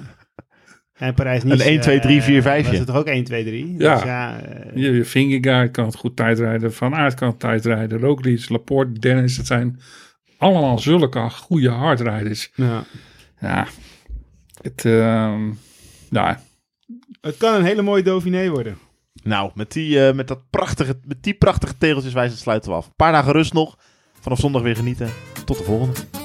En 0.95 1.15
Parijs 1.15 1.43
niet. 1.43 1.53
Een 1.53 1.61
1, 1.61 1.81
2, 1.81 2.01
3, 2.01 2.23
4, 2.23 2.43
5 2.43 2.67
Was 2.67 2.79
het 2.79 2.87
toch 2.87 2.97
ook 2.97 3.07
1, 3.07 3.25
2, 3.25 3.45
3? 3.45 3.75
Ja. 3.79 3.95
Dus 3.95 4.05
ja 4.05 4.41
eh, 4.41 5.05
Je, 5.05 5.69
kan 5.71 5.85
het 5.85 5.95
goed 5.95 6.17
tijdrijden, 6.17 6.75
Van 6.75 6.95
Aert 6.95 7.15
kan 7.15 7.29
het 7.29 7.39
tijdrijden, 7.39 7.99
Roglic, 7.99 8.49
Laporte, 8.49 9.01
Dennis. 9.01 9.37
Het 9.37 9.47
zijn 9.47 9.81
allemaal 10.39 10.79
zulke 10.79 11.31
goede 11.31 11.71
hardrijders. 11.71 12.51
ja. 12.55 12.85
Ja, 13.41 13.67
het, 14.63 14.85
ehm, 14.85 15.51
ja, 16.11 16.41
Het 17.21 17.37
kan 17.37 17.55
een 17.55 17.65
hele 17.65 17.83
mooie 17.83 18.03
Dauphiné 18.03 18.49
worden. 18.49 18.79
Nou, 19.23 19.51
met 19.55 19.73
die, 19.73 20.07
eh, 20.07 20.15
met 20.15 20.29
dat 20.29 20.51
prachtige, 20.51 20.99
met 21.05 21.23
die 21.23 21.35
prachtige 21.35 21.79
tegeltjes 21.79 22.13
wijze 22.13 22.37
sluiten 22.37 22.71
we 22.71 22.77
af. 22.77 22.87
Een 22.87 22.97
paar 22.97 23.13
dagen 23.13 23.33
rust 23.33 23.53
nog. 23.53 23.77
Vanaf 24.25 24.39
zondag 24.39 24.63
weer 24.63 24.77
genieten. 24.77 25.11
Tot 25.45 25.59
de 25.59 25.65
volgende. 25.65 26.24